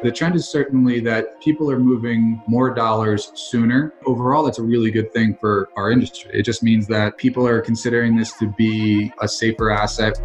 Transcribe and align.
The 0.00 0.12
trend 0.12 0.36
is 0.36 0.48
certainly 0.48 1.00
that 1.00 1.40
people 1.40 1.68
are 1.72 1.78
moving 1.80 2.40
more 2.46 2.72
dollars 2.72 3.32
sooner. 3.34 3.92
Overall, 4.06 4.44
that's 4.44 4.60
a 4.60 4.62
really 4.62 4.92
good 4.92 5.12
thing 5.12 5.36
for 5.40 5.70
our 5.74 5.90
industry. 5.90 6.30
It 6.32 6.44
just 6.44 6.62
means 6.62 6.86
that 6.86 7.16
people 7.16 7.44
are 7.48 7.60
considering 7.60 8.16
this 8.16 8.32
to 8.34 8.46
be 8.46 9.12
a 9.20 9.26
safer 9.26 9.72
asset. 9.72 10.16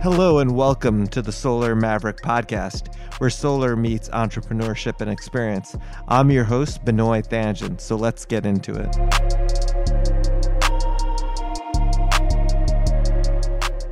Hello, 0.00 0.38
and 0.38 0.54
welcome 0.54 1.08
to 1.08 1.20
the 1.20 1.32
Solar 1.32 1.74
Maverick 1.74 2.18
podcast, 2.18 2.94
where 3.18 3.28
solar 3.28 3.74
meets 3.74 4.08
entrepreneurship 4.10 5.00
and 5.00 5.10
experience. 5.10 5.74
I'm 6.06 6.30
your 6.30 6.44
host, 6.44 6.84
Benoit 6.84 7.28
Thanjan, 7.28 7.80
so 7.80 7.96
let's 7.96 8.24
get 8.24 8.46
into 8.46 8.74
it. 8.74 9.65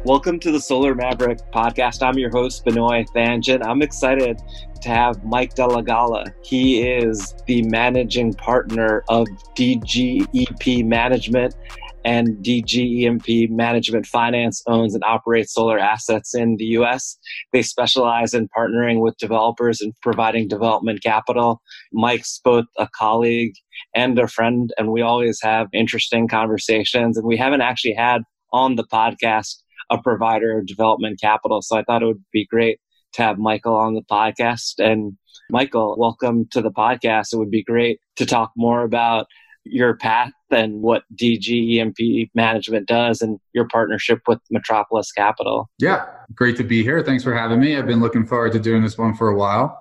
Welcome 0.05 0.39
to 0.41 0.53
the 0.53 0.61
Solar 0.61 0.95
Maverick 0.95 1.39
podcast. 1.51 2.07
I'm 2.07 2.19
your 2.19 2.29
host, 2.29 2.63
Benoit 2.67 3.07
Thanjan. 3.17 3.65
I'm 3.65 3.81
excited 3.81 4.39
to 4.83 4.89
have 4.91 5.25
Mike 5.25 5.55
Delagala. 5.55 6.31
He 6.43 6.83
is 6.87 7.35
the 7.47 7.63
managing 7.63 8.35
partner 8.35 9.03
of 9.09 9.27
DGEP 9.57 10.85
Management 10.85 11.55
and 12.05 12.37
DGEMP 12.45 13.49
Management 13.49 14.05
Finance 14.05 14.63
owns 14.67 14.95
and 14.95 15.03
operates 15.05 15.55
solar 15.55 15.79
assets 15.79 16.35
in 16.35 16.57
the 16.59 16.67
US. 16.77 17.17
They 17.55 17.63
specialize 17.63 18.35
in 18.35 18.51
partnering 18.55 19.01
with 19.01 19.17
developers 19.17 19.81
and 19.81 19.95
providing 20.03 20.49
development 20.49 21.03
capital. 21.03 21.63
Mike's 21.95 22.43
both 22.45 22.67
a 22.77 22.89
colleague 22.95 23.55
and 23.95 24.19
a 24.19 24.29
friend, 24.29 24.71
and 24.77 24.93
we 24.93 25.01
always 25.01 25.41
have 25.41 25.69
interesting 25.73 26.29
conversations. 26.29 27.17
And 27.17 27.27
we 27.27 27.39
haven't 27.39 27.63
actually 27.63 27.95
had 27.95 28.21
on 28.53 28.77
the 28.77 28.85
podcast 28.85 29.57
a 29.91 29.99
provider 29.99 30.59
of 30.59 30.67
development 30.67 31.21
capital. 31.21 31.63
So 31.63 31.77
I 31.77 31.85
thought 31.85 32.03
it 32.03 32.07
would 32.07 32.25
be 32.33 32.47
great 32.47 32.79
to 33.15 33.23
have 33.23 33.39
Michael 33.39 33.77
on 33.77 33.95
the 33.95 34.03
podcast. 34.03 34.75
And 34.79 35.17
Michael, 35.51 35.97
welcome 35.99 36.47
to 36.53 36.63
the 36.63 36.71
podcast. 36.71 37.33
It 37.33 37.39
would 37.39 37.51
be 37.51 37.63
great 37.63 38.01
to 38.17 38.27
talk 38.27 38.53
more 38.57 38.83
about 38.83 39.27
your 39.65 39.97
path 39.97 40.33
and 40.51 40.83
what 40.83 41.05
DGEMP 41.15 42.31
management 42.35 42.87
does 42.87 43.23
and 43.23 43.39
your 43.53 43.67
partnership 43.69 44.21
with 44.27 44.39
Metropolis 44.51 45.11
Capital. 45.11 45.71
Yeah, 45.79 46.07
great 46.35 46.57
to 46.57 46.65
be 46.65 46.83
here. 46.83 47.03
Thanks 47.03 47.25
for 47.25 47.35
having 47.35 47.61
me. 47.61 47.77
I've 47.77 47.87
been 47.87 48.01
looking 48.01 48.27
forward 48.27 48.53
to 48.53 48.61
doing 48.61 48.83
this 48.83 48.99
one 48.99 49.15
for 49.15 49.29
a 49.29 49.37
while. 49.37 49.81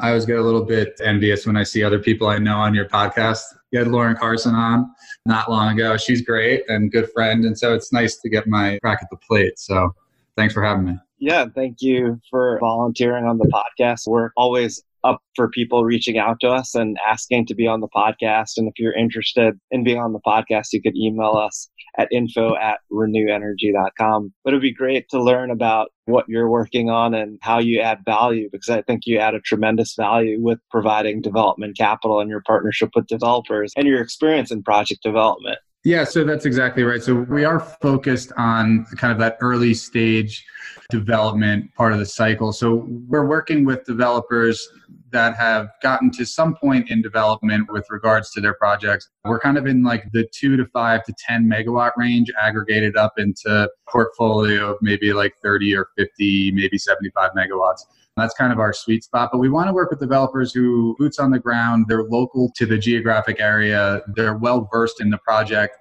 I 0.00 0.08
always 0.08 0.24
get 0.24 0.38
a 0.38 0.42
little 0.42 0.64
bit 0.64 0.98
envious 1.04 1.46
when 1.46 1.56
I 1.56 1.62
see 1.62 1.84
other 1.84 1.98
people 1.98 2.28
I 2.28 2.38
know 2.38 2.56
on 2.56 2.74
your 2.74 2.86
podcast. 2.86 3.42
You 3.70 3.78
had 3.78 3.88
Lauren 3.88 4.16
Carson 4.16 4.54
on 4.54 4.90
not 5.26 5.50
long 5.50 5.74
ago. 5.74 5.96
She's 5.96 6.22
great 6.22 6.62
and 6.68 6.90
good 6.90 7.10
friend. 7.12 7.44
And 7.44 7.56
so 7.56 7.74
it's 7.74 7.92
nice 7.92 8.16
to 8.18 8.28
get 8.28 8.46
my 8.46 8.78
crack 8.82 8.98
at 9.02 9.10
the 9.10 9.16
plate. 9.16 9.58
So 9.58 9.94
thanks 10.36 10.54
for 10.54 10.62
having 10.62 10.84
me. 10.84 10.98
Yeah, 11.18 11.46
thank 11.54 11.82
you 11.82 12.20
for 12.30 12.58
volunteering 12.60 13.26
on 13.26 13.38
the 13.38 13.44
podcast. 13.78 14.06
We're 14.06 14.30
always 14.36 14.82
up 15.04 15.20
for 15.34 15.48
people 15.48 15.84
reaching 15.84 16.18
out 16.18 16.38
to 16.40 16.48
us 16.48 16.74
and 16.74 16.98
asking 17.06 17.46
to 17.46 17.54
be 17.54 17.66
on 17.66 17.80
the 17.80 17.88
podcast. 17.88 18.52
And 18.56 18.68
if 18.68 18.74
you're 18.78 18.96
interested 18.96 19.54
in 19.70 19.84
being 19.84 19.98
on 19.98 20.12
the 20.12 20.20
podcast, 20.26 20.68
you 20.72 20.82
could 20.82 20.96
email 20.96 21.32
us 21.32 21.68
at 21.98 22.08
info 22.12 22.56
at 22.56 22.78
renewenergy.com. 22.92 24.32
But 24.44 24.50
it'd 24.50 24.62
be 24.62 24.72
great 24.72 25.08
to 25.10 25.22
learn 25.22 25.50
about 25.50 25.88
what 26.04 26.26
you're 26.28 26.48
working 26.48 26.90
on 26.90 27.14
and 27.14 27.38
how 27.42 27.58
you 27.58 27.80
add 27.80 28.00
value 28.04 28.48
because 28.50 28.68
I 28.68 28.82
think 28.82 29.02
you 29.06 29.18
add 29.18 29.34
a 29.34 29.40
tremendous 29.40 29.94
value 29.94 30.40
with 30.40 30.58
providing 30.70 31.20
development 31.20 31.76
capital 31.76 32.20
and 32.20 32.30
your 32.30 32.42
partnership 32.46 32.90
with 32.94 33.06
developers 33.06 33.72
and 33.76 33.86
your 33.86 34.00
experience 34.00 34.50
in 34.50 34.62
project 34.62 35.02
development. 35.02 35.58
Yeah, 35.82 36.04
so 36.04 36.24
that's 36.24 36.44
exactly 36.44 36.82
right. 36.82 37.02
So 37.02 37.14
we 37.14 37.44
are 37.44 37.60
focused 37.60 38.32
on 38.36 38.84
kind 38.96 39.12
of 39.12 39.18
that 39.18 39.38
early 39.40 39.72
stage 39.72 40.44
development 40.90 41.74
part 41.74 41.92
of 41.92 41.98
the 41.98 42.06
cycle. 42.06 42.52
So 42.52 42.86
we're 43.08 43.26
working 43.26 43.64
with 43.64 43.84
developers 43.84 44.68
that 45.12 45.36
have 45.36 45.68
gotten 45.82 46.10
to 46.12 46.24
some 46.24 46.54
point 46.54 46.90
in 46.90 47.02
development 47.02 47.70
with 47.72 47.84
regards 47.90 48.30
to 48.32 48.40
their 48.40 48.54
projects. 48.54 49.08
We're 49.24 49.40
kind 49.40 49.58
of 49.58 49.66
in 49.66 49.82
like 49.82 50.04
the 50.12 50.28
two 50.32 50.56
to 50.56 50.66
five 50.66 51.04
to 51.04 51.14
10 51.26 51.48
megawatt 51.48 51.92
range, 51.96 52.30
aggregated 52.40 52.96
up 52.96 53.14
into 53.18 53.68
portfolio 53.88 54.72
of 54.72 54.78
maybe 54.80 55.12
like 55.12 55.34
30 55.42 55.74
or 55.76 55.88
50, 55.96 56.52
maybe 56.52 56.78
75 56.78 57.30
megawatts. 57.36 57.80
That's 58.16 58.34
kind 58.34 58.52
of 58.52 58.58
our 58.58 58.72
sweet 58.72 59.02
spot. 59.04 59.30
But 59.32 59.38
we 59.38 59.48
want 59.48 59.68
to 59.68 59.72
work 59.72 59.90
with 59.90 60.00
developers 60.00 60.52
who 60.52 60.94
boots 60.98 61.18
on 61.18 61.30
the 61.30 61.38
ground, 61.38 61.86
they're 61.88 62.04
local 62.04 62.52
to 62.56 62.66
the 62.66 62.76
geographic 62.76 63.40
area, 63.40 64.02
they're 64.14 64.36
well 64.36 64.68
versed 64.70 65.00
in 65.00 65.10
the 65.10 65.18
project, 65.18 65.76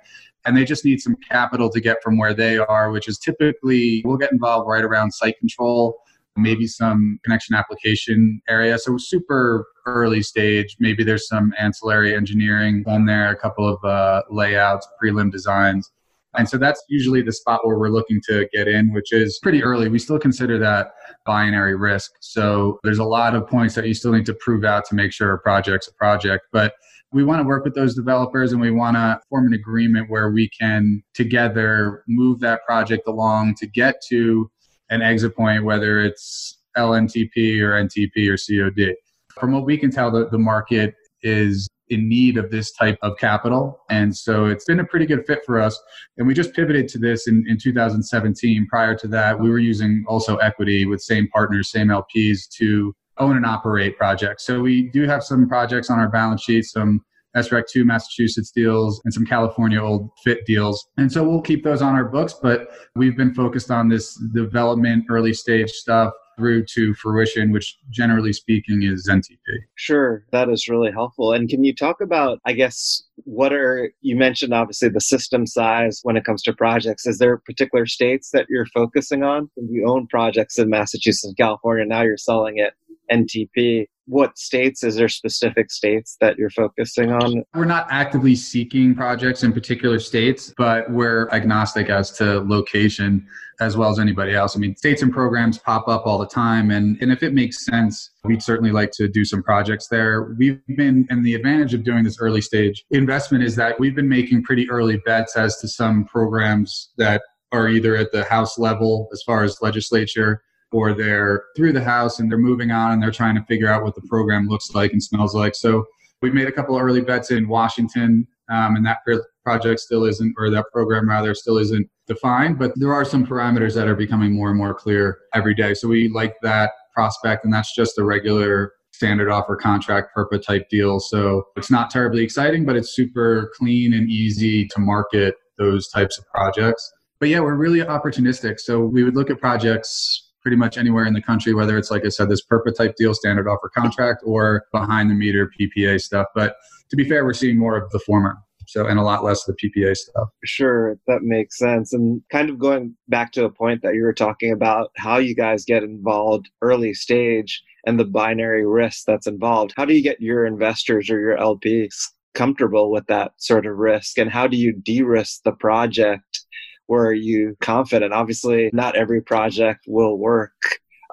and 0.45 0.55
they 0.55 0.65
just 0.65 0.85
need 0.85 1.01
some 1.01 1.15
capital 1.29 1.69
to 1.69 1.81
get 1.81 1.97
from 2.03 2.17
where 2.17 2.33
they 2.33 2.57
are, 2.57 2.91
which 2.91 3.07
is 3.07 3.17
typically 3.17 4.01
we'll 4.05 4.17
get 4.17 4.31
involved 4.31 4.67
right 4.69 4.83
around 4.83 5.11
site 5.11 5.37
control, 5.39 5.97
maybe 6.37 6.67
some 6.67 7.19
connection 7.23 7.55
application 7.55 8.41
area. 8.47 8.77
So 8.77 8.97
super 8.97 9.65
early 9.85 10.21
stage. 10.21 10.75
Maybe 10.79 11.03
there's 11.03 11.27
some 11.27 11.53
ancillary 11.57 12.15
engineering 12.15 12.83
on 12.87 13.05
there, 13.05 13.31
a 13.31 13.35
couple 13.35 13.67
of 13.67 13.83
uh, 13.83 14.23
layouts, 14.29 14.87
prelim 15.01 15.31
designs. 15.31 15.91
And 16.35 16.47
so 16.47 16.57
that's 16.57 16.83
usually 16.89 17.23
the 17.23 17.31
spot 17.31 17.65
where 17.65 17.79
we're 17.79 17.89
looking 17.89 18.21
to 18.29 18.47
get 18.53 18.67
in, 18.67 18.93
which 18.93 19.11
is 19.11 19.39
pretty 19.41 19.63
early. 19.63 19.89
We 19.89 19.97
still 19.97 20.19
consider 20.19 20.59
that 20.59 20.91
binary 21.25 21.75
risk. 21.75 22.11
So 22.19 22.79
there's 22.83 22.99
a 22.99 23.03
lot 23.03 23.33
of 23.33 23.47
points 23.47 23.73
that 23.75 23.87
you 23.87 23.95
still 23.95 24.11
need 24.11 24.27
to 24.27 24.35
prove 24.35 24.63
out 24.63 24.85
to 24.85 24.95
make 24.95 25.11
sure 25.11 25.33
a 25.33 25.39
project's 25.39 25.87
a 25.87 25.93
project. 25.93 26.45
But 26.51 26.73
we 27.11 27.23
want 27.23 27.39
to 27.39 27.47
work 27.47 27.63
with 27.63 27.73
those 27.73 27.95
developers 27.95 28.51
and 28.51 28.61
we 28.61 28.71
want 28.71 28.95
to 28.95 29.19
form 29.29 29.47
an 29.47 29.53
agreement 29.53 30.09
where 30.09 30.29
we 30.29 30.49
can 30.49 31.03
together 31.13 32.03
move 32.07 32.39
that 32.39 32.63
project 32.65 33.07
along 33.07 33.55
to 33.55 33.67
get 33.67 33.95
to 34.09 34.49
an 34.89 35.01
exit 35.01 35.35
point, 35.35 35.63
whether 35.63 35.99
it's 35.99 36.59
LNTP 36.77 37.61
or 37.61 37.71
NTP 37.71 38.29
or 38.29 38.37
COD. 38.37 38.95
From 39.39 39.51
what 39.51 39.65
we 39.65 39.77
can 39.77 39.91
tell, 39.91 40.11
the, 40.11 40.27
the 40.29 40.37
market 40.37 40.93
is 41.21 41.67
in 41.89 42.07
need 42.07 42.37
of 42.37 42.51
this 42.51 42.71
type 42.71 42.97
of 43.01 43.17
capital. 43.17 43.81
And 43.89 44.15
so 44.15 44.45
it's 44.45 44.65
been 44.65 44.79
a 44.79 44.85
pretty 44.85 45.07
good 45.07 45.25
fit 45.25 45.39
for 45.45 45.59
us. 45.59 45.79
And 46.17 46.27
we 46.27 46.33
just 46.33 46.53
pivoted 46.53 46.87
to 46.89 46.99
this 46.99 47.27
in, 47.27 47.43
in 47.47 47.57
2017. 47.57 48.67
Prior 48.67 48.95
to 48.95 49.07
that, 49.07 49.39
we 49.39 49.49
were 49.49 49.59
using 49.59 50.03
also 50.07 50.37
equity 50.37 50.85
with 50.85 51.01
same 51.01 51.27
partners, 51.29 51.71
same 51.71 51.87
LPs 51.87 52.47
to 52.57 52.95
own 53.19 53.35
and 53.35 53.45
operate 53.45 53.97
projects. 53.97 54.45
So 54.45 54.61
we 54.61 54.89
do 54.89 55.03
have 55.03 55.23
some 55.23 55.47
projects 55.47 55.89
on 55.89 55.99
our 55.99 56.09
balance 56.09 56.43
sheet, 56.43 56.65
some 56.65 57.01
SREC 57.35 57.63
2 57.71 57.85
Massachusetts 57.85 58.51
deals 58.51 59.01
and 59.05 59.13
some 59.13 59.25
California 59.25 59.81
old 59.81 60.09
fit 60.23 60.45
deals. 60.45 60.87
And 60.97 61.11
so 61.11 61.23
we'll 61.23 61.41
keep 61.41 61.63
those 61.63 61.81
on 61.81 61.93
our 61.93 62.05
books, 62.05 62.33
but 62.41 62.69
we've 62.95 63.15
been 63.15 63.33
focused 63.33 63.69
on 63.69 63.87
this 63.87 64.15
development, 64.33 65.05
early 65.09 65.33
stage 65.33 65.69
stuff 65.69 66.11
through 66.37 66.63
to 66.63 66.93
fruition, 66.93 67.51
which 67.51 67.77
generally 67.89 68.31
speaking 68.31 68.81
is 68.81 69.07
NTP. 69.09 69.37
Sure, 69.75 70.23
that 70.31 70.49
is 70.49 70.69
really 70.69 70.89
helpful. 70.89 71.33
And 71.33 71.49
can 71.49 71.65
you 71.65 71.75
talk 71.75 71.99
about, 72.01 72.39
I 72.45 72.53
guess, 72.53 73.03
what 73.25 73.51
are, 73.51 73.91
you 74.01 74.15
mentioned 74.15 74.53
obviously 74.53 74.87
the 74.87 75.01
system 75.01 75.45
size 75.45 75.99
when 76.03 76.15
it 76.15 76.23
comes 76.23 76.41
to 76.43 76.53
projects. 76.53 77.05
Is 77.05 77.17
there 77.17 77.37
particular 77.37 77.85
states 77.85 78.31
that 78.31 78.47
you're 78.49 78.65
focusing 78.67 79.21
on? 79.21 79.51
You 79.57 79.85
own 79.87 80.07
projects 80.07 80.57
in 80.57 80.69
Massachusetts 80.69 81.25
and 81.25 81.37
California, 81.37 81.85
now 81.85 82.01
you're 82.01 82.17
selling 82.17 82.57
it 82.57 82.73
NTP 83.11 83.85
what 84.09 84.39
states? 84.39 84.83
Is 84.83 84.95
there 84.95 85.07
specific 85.07 85.71
states 85.71 86.17
that 86.19 86.35
you're 86.37 86.49
focusing 86.49 87.11
on? 87.11 87.43
We're 87.53 87.65
not 87.65 87.85
actively 87.91 88.35
seeking 88.35 88.95
projects 88.95 89.43
in 89.43 89.53
particular 89.53 89.99
states 89.99 90.51
but 90.57 90.89
we're 90.91 91.29
agnostic 91.29 91.89
as 91.89 92.11
to 92.13 92.39
location 92.39 93.25
as 93.61 93.77
well 93.77 93.89
as 93.91 93.99
anybody 93.99 94.33
else. 94.33 94.55
I 94.55 94.59
mean 94.59 94.75
states 94.75 95.03
and 95.03 95.13
programs 95.13 95.59
pop 95.59 95.87
up 95.87 96.07
all 96.07 96.17
the 96.17 96.27
time 96.27 96.71
and, 96.71 96.97
and 97.01 97.11
if 97.11 97.21
it 97.21 97.33
makes 97.33 97.65
sense 97.65 98.09
we'd 98.23 98.41
certainly 98.41 98.71
like 98.71 98.91
to 98.93 99.07
do 99.07 99.23
some 99.23 99.43
projects 99.43 99.87
there. 99.87 100.35
We've 100.37 100.59
been 100.75 101.05
and 101.11 101.23
the 101.23 101.35
advantage 101.35 101.75
of 101.75 101.83
doing 101.83 102.03
this 102.03 102.17
early 102.19 102.41
stage 102.41 102.83
investment 102.89 103.43
is 103.43 103.55
that 103.57 103.79
we've 103.79 103.95
been 103.95 104.09
making 104.09 104.43
pretty 104.43 104.69
early 104.71 104.97
bets 105.05 105.37
as 105.37 105.57
to 105.59 105.67
some 105.67 106.05
programs 106.05 106.89
that 106.97 107.21
are 107.51 107.69
either 107.69 107.95
at 107.95 108.11
the 108.11 108.23
house 108.23 108.57
level 108.57 109.07
as 109.13 109.21
far 109.23 109.43
as 109.43 109.61
legislature 109.61 110.41
or 110.71 110.93
they're 110.93 111.43
through 111.55 111.73
the 111.73 111.83
house 111.83 112.19
and 112.19 112.29
they're 112.29 112.37
moving 112.37 112.71
on 112.71 112.91
and 112.91 113.01
they're 113.01 113.11
trying 113.11 113.35
to 113.35 113.43
figure 113.45 113.67
out 113.67 113.83
what 113.83 113.95
the 113.95 114.01
program 114.01 114.47
looks 114.47 114.73
like 114.73 114.91
and 114.91 115.01
smells 115.01 115.33
like. 115.33 115.55
So 115.55 115.85
we've 116.21 116.33
made 116.33 116.47
a 116.47 116.51
couple 116.51 116.75
of 116.75 116.81
early 116.81 117.01
bets 117.01 117.31
in 117.31 117.47
Washington, 117.47 118.27
um, 118.51 118.75
and 118.75 118.85
that 118.85 118.99
project 119.43 119.79
still 119.79 120.05
isn't, 120.05 120.35
or 120.37 120.49
that 120.49 120.65
program 120.71 121.07
rather, 121.07 121.33
still 121.33 121.57
isn't 121.57 121.87
defined. 122.07 122.59
But 122.59 122.73
there 122.75 122.93
are 122.93 123.05
some 123.05 123.25
parameters 123.25 123.73
that 123.75 123.87
are 123.87 123.95
becoming 123.95 124.35
more 124.35 124.49
and 124.49 124.57
more 124.57 124.73
clear 124.73 125.19
every 125.33 125.55
day. 125.55 125.73
So 125.73 125.87
we 125.87 126.09
like 126.09 126.35
that 126.41 126.71
prospect, 126.93 127.45
and 127.45 127.53
that's 127.53 127.73
just 127.75 127.97
a 127.97 128.03
regular 128.03 128.73
standard 128.91 129.29
offer 129.29 129.55
contract 129.55 130.09
PURPA 130.15 130.43
type 130.43 130.67
deal. 130.69 130.99
So 130.99 131.43
it's 131.55 131.71
not 131.71 131.89
terribly 131.89 132.23
exciting, 132.23 132.65
but 132.65 132.75
it's 132.75 132.93
super 132.93 133.51
clean 133.55 133.93
and 133.93 134.09
easy 134.09 134.67
to 134.67 134.79
market 134.79 135.35
those 135.57 135.87
types 135.89 136.17
of 136.17 136.25
projects. 136.27 136.91
But 137.19 137.29
yeah, 137.29 137.39
we're 137.39 137.55
really 137.55 137.79
opportunistic. 137.79 138.59
So 138.59 138.81
we 138.81 139.03
would 139.03 139.15
look 139.15 139.29
at 139.29 139.39
projects 139.39 140.28
pretty 140.41 140.57
much 140.57 140.77
anywhere 140.77 141.05
in 141.05 141.13
the 141.13 141.21
country, 141.21 141.53
whether 141.53 141.77
it's, 141.77 141.91
like 141.91 142.05
I 142.05 142.09
said, 142.09 142.29
this 142.29 142.45
PURPA 142.45 142.75
type 142.75 142.95
deal, 142.97 143.13
standard 143.13 143.47
offer 143.47 143.69
contract, 143.75 144.23
or 144.25 144.65
behind 144.71 145.09
the 145.09 145.15
meter 145.15 145.51
PPA 145.59 146.01
stuff. 146.01 146.27
But 146.33 146.55
to 146.89 146.95
be 146.95 147.07
fair, 147.07 147.25
we're 147.25 147.33
seeing 147.33 147.57
more 147.57 147.75
of 147.77 147.89
the 147.91 147.99
former. 147.99 148.37
So, 148.67 148.85
and 148.85 148.99
a 148.99 149.03
lot 149.03 149.23
less 149.23 149.47
of 149.47 149.55
the 149.55 149.69
PPA 149.69 149.97
stuff. 149.97 150.29
Sure, 150.45 150.95
that 151.07 151.23
makes 151.23 151.57
sense. 151.57 151.91
And 151.91 152.21
kind 152.31 152.51
of 152.51 152.59
going 152.59 152.95
back 153.07 153.31
to 153.31 153.45
a 153.45 153.49
point 153.49 153.81
that 153.81 153.95
you 153.95 154.03
were 154.03 154.13
talking 154.13 154.51
about, 154.51 154.91
how 154.95 155.17
you 155.17 155.33
guys 155.33 155.65
get 155.65 155.81
involved 155.81 156.49
early 156.61 156.93
stage 156.93 157.63
and 157.87 157.99
the 157.99 158.05
binary 158.05 158.67
risk 158.67 159.05
that's 159.07 159.25
involved. 159.25 159.73
How 159.75 159.85
do 159.85 159.95
you 159.95 160.03
get 160.03 160.21
your 160.21 160.45
investors 160.45 161.09
or 161.09 161.19
your 161.19 161.35
LPs 161.37 161.95
comfortable 162.35 162.91
with 162.91 163.07
that 163.07 163.31
sort 163.37 163.65
of 163.65 163.75
risk? 163.75 164.19
And 164.19 164.29
how 164.29 164.45
do 164.45 164.55
you 164.55 164.71
de 164.71 165.01
risk 165.01 165.41
the 165.43 165.51
project? 165.53 166.41
Where 166.89 167.13
you 167.13 167.55
confident? 167.61 168.13
Obviously, 168.13 168.69
not 168.73 168.95
every 168.95 169.21
project 169.21 169.85
will 169.87 170.17
work, 170.17 170.53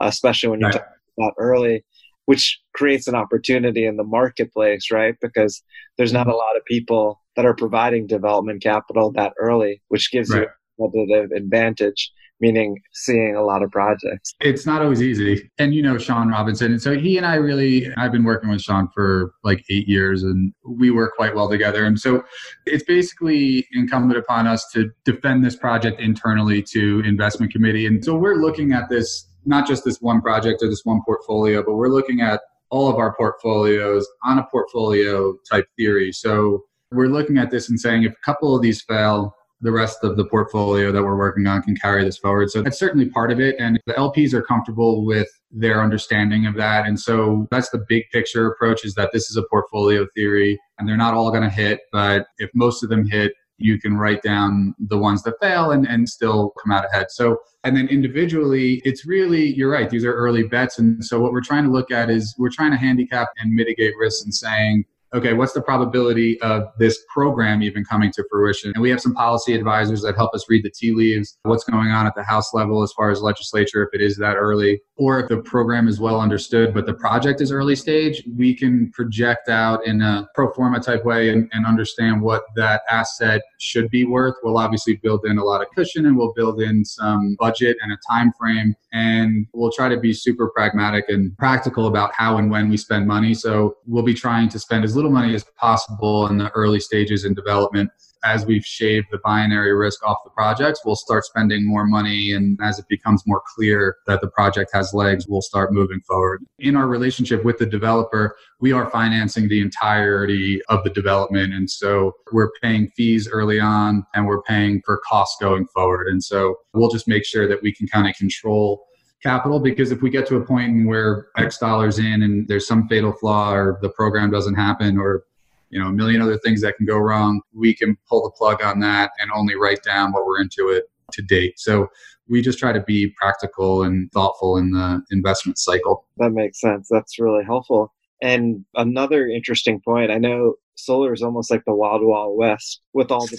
especially 0.00 0.49
when 0.49 0.61
you 0.61 0.67
right. 0.67 0.73
talk 0.73 0.88
about 1.19 1.34
early 1.38 1.84
which 2.26 2.61
creates 2.75 3.08
an 3.08 3.14
opportunity 3.14 3.87
in 3.87 3.96
the 3.96 4.05
marketplace, 4.05 4.90
right? 4.90 5.14
Because 5.23 5.62
there's 5.96 6.12
not 6.12 6.26
a 6.26 6.31
mm-hmm. 6.31 6.37
lot 6.37 6.56
of 6.56 6.64
people 6.64 7.23
that 7.37 7.46
are 7.46 7.55
providing 7.55 8.06
development 8.06 8.62
capital 8.62 9.12
that 9.12 9.32
early, 9.38 9.81
which 9.88 10.11
gives 10.11 10.31
right. 10.31 10.43
you 10.43 10.46
a 10.46 10.90
competitive 10.90 11.31
advantage 11.31 12.12
meaning 12.41 12.81
seeing 12.93 13.35
a 13.35 13.43
lot 13.43 13.62
of 13.62 13.71
projects. 13.71 14.35
It's 14.41 14.67
not 14.67 14.83
always 14.83 15.03
easy. 15.03 15.50
And 15.59 15.75
you 15.75 15.83
know 15.83 15.99
Sean 15.99 16.29
Robinson. 16.29 16.73
And 16.73 16.83
so 16.83 16.97
he 16.97 17.17
and 17.17 17.27
I 17.27 17.37
really 17.37 17.93
I've 17.97 18.12
been 18.12 18.25
working 18.25 18.50
with 18.50 18.61
Sean 18.61 18.88
for 18.94 19.33
like 19.44 19.65
8 19.71 19.88
years 19.88 20.23
and 20.23 20.53
we 20.65 20.91
work 20.91 21.15
quite 21.17 21.35
well 21.35 21.49
together. 21.49 21.85
And 21.85 21.99
so 21.99 22.23
it's 22.67 22.85
basically 22.85 23.67
incumbent 23.73 24.19
upon 24.19 24.47
us 24.47 24.67
to 24.73 24.91
defend 25.05 25.44
this 25.44 25.56
project 25.56 26.00
internally 26.00 26.62
to 26.73 27.00
investment 27.06 27.53
committee. 27.53 27.87
And 27.87 28.05
so 28.05 28.17
we're 28.17 28.37
looking 28.37 28.73
at 28.73 28.88
this 28.88 29.27
not 29.47 29.67
just 29.67 29.85
this 29.85 30.00
one 30.00 30.21
project 30.21 30.62
or 30.62 30.69
this 30.69 30.85
one 30.85 31.00
portfolio, 31.05 31.62
but 31.62 31.75
we're 31.75 31.88
looking 31.88 32.21
at 32.21 32.41
all 32.71 32.88
of 32.88 32.97
our 32.97 33.15
portfolios 33.15 34.06
on 34.25 34.38
a 34.38 34.47
portfolio 34.50 35.35
type 35.49 35.67
theory. 35.77 36.12
So 36.12 36.65
we're 36.91 37.06
looking 37.06 37.38
at 37.38 37.50
this 37.50 37.69
and 37.69 37.79
saying 37.79 38.03
if 38.03 38.12
a 38.12 38.25
couple 38.25 38.56
of 38.56 38.62
these 38.62 38.83
fail, 38.83 39.36
the 39.61 39.73
rest 39.73 39.99
of 40.03 40.17
the 40.17 40.25
portfolio 40.26 40.93
that 40.93 41.03
we're 41.03 41.17
working 41.17 41.47
on 41.47 41.62
can 41.62 41.76
carry 41.76 42.05
this 42.05 42.19
forward. 42.19 42.50
So 42.50 42.62
that's 42.62 42.79
certainly 42.79 43.08
part 43.08 43.32
of 43.32 43.41
it. 43.41 43.56
And 43.58 43.81
the 43.87 43.94
LPs 43.94 44.35
are 44.35 44.43
comfortable 44.43 45.05
with 45.05 45.29
their 45.50 45.82
understanding 45.82 46.47
of 46.47 46.55
that. 46.56 46.87
And 46.87 47.00
so 47.00 47.47
that's 47.50 47.70
the 47.70 47.85
big 47.88 48.05
picture 48.12 48.47
approach 48.47 48.85
is 48.85 48.94
that 48.94 49.11
this 49.12 49.31
is 49.31 49.37
a 49.37 49.43
portfolio 49.50 50.06
theory 50.14 50.58
and 50.79 50.88
they're 50.88 50.97
not 50.97 51.14
all 51.14 51.31
going 51.31 51.43
to 51.43 51.50
hit, 51.50 51.81
but 51.91 52.26
if 52.38 52.50
most 52.55 52.82
of 52.82 52.91
them 52.91 53.06
hit, 53.08 53.32
you 53.58 53.81
can 53.81 53.97
write 53.97 54.23
down 54.23 54.75
the 54.79 54.99
ones 54.99 55.23
that 55.23 55.35
fail 55.41 55.70
and, 55.70 55.87
and 55.87 56.09
still 56.09 56.52
come 56.62 56.73
out 56.73 56.85
ahead. 56.85 57.06
So, 57.11 57.38
and 57.64 57.75
then 57.75 57.88
individually, 57.88 58.82
it's 58.85 59.06
really, 59.06 59.55
you're 59.55 59.70
right, 59.70 59.88
these 59.88 60.05
are 60.05 60.12
early 60.12 60.43
bets. 60.43 60.79
And 60.79 61.02
so 61.02 61.19
what 61.20 61.32
we're 61.32 61.41
trying 61.41 61.64
to 61.64 61.70
look 61.70 61.91
at 61.91 62.11
is 62.11 62.35
we're 62.38 62.50
trying 62.50 62.73
to 62.73 62.76
handicap 62.76 63.29
and 63.38 63.55
mitigate 63.55 63.94
risks 63.99 64.23
and 64.25 64.35
saying, 64.35 64.85
okay, 65.14 65.32
what's 65.32 65.53
the 65.53 65.62
probability 65.62 66.41
of 66.43 66.64
this 66.79 66.99
program 67.12 67.62
even 67.62 67.85
coming 67.85 68.11
to 68.12 68.25
fruition? 68.31 68.73
And 68.75 68.82
we 68.82 68.91
have 68.91 69.00
some 69.00 69.14
policy 69.14 69.55
advisors 69.55 70.03
that 70.03 70.17
help 70.17 70.35
us 70.35 70.44
read 70.49 70.64
the 70.64 70.70
tea 70.70 70.93
leaves, 70.93 71.38
what's 71.43 71.64
going 71.64 71.91
on 71.91 72.06
at 72.06 72.14
the 72.14 72.23
House 72.23 72.53
level 72.53 72.82
as 72.82 72.93
far 72.93 73.11
as 73.11 73.20
legislature, 73.23 73.82
if 73.82 73.88
it 73.93 74.05
is 74.05 74.17
that 74.17 74.37
early, 74.37 74.81
or 74.97 75.20
if 75.20 75.29
the 75.29 75.38
program 75.38 75.88
is 75.88 76.00
well 76.00 76.20
understood, 76.20 76.75
but 76.75 76.87
the 76.87 76.94
project 76.94 77.41
is 77.41 77.53
early 77.53 77.76
stage, 77.76 78.23
we 78.37 78.55
can 78.55 78.91
project 78.93 79.49
out 79.49 79.87
in 79.87 80.03
a 80.03 80.26
pro 80.35 80.53
forma 80.53 80.81
type 80.81 81.05
way 81.05 81.31
and, 81.31 81.49
and 81.52 81.67
understand 81.67 82.20
what 82.20 82.44
that 82.56 82.82
asset 82.91 83.43
should 83.59 83.88
be 83.91 84.05
worth. 84.05 84.35
We'll 84.43 84.59
obviously 84.59 84.97
build 84.97 85.25
in 85.25 85.38
a 85.38 85.44
lot 85.44 85.62
of 85.62 85.69
cushion 85.75 86.06
and 86.06 86.17
we'll 86.17 86.32
build 86.32 86.61
in 86.61 86.85
some 86.85 87.37
budget 87.38 87.76
and 87.82 87.93
a 87.93 87.99
time 88.11 88.32
frame 88.38 88.75
and 88.93 89.47
we'll 89.52 89.70
try 89.70 89.88
to 89.88 89.99
be 89.99 90.12
super 90.12 90.49
pragmatic 90.49 91.05
and 91.09 91.37
practical 91.37 91.87
about 91.87 92.12
how 92.14 92.38
and 92.38 92.50
when 92.50 92.69
we 92.69 92.76
spend 92.76 93.06
money. 93.06 93.35
So 93.35 93.76
we'll 93.87 94.02
be 94.02 94.14
trying 94.14 94.49
to 94.49 94.59
spend 94.59 94.85
as 94.85 94.95
little 94.96 95.10
money 95.10 95.34
as 95.34 95.44
possible 95.56 96.26
in 96.26 96.38
the 96.38 96.50
early 96.50 96.81
stages 96.81 97.25
in 97.25 97.34
development. 97.34 97.90
As 98.25 98.44
we've 98.44 98.64
shaved 98.64 99.06
the 99.12 99.19
binary 99.19 99.72
risk 99.72 100.04
off 100.04 100.16
the 100.25 100.31
projects, 100.31 100.81
we'll 100.84 100.96
start 100.96 101.25
spending 101.25 101.64
more 101.64 101.87
money. 101.87 102.32
And 102.32 102.58
as 102.60 102.78
it 102.78 102.87
becomes 102.88 103.22
more 103.26 103.43
clear 103.54 103.98
that 104.06 104.20
the 104.20 104.28
project 104.28 104.70
has 104.72 104.93
legs, 104.93 105.28
we'll 105.28 105.43
start 105.43 105.72
moving 105.72 106.00
forward. 106.00 106.43
In 106.58 106.75
our 106.75 106.88
relationship 106.88 107.44
with 107.44 107.58
the 107.58 107.66
developer, 107.66 108.34
we 108.58 108.72
are 108.72 108.90
financing 108.90 109.48
the 109.48 109.60
entirety 109.60 110.60
of 110.69 110.82
the 110.82 110.90
development. 110.90 111.52
And 111.52 111.70
so 111.70 112.16
we're 112.32 112.50
paying 112.62 112.88
fees 112.88 113.28
early 113.28 113.60
on 113.60 114.04
and 114.14 114.26
we're 114.26 114.42
paying 114.42 114.82
for 114.84 115.00
costs 115.06 115.37
going 115.40 115.66
forward. 115.69 116.08
And 116.08 116.25
so 116.25 116.56
we'll 116.72 116.90
just 116.90 117.06
make 117.06 117.25
sure 117.25 117.46
that 117.46 117.62
we 117.62 117.72
can 117.72 117.87
kind 117.87 118.08
of 118.08 118.16
control 118.16 118.87
capital 119.26 119.58
because 119.58 119.90
if 119.90 120.02
we 120.02 120.11
get 120.11 120.26
to 120.28 120.37
a 120.37 120.44
point 120.44 120.87
where 120.87 121.28
X 121.37 121.58
dollars 121.58 121.99
in 121.99 122.23
and 122.23 122.46
there's 122.49 122.67
some 122.67 122.87
fatal 122.88 123.12
flaw 123.12 123.52
or 123.52 123.78
the 123.82 123.90
program 123.90 124.31
doesn't 124.31 124.55
happen 124.55 124.99
or 124.99 125.25
you 125.70 125.81
know 125.81 125.88
a 125.88 125.93
million 125.93 126.23
other 126.23 126.38
things 126.38 126.61
that 126.62 126.76
can 126.76 126.87
go 126.87 126.96
wrong, 126.96 127.40
we 127.52 127.75
can 127.75 127.96
pull 128.08 128.23
the 128.23 128.31
plug 128.31 128.62
on 128.62 128.78
that 128.81 129.11
and 129.19 129.31
only 129.34 129.56
write 129.56 129.82
down 129.82 130.12
what 130.12 130.25
we're 130.25 130.40
into 130.40 130.69
it 130.69 130.84
to 131.12 131.23
date. 131.23 131.58
So 131.58 131.88
we 132.28 132.40
just 132.40 132.58
try 132.58 132.73
to 132.73 132.82
be 132.82 133.12
practical 133.20 133.82
and 133.82 134.11
thoughtful 134.12 134.56
in 134.56 134.70
the 134.70 135.02
investment 135.11 135.58
cycle. 135.58 136.06
That 136.19 136.31
makes 136.31 136.61
sense. 136.61 136.88
That's 136.90 137.19
really 137.19 137.44
helpful. 137.44 137.93
And 138.23 138.64
another 138.75 139.28
interesting 139.28 139.81
point, 139.84 140.11
I 140.11 140.19
know 140.19 140.55
solar 140.76 141.12
is 141.12 141.23
almost 141.23 141.50
like 141.50 141.62
the 141.67 141.75
wild 141.75 142.02
wild 142.02 142.37
west 142.38 142.81
with 142.93 143.11
all 143.11 143.26
the 143.26 143.37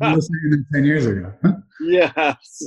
Still, 0.00 0.60
10 0.72 0.84
years 0.84 1.06
ago. 1.06 1.32
yes. 1.80 2.62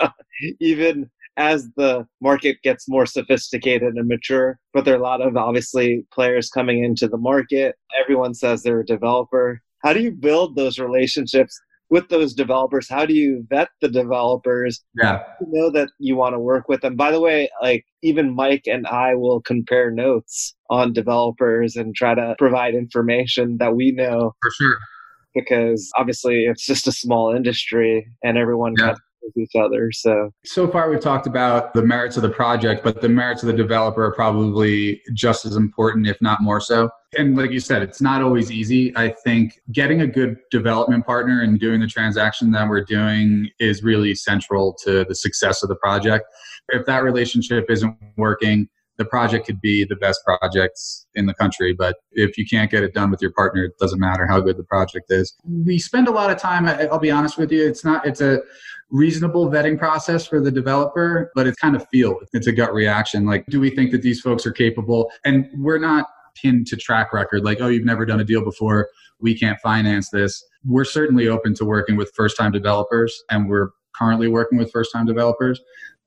Even 0.60 1.10
as 1.36 1.68
the 1.76 2.06
market 2.20 2.58
gets 2.62 2.88
more 2.88 3.06
sophisticated 3.06 3.94
and 3.94 4.08
mature. 4.08 4.58
But 4.72 4.84
there 4.84 4.94
are 4.94 4.98
a 4.98 5.02
lot 5.02 5.20
of 5.20 5.36
obviously 5.36 6.04
players 6.12 6.50
coming 6.50 6.84
into 6.84 7.08
the 7.08 7.16
market. 7.16 7.76
Everyone 8.00 8.34
says 8.34 8.62
they're 8.62 8.80
a 8.80 8.86
developer. 8.86 9.62
How 9.82 9.92
do 9.92 10.00
you 10.00 10.10
build 10.10 10.56
those 10.56 10.78
relationships 10.78 11.58
with 11.88 12.08
those 12.08 12.34
developers? 12.34 12.88
How 12.88 13.06
do 13.06 13.14
you 13.14 13.46
vet 13.48 13.68
the 13.80 13.88
developers? 13.88 14.84
Yeah. 14.94 15.22
You 15.40 15.46
know 15.50 15.70
that 15.70 15.88
you 15.98 16.16
want 16.16 16.34
to 16.34 16.38
work 16.38 16.68
with 16.68 16.82
them. 16.82 16.96
By 16.96 17.10
the 17.10 17.20
way, 17.20 17.48
like 17.62 17.84
even 18.02 18.34
Mike 18.34 18.64
and 18.66 18.86
I 18.86 19.14
will 19.14 19.40
compare 19.40 19.90
notes 19.90 20.54
on 20.68 20.92
developers 20.92 21.76
and 21.76 21.94
try 21.94 22.14
to 22.14 22.34
provide 22.38 22.74
information 22.74 23.56
that 23.58 23.74
we 23.74 23.92
know. 23.92 24.34
For 24.42 24.50
sure. 24.50 24.78
Because 25.34 25.90
obviously 25.96 26.44
it's 26.44 26.66
just 26.66 26.88
a 26.88 26.92
small 26.92 27.34
industry 27.34 28.06
and 28.22 28.36
everyone 28.36 28.74
yeah 28.76 28.94
with 29.22 29.36
each 29.36 29.56
other. 29.56 29.90
So 29.92 30.32
so 30.44 30.68
far 30.68 30.90
we've 30.90 31.00
talked 31.00 31.26
about 31.26 31.74
the 31.74 31.82
merits 31.82 32.16
of 32.16 32.22
the 32.22 32.30
project, 32.30 32.82
but 32.82 33.00
the 33.00 33.08
merits 33.08 33.42
of 33.42 33.48
the 33.48 33.52
developer 33.52 34.04
are 34.04 34.12
probably 34.12 35.02
just 35.12 35.44
as 35.44 35.56
important, 35.56 36.06
if 36.06 36.20
not 36.20 36.42
more 36.42 36.60
so. 36.60 36.90
And 37.18 37.36
like 37.36 37.50
you 37.50 37.60
said, 37.60 37.82
it's 37.82 38.00
not 38.00 38.22
always 38.22 38.52
easy. 38.52 38.96
I 38.96 39.08
think 39.08 39.60
getting 39.72 40.00
a 40.02 40.06
good 40.06 40.36
development 40.50 41.04
partner 41.04 41.42
and 41.42 41.58
doing 41.58 41.80
the 41.80 41.88
transaction 41.88 42.52
that 42.52 42.68
we're 42.68 42.84
doing 42.84 43.50
is 43.58 43.82
really 43.82 44.14
central 44.14 44.76
to 44.84 45.04
the 45.04 45.14
success 45.14 45.62
of 45.62 45.68
the 45.68 45.76
project. 45.76 46.24
If 46.68 46.86
that 46.86 47.02
relationship 47.02 47.66
isn't 47.68 47.96
working, 48.16 48.68
the 49.00 49.06
project 49.06 49.46
could 49.46 49.60
be 49.62 49.84
the 49.84 49.96
best 49.96 50.20
projects 50.24 51.06
in 51.14 51.24
the 51.24 51.32
country, 51.32 51.74
but 51.76 51.96
if 52.12 52.36
you 52.36 52.44
can't 52.46 52.70
get 52.70 52.82
it 52.82 52.92
done 52.92 53.10
with 53.10 53.22
your 53.22 53.32
partner, 53.32 53.64
it 53.64 53.72
doesn't 53.80 53.98
matter 53.98 54.26
how 54.26 54.40
good 54.40 54.58
the 54.58 54.64
project 54.64 55.06
is. 55.08 55.34
We 55.44 55.78
spend 55.78 56.06
a 56.06 56.10
lot 56.10 56.30
of 56.30 56.36
time, 56.38 56.68
I'll 56.68 56.98
be 56.98 57.10
honest 57.10 57.38
with 57.38 57.50
you, 57.50 57.66
it's 57.66 57.84
not, 57.84 58.06
it's 58.06 58.20
a, 58.20 58.40
reasonable 58.90 59.48
vetting 59.48 59.78
process 59.78 60.26
for 60.26 60.40
the 60.40 60.50
developer, 60.50 61.30
but 61.34 61.46
it's 61.46 61.56
kind 61.58 61.76
of 61.76 61.86
feel. 61.90 62.18
It's 62.32 62.46
a 62.46 62.52
gut 62.52 62.74
reaction. 62.74 63.24
Like, 63.24 63.46
do 63.46 63.60
we 63.60 63.70
think 63.70 63.92
that 63.92 64.02
these 64.02 64.20
folks 64.20 64.44
are 64.46 64.52
capable? 64.52 65.10
And 65.24 65.48
we're 65.56 65.78
not 65.78 66.06
pinned 66.34 66.66
to 66.68 66.76
track 66.76 67.12
record, 67.12 67.44
like, 67.44 67.60
oh, 67.60 67.68
you've 67.68 67.84
never 67.84 68.04
done 68.04 68.20
a 68.20 68.24
deal 68.24 68.44
before. 68.44 68.88
We 69.20 69.38
can't 69.38 69.58
finance 69.60 70.10
this. 70.10 70.42
We're 70.64 70.84
certainly 70.84 71.28
open 71.28 71.54
to 71.54 71.64
working 71.64 71.96
with 71.96 72.10
first 72.16 72.36
time 72.36 72.52
developers, 72.52 73.22
and 73.30 73.48
we're 73.48 73.68
currently 73.94 74.28
working 74.28 74.58
with 74.58 74.72
first 74.72 74.92
time 74.92 75.06
developers. 75.06 75.60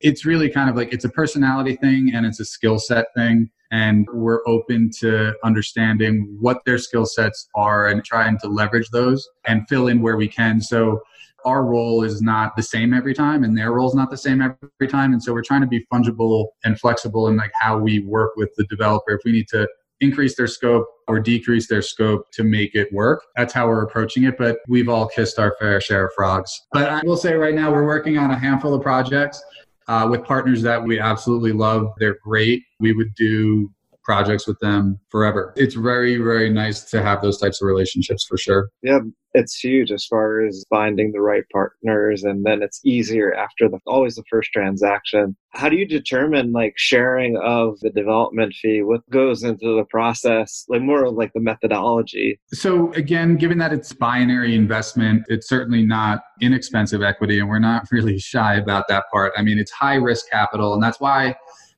It's 0.04 0.26
really 0.26 0.50
kind 0.50 0.70
of 0.70 0.76
like 0.76 0.94
it's 0.94 1.06
a 1.06 1.10
personality 1.10 1.78
thing 1.78 2.12
and 2.14 2.26
it's 2.26 2.40
a 2.42 2.46
skill 2.46 2.78
set 2.78 3.06
thing. 3.16 3.50
And 3.72 4.06
we're 4.14 4.48
open 4.48 4.92
to 5.00 5.34
understanding 5.44 6.38
what 6.40 6.60
their 6.66 6.78
skill 6.78 7.06
sets 7.06 7.48
are 7.56 7.88
and 7.88 8.04
trying 8.04 8.38
to 8.40 8.48
leverage 8.48 8.90
those 8.92 9.28
and 9.48 9.68
fill 9.68 9.88
in 9.88 10.02
where 10.02 10.18
we 10.18 10.28
can. 10.28 10.62
So 10.62 11.02
our 11.46 11.66
role 11.66 12.04
is 12.04 12.22
not 12.22 12.56
the 12.56 12.64
same 12.64 12.94
every 12.94 13.14
time 13.14 13.44
and 13.44 13.58
their 13.58 13.72
role 13.72 13.88
is 13.88 13.96
not 13.96 14.12
the 14.12 14.18
same 14.18 14.42
every 14.42 14.88
time. 14.88 15.14
And 15.14 15.24
so 15.24 15.34
we're 15.34 15.42
trying 15.42 15.62
to 15.62 15.68
be 15.68 15.86
fungible 15.92 16.48
and 16.64 16.80
flexible 16.80 17.28
in 17.30 17.38
like 17.38 17.52
how 17.60 17.78
we 17.78 18.00
work 18.00 18.34
with 18.36 18.54
the 18.58 18.66
developer. 18.66 19.12
If 19.14 19.22
we 19.26 19.32
need 19.32 19.48
to 19.50 19.68
increase 20.02 20.36
their 20.36 20.48
scope 20.48 20.86
or 21.08 21.20
decrease 21.20 21.68
their 21.68 21.82
scope 21.82 22.30
to 22.32 22.44
make 22.44 22.76
it 22.76 22.92
work 22.92 23.24
that's 23.38 23.54
how 23.54 23.68
we're 23.68 23.84
approaching 23.84 24.26
it. 24.26 24.38
But 24.38 24.58
we've 24.68 24.90
all 24.90 25.08
kissed 25.08 25.40
our 25.40 25.56
fair 25.60 25.80
share 25.80 26.08
of 26.08 26.14
frogs. 26.14 26.52
But 26.74 26.90
i 26.90 27.02
will 27.06 27.18
say 27.18 27.34
right 27.36 27.56
now 27.56 27.72
we're 27.72 27.86
working 27.86 28.18
on 28.18 28.32
a 28.32 28.38
handful 28.38 28.74
of 28.74 28.82
projects 28.82 29.42
uh, 29.88 30.08
with 30.10 30.24
partners 30.24 30.62
that 30.62 30.84
we 30.84 31.00
absolutely 31.00 31.52
love. 31.52 31.94
They're 31.98 32.18
great. 32.24 32.64
We 32.80 32.94
would 32.94 33.14
do 33.16 33.72
projects 34.04 34.48
with 34.48 34.60
them 34.60 35.00
forever. 35.10 35.54
It's 35.56 35.76
very, 35.76 36.18
very 36.18 36.50
nice 36.50 36.84
to 36.92 37.02
have 37.02 37.22
those 37.22 37.38
types 37.38 37.62
of 37.62 37.68
relationships 37.68 38.26
for 38.28 38.38
sure. 38.38 38.70
Yeah, 38.82 39.00
it's 39.34 39.60
huge 39.60 39.92
as 39.92 40.06
far 40.06 40.46
as 40.46 40.64
finding 40.70 41.12
the 41.12 41.22
right 41.22 41.44
partners 41.52 42.24
and 42.24 42.46
then 42.46 42.62
it's 42.62 42.80
easier 42.86 43.34
after 43.34 43.68
the 43.68 43.80
always 43.88 44.16
the 44.16 44.24
first 44.30 44.52
transaction. 44.52 45.36
How 45.50 45.70
do 45.70 45.76
you 45.76 45.88
determine 45.88 46.52
like 46.52 46.74
sharing 46.78 47.38
of 47.38 47.80
the 47.82 47.90
development 47.90 48.54
fee? 48.54 48.82
What 48.84 49.08
goes 49.10 49.44
into 49.44 49.76
the 49.76 49.86
process? 49.86 50.66
Like 50.68 50.82
more 50.82 51.06
of 51.06 51.16
like 51.16 51.34
the 51.34 51.40
methodology. 51.40 52.40
So 52.54 52.92
again 52.94 53.36
given 53.36 53.58
that 53.58 53.74
it's 53.74 53.94
binary 53.94 54.56
investment 54.56 55.24
it's 55.28 55.48
certainly 55.48 55.86
not 55.86 56.24
inexpensive 56.42 57.02
equity 57.02 57.40
and 57.40 57.50
we're 57.50 57.60
not 57.60 57.88
really 57.92 58.20
shy 58.20 58.56
about 58.56 58.88
that 58.90 59.06
part. 59.12 59.34
I 59.36 59.42
mean 59.42 59.58
it's 59.58 59.72
high 59.72 59.96
risk 59.96 60.30
capital 60.30 60.74
and 60.74 60.84
that's 60.84 61.00
why 61.00 61.36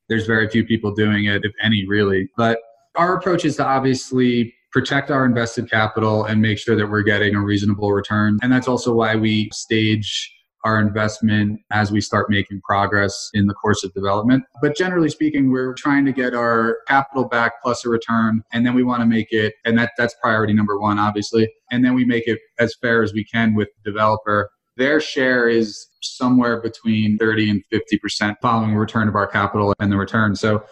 there's 0.09 0.25
very 0.25 0.47
few 0.49 0.65
people 0.65 0.93
doing 0.93 1.25
it 1.25 1.43
if 1.43 1.51
any 1.63 1.85
really 1.87 2.27
but 2.37 2.59
our 2.95 3.15
approach 3.17 3.45
is 3.45 3.57
to 3.57 3.65
obviously 3.65 4.53
protect 4.75 5.09
our 5.09 5.23
invested 5.23 5.71
capital 5.71 6.25
and 6.25 6.41
make 6.41 6.57
sure 6.57 6.75
that 6.75 6.89
we're 6.89 7.01
getting 7.01 7.33
a 7.33 7.39
reasonable 7.39 7.93
return. 7.93 8.37
And 8.41 8.51
that's 8.51 8.67
also 8.67 8.93
why 8.93 9.15
we 9.15 9.49
stage 9.53 10.29
our 10.65 10.81
investment 10.81 11.61
as 11.71 11.91
we 11.93 12.01
start 12.01 12.29
making 12.29 12.59
progress 12.59 13.29
in 13.33 13.45
the 13.45 13.53
course 13.53 13.85
of 13.85 13.93
development. 13.93 14.43
But 14.61 14.75
generally 14.75 15.09
speaking, 15.09 15.49
we're 15.49 15.75
trying 15.75 16.03
to 16.05 16.11
get 16.11 16.33
our 16.33 16.79
capital 16.89 17.25
back 17.25 17.53
plus 17.63 17.85
a 17.85 17.89
return, 17.89 18.43
and 18.51 18.65
then 18.65 18.73
we 18.73 18.83
want 18.83 19.01
to 19.01 19.05
make 19.05 19.31
it, 19.31 19.53
and 19.63 19.77
that, 19.77 19.91
that's 19.97 20.15
priority 20.21 20.53
number 20.53 20.77
one, 20.77 20.99
obviously. 20.99 21.49
And 21.71 21.85
then 21.85 21.93
we 21.93 22.03
make 22.03 22.27
it 22.27 22.39
as 22.59 22.75
fair 22.81 23.01
as 23.01 23.13
we 23.13 23.23
can 23.23 23.53
with 23.53 23.69
the 23.77 23.91
developer. 23.91 24.49
Their 24.77 24.99
share 24.99 25.47
is 25.47 25.87
somewhere 26.01 26.61
between 26.61 27.17
30 27.17 27.49
and 27.49 27.63
50% 27.71 28.35
following 28.41 28.75
return 28.75 29.07
of 29.07 29.15
our 29.15 29.27
capital 29.27 29.73
and 29.79 29.91
the 29.91 29.97
return. 29.97 30.35
So 30.35 30.63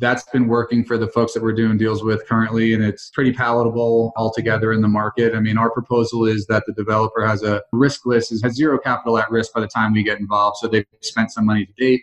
that's 0.00 0.24
been 0.30 0.46
working 0.46 0.84
for 0.84 0.96
the 0.96 1.08
folks 1.08 1.34
that 1.34 1.42
we're 1.42 1.54
doing 1.54 1.76
deals 1.76 2.04
with 2.04 2.26
currently, 2.26 2.74
and 2.74 2.84
it's 2.84 3.10
pretty 3.10 3.32
palatable 3.32 4.12
altogether 4.16 4.72
in 4.72 4.80
the 4.80 4.88
market. 4.88 5.34
I 5.34 5.40
mean, 5.40 5.58
our 5.58 5.70
proposal 5.70 6.24
is 6.24 6.46
that 6.46 6.64
the 6.66 6.72
developer 6.72 7.26
has 7.26 7.42
a 7.42 7.62
risk 7.72 8.06
list, 8.06 8.30
has 8.42 8.54
zero 8.54 8.78
capital 8.78 9.18
at 9.18 9.30
risk 9.30 9.52
by 9.52 9.60
the 9.60 9.66
time 9.66 9.92
we 9.92 10.02
get 10.02 10.20
involved. 10.20 10.58
So 10.58 10.68
they've 10.68 10.86
spent 11.00 11.32
some 11.32 11.46
money 11.46 11.66
to 11.66 11.72
date. 11.72 12.02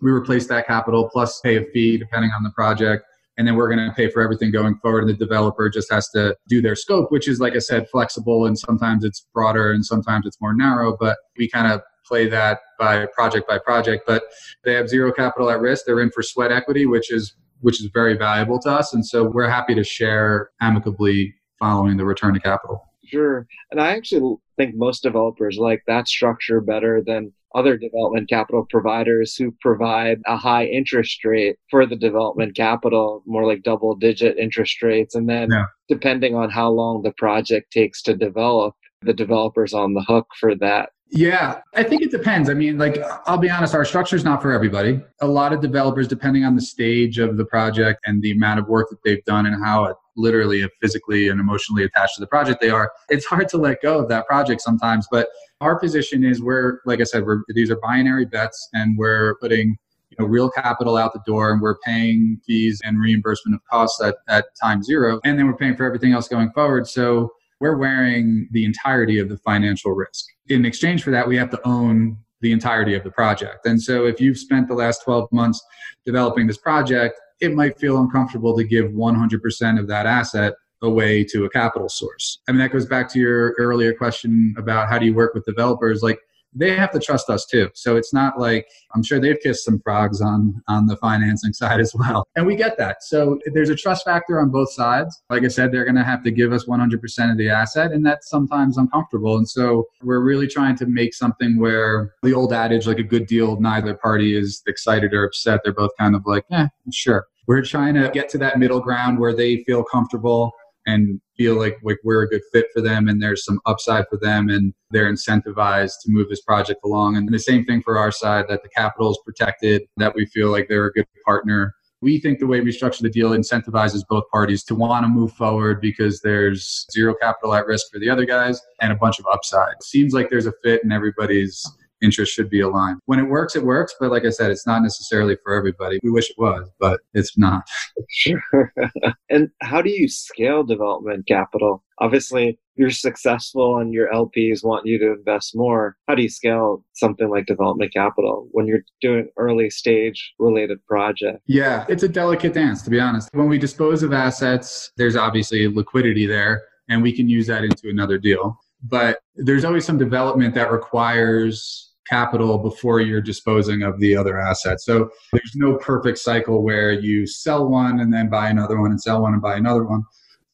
We 0.00 0.10
replace 0.10 0.46
that 0.48 0.66
capital 0.66 1.08
plus 1.08 1.40
pay 1.40 1.56
a 1.56 1.64
fee 1.72 1.96
depending 1.98 2.30
on 2.36 2.42
the 2.42 2.50
project. 2.50 3.04
And 3.38 3.46
then 3.46 3.54
we're 3.56 3.68
going 3.68 3.86
to 3.86 3.94
pay 3.94 4.10
for 4.10 4.22
everything 4.22 4.50
going 4.50 4.76
forward. 4.76 5.00
And 5.00 5.10
the 5.10 5.14
developer 5.14 5.68
just 5.68 5.92
has 5.92 6.08
to 6.10 6.36
do 6.48 6.62
their 6.62 6.74
scope, 6.74 7.12
which 7.12 7.28
is, 7.28 7.38
like 7.38 7.54
I 7.54 7.58
said, 7.58 7.88
flexible. 7.90 8.46
And 8.46 8.58
sometimes 8.58 9.04
it's 9.04 9.26
broader 9.34 9.72
and 9.72 9.84
sometimes 9.84 10.26
it's 10.26 10.40
more 10.40 10.54
narrow. 10.54 10.96
But 10.98 11.18
we 11.36 11.48
kind 11.48 11.70
of 11.70 11.82
play 12.06 12.28
that 12.28 12.60
by 12.78 13.06
project 13.06 13.46
by 13.48 13.58
project. 13.58 14.04
But 14.06 14.22
they 14.64 14.72
have 14.74 14.88
zero 14.88 15.12
capital 15.12 15.50
at 15.50 15.60
risk. 15.60 15.84
They're 15.86 16.00
in 16.00 16.10
for 16.10 16.22
sweat 16.22 16.50
equity, 16.52 16.86
which 16.86 17.12
is 17.12 17.34
which 17.60 17.80
is 17.80 17.90
very 17.92 18.16
valuable 18.16 18.58
to 18.60 18.70
us. 18.70 18.92
And 18.92 19.04
so 19.04 19.24
we're 19.24 19.48
happy 19.48 19.74
to 19.74 19.84
share 19.84 20.50
amicably 20.60 21.34
following 21.58 21.96
the 21.96 22.04
return 22.04 22.34
to 22.34 22.40
capital. 22.40 22.82
Sure. 23.06 23.46
And 23.70 23.80
I 23.80 23.92
actually 23.92 24.36
think 24.56 24.74
most 24.74 25.02
developers 25.02 25.58
like 25.58 25.82
that 25.86 26.08
structure 26.08 26.60
better 26.60 27.02
than 27.04 27.32
other 27.54 27.76
development 27.76 28.28
capital 28.28 28.66
providers 28.70 29.34
who 29.34 29.54
provide 29.60 30.18
a 30.26 30.36
high 30.36 30.66
interest 30.66 31.24
rate 31.24 31.56
for 31.70 31.86
the 31.86 31.96
development 31.96 32.54
capital, 32.54 33.22
more 33.26 33.46
like 33.46 33.62
double 33.62 33.94
digit 33.94 34.36
interest 34.36 34.82
rates. 34.82 35.14
And 35.14 35.28
then, 35.28 35.50
yeah. 35.50 35.66
depending 35.88 36.34
on 36.34 36.50
how 36.50 36.70
long 36.70 37.02
the 37.02 37.12
project 37.12 37.72
takes 37.72 38.02
to 38.02 38.14
develop, 38.14 38.74
the 39.02 39.14
developer's 39.14 39.72
on 39.72 39.94
the 39.94 40.02
hook 40.02 40.26
for 40.38 40.54
that 40.56 40.90
yeah, 41.10 41.60
I 41.74 41.84
think 41.84 42.02
it 42.02 42.10
depends. 42.10 42.50
I 42.50 42.54
mean, 42.54 42.78
like, 42.78 42.98
I'll 43.26 43.38
be 43.38 43.48
honest, 43.48 43.74
our 43.74 43.84
structure 43.84 44.16
is 44.16 44.24
not 44.24 44.42
for 44.42 44.52
everybody. 44.52 45.00
A 45.20 45.26
lot 45.26 45.52
of 45.52 45.60
developers, 45.60 46.08
depending 46.08 46.44
on 46.44 46.56
the 46.56 46.60
stage 46.60 47.18
of 47.18 47.36
the 47.36 47.44
project 47.44 48.00
and 48.06 48.20
the 48.22 48.32
amount 48.32 48.58
of 48.58 48.66
work 48.66 48.90
that 48.90 48.98
they've 49.04 49.24
done 49.24 49.46
and 49.46 49.62
how 49.64 49.94
literally, 50.16 50.68
physically, 50.80 51.28
and 51.28 51.38
emotionally 51.38 51.84
attached 51.84 52.16
to 52.16 52.20
the 52.20 52.26
project 52.26 52.60
they 52.60 52.70
are, 52.70 52.90
it's 53.08 53.24
hard 53.24 53.48
to 53.50 53.56
let 53.56 53.80
go 53.82 53.98
of 53.98 54.08
that 54.08 54.26
project 54.26 54.60
sometimes. 54.60 55.06
But 55.10 55.28
our 55.60 55.78
position 55.78 56.24
is 56.24 56.42
we're, 56.42 56.80
like 56.86 57.00
I 57.00 57.04
said, 57.04 57.24
we're, 57.24 57.42
these 57.48 57.70
are 57.70 57.78
binary 57.80 58.26
bets 58.26 58.68
and 58.72 58.98
we're 58.98 59.36
putting 59.36 59.76
you 60.10 60.16
know, 60.18 60.26
real 60.26 60.50
capital 60.50 60.96
out 60.96 61.12
the 61.12 61.20
door 61.26 61.52
and 61.52 61.60
we're 61.60 61.78
paying 61.78 62.40
fees 62.46 62.80
and 62.84 63.00
reimbursement 63.00 63.54
of 63.54 63.60
costs 63.70 64.02
at, 64.02 64.16
at 64.28 64.46
time 64.60 64.82
zero. 64.82 65.20
And 65.24 65.38
then 65.38 65.46
we're 65.46 65.56
paying 65.56 65.76
for 65.76 65.84
everything 65.84 66.12
else 66.12 66.26
going 66.26 66.50
forward. 66.52 66.88
So 66.88 67.32
we're 67.60 67.76
wearing 67.76 68.48
the 68.52 68.64
entirety 68.64 69.18
of 69.18 69.28
the 69.28 69.38
financial 69.38 69.92
risk. 69.92 70.26
In 70.48 70.64
exchange 70.64 71.02
for 71.02 71.10
that, 71.10 71.26
we 71.26 71.36
have 71.36 71.50
to 71.50 71.60
own 71.66 72.18
the 72.40 72.52
entirety 72.52 72.94
of 72.94 73.02
the 73.02 73.10
project. 73.10 73.66
And 73.66 73.80
so 73.80 74.06
if 74.06 74.20
you've 74.20 74.38
spent 74.38 74.68
the 74.68 74.74
last 74.74 75.02
12 75.04 75.30
months 75.32 75.62
developing 76.04 76.46
this 76.46 76.58
project, 76.58 77.18
it 77.40 77.54
might 77.54 77.78
feel 77.78 77.98
uncomfortable 77.98 78.56
to 78.56 78.64
give 78.64 78.86
100% 78.86 79.80
of 79.80 79.88
that 79.88 80.06
asset 80.06 80.54
away 80.82 81.24
to 81.24 81.44
a 81.44 81.50
capital 81.50 81.88
source. 81.88 82.40
I 82.48 82.52
mean, 82.52 82.60
that 82.60 82.72
goes 82.72 82.86
back 82.86 83.10
to 83.12 83.18
your 83.18 83.54
earlier 83.58 83.94
question 83.94 84.54
about 84.58 84.88
how 84.88 84.98
do 84.98 85.06
you 85.06 85.14
work 85.14 85.34
with 85.34 85.44
developers? 85.44 86.02
Like, 86.02 86.18
they 86.56 86.74
have 86.74 86.90
to 86.92 86.98
trust 86.98 87.28
us 87.28 87.46
too. 87.46 87.70
So 87.74 87.96
it's 87.96 88.12
not 88.12 88.38
like 88.38 88.68
I'm 88.94 89.02
sure 89.02 89.20
they've 89.20 89.38
kissed 89.40 89.64
some 89.64 89.78
frogs 89.80 90.20
on 90.20 90.62
on 90.68 90.86
the 90.86 90.96
financing 90.96 91.52
side 91.52 91.80
as 91.80 91.94
well. 91.94 92.26
And 92.34 92.46
we 92.46 92.56
get 92.56 92.78
that. 92.78 93.02
So 93.02 93.38
there's 93.52 93.70
a 93.70 93.76
trust 93.76 94.04
factor 94.04 94.40
on 94.40 94.50
both 94.50 94.72
sides. 94.72 95.22
Like 95.30 95.44
I 95.44 95.48
said, 95.48 95.70
they're 95.70 95.84
going 95.84 95.96
to 95.96 96.04
have 96.04 96.22
to 96.24 96.30
give 96.30 96.52
us 96.52 96.64
100% 96.64 97.30
of 97.30 97.38
the 97.38 97.50
asset 97.50 97.92
and 97.92 98.04
that's 98.04 98.28
sometimes 98.28 98.78
uncomfortable. 98.78 99.36
And 99.36 99.48
so 99.48 99.86
we're 100.02 100.20
really 100.20 100.46
trying 100.46 100.76
to 100.76 100.86
make 100.86 101.14
something 101.14 101.58
where 101.58 102.14
the 102.22 102.32
old 102.32 102.52
adage 102.52 102.86
like 102.86 102.98
a 102.98 103.04
good 103.04 103.26
deal 103.26 103.60
neither 103.60 103.94
party 103.94 104.36
is 104.36 104.62
excited 104.66 105.12
or 105.12 105.24
upset. 105.24 105.60
They're 105.64 105.72
both 105.72 105.90
kind 105.98 106.14
of 106.14 106.22
like, 106.26 106.44
"Yeah, 106.50 106.68
sure." 106.90 107.26
We're 107.46 107.62
trying 107.62 107.94
to 107.94 108.10
get 108.12 108.28
to 108.30 108.38
that 108.38 108.58
middle 108.58 108.80
ground 108.80 109.20
where 109.20 109.32
they 109.34 109.58
feel 109.64 109.84
comfortable 109.84 110.52
and 110.86 111.20
feel 111.36 111.56
like, 111.56 111.76
like 111.82 111.98
we're 112.04 112.22
a 112.22 112.28
good 112.28 112.42
fit 112.52 112.66
for 112.72 112.80
them 112.80 113.08
and 113.08 113.20
there's 113.20 113.44
some 113.44 113.60
upside 113.66 114.06
for 114.08 114.16
them 114.16 114.48
and 114.48 114.72
they're 114.90 115.12
incentivized 115.12 115.94
to 116.02 116.10
move 116.10 116.28
this 116.28 116.42
project 116.42 116.80
along. 116.84 117.16
And 117.16 117.28
the 117.28 117.38
same 117.38 117.64
thing 117.64 117.82
for 117.82 117.98
our 117.98 118.12
side 118.12 118.46
that 118.48 118.62
the 118.62 118.68
capital 118.68 119.10
is 119.10 119.18
protected, 119.24 119.82
that 119.96 120.14
we 120.14 120.26
feel 120.26 120.50
like 120.50 120.68
they're 120.68 120.86
a 120.86 120.92
good 120.92 121.06
partner. 121.24 121.74
We 122.02 122.20
think 122.20 122.38
the 122.38 122.46
way 122.46 122.60
we 122.60 122.72
structure 122.72 123.02
the 123.02 123.10
deal 123.10 123.30
incentivizes 123.30 124.02
both 124.08 124.24
parties 124.30 124.62
to 124.64 124.74
want 124.74 125.04
to 125.04 125.08
move 125.08 125.32
forward 125.32 125.80
because 125.80 126.20
there's 126.20 126.86
zero 126.92 127.14
capital 127.20 127.54
at 127.54 127.66
risk 127.66 127.86
for 127.92 127.98
the 127.98 128.08
other 128.08 128.24
guys 128.24 128.60
and 128.80 128.92
a 128.92 128.96
bunch 128.96 129.18
of 129.18 129.26
upside. 129.32 129.82
Seems 129.82 130.12
like 130.12 130.30
there's 130.30 130.46
a 130.46 130.52
fit 130.62 130.84
and 130.84 130.92
everybody's 130.92 131.66
interests 132.02 132.34
should 132.34 132.50
be 132.50 132.60
aligned. 132.60 132.98
When 133.06 133.18
it 133.18 133.28
works, 133.28 133.56
it 133.56 133.64
works. 133.64 133.94
But 133.98 134.10
like 134.10 134.24
I 134.24 134.30
said, 134.30 134.50
it's 134.50 134.66
not 134.66 134.82
necessarily 134.82 135.36
for 135.42 135.54
everybody. 135.54 135.98
We 136.02 136.10
wish 136.10 136.30
it 136.30 136.38
was, 136.38 136.68
but 136.78 137.00
it's 137.14 137.36
not. 137.38 137.64
Sure. 138.08 138.72
and 139.30 139.50
how 139.62 139.82
do 139.82 139.90
you 139.90 140.08
scale 140.08 140.62
development 140.64 141.26
capital? 141.26 141.82
Obviously, 141.98 142.58
you're 142.76 142.90
successful 142.90 143.78
and 143.78 143.92
your 143.92 144.10
LPs 144.12 144.62
want 144.62 144.86
you 144.86 144.98
to 144.98 145.12
invest 145.12 145.56
more. 145.56 145.96
How 146.06 146.14
do 146.14 146.22
you 146.22 146.28
scale 146.28 146.84
something 146.92 147.28
like 147.28 147.46
development 147.46 147.92
capital 147.92 148.48
when 148.52 148.66
you're 148.66 148.84
doing 149.00 149.28
early 149.36 149.70
stage 149.70 150.34
related 150.38 150.84
project? 150.86 151.40
Yeah, 151.46 151.86
it's 151.88 152.02
a 152.02 152.08
delicate 152.08 152.52
dance, 152.52 152.82
to 152.82 152.90
be 152.90 153.00
honest. 153.00 153.30
When 153.32 153.48
we 153.48 153.58
dispose 153.58 154.02
of 154.02 154.12
assets, 154.12 154.90
there's 154.96 155.16
obviously 155.16 155.66
liquidity 155.68 156.26
there, 156.26 156.64
and 156.88 157.02
we 157.02 157.12
can 157.12 157.28
use 157.28 157.46
that 157.46 157.64
into 157.64 157.88
another 157.88 158.18
deal. 158.18 158.60
But 158.82 159.20
there's 159.34 159.64
always 159.64 159.84
some 159.84 159.98
development 159.98 160.54
that 160.54 160.70
requires 160.70 161.85
capital 162.08 162.58
before 162.58 163.00
you're 163.00 163.20
disposing 163.20 163.82
of 163.82 163.98
the 164.00 164.16
other 164.16 164.40
asset. 164.40 164.80
So 164.80 165.10
there's 165.32 165.52
no 165.54 165.76
perfect 165.76 166.18
cycle 166.18 166.62
where 166.62 166.92
you 166.92 167.26
sell 167.26 167.68
one 167.68 168.00
and 168.00 168.12
then 168.12 168.28
buy 168.28 168.48
another 168.48 168.80
one 168.80 168.90
and 168.90 169.00
sell 169.00 169.22
one 169.22 169.32
and 169.32 169.42
buy 169.42 169.56
another 169.56 169.84
one. 169.84 170.04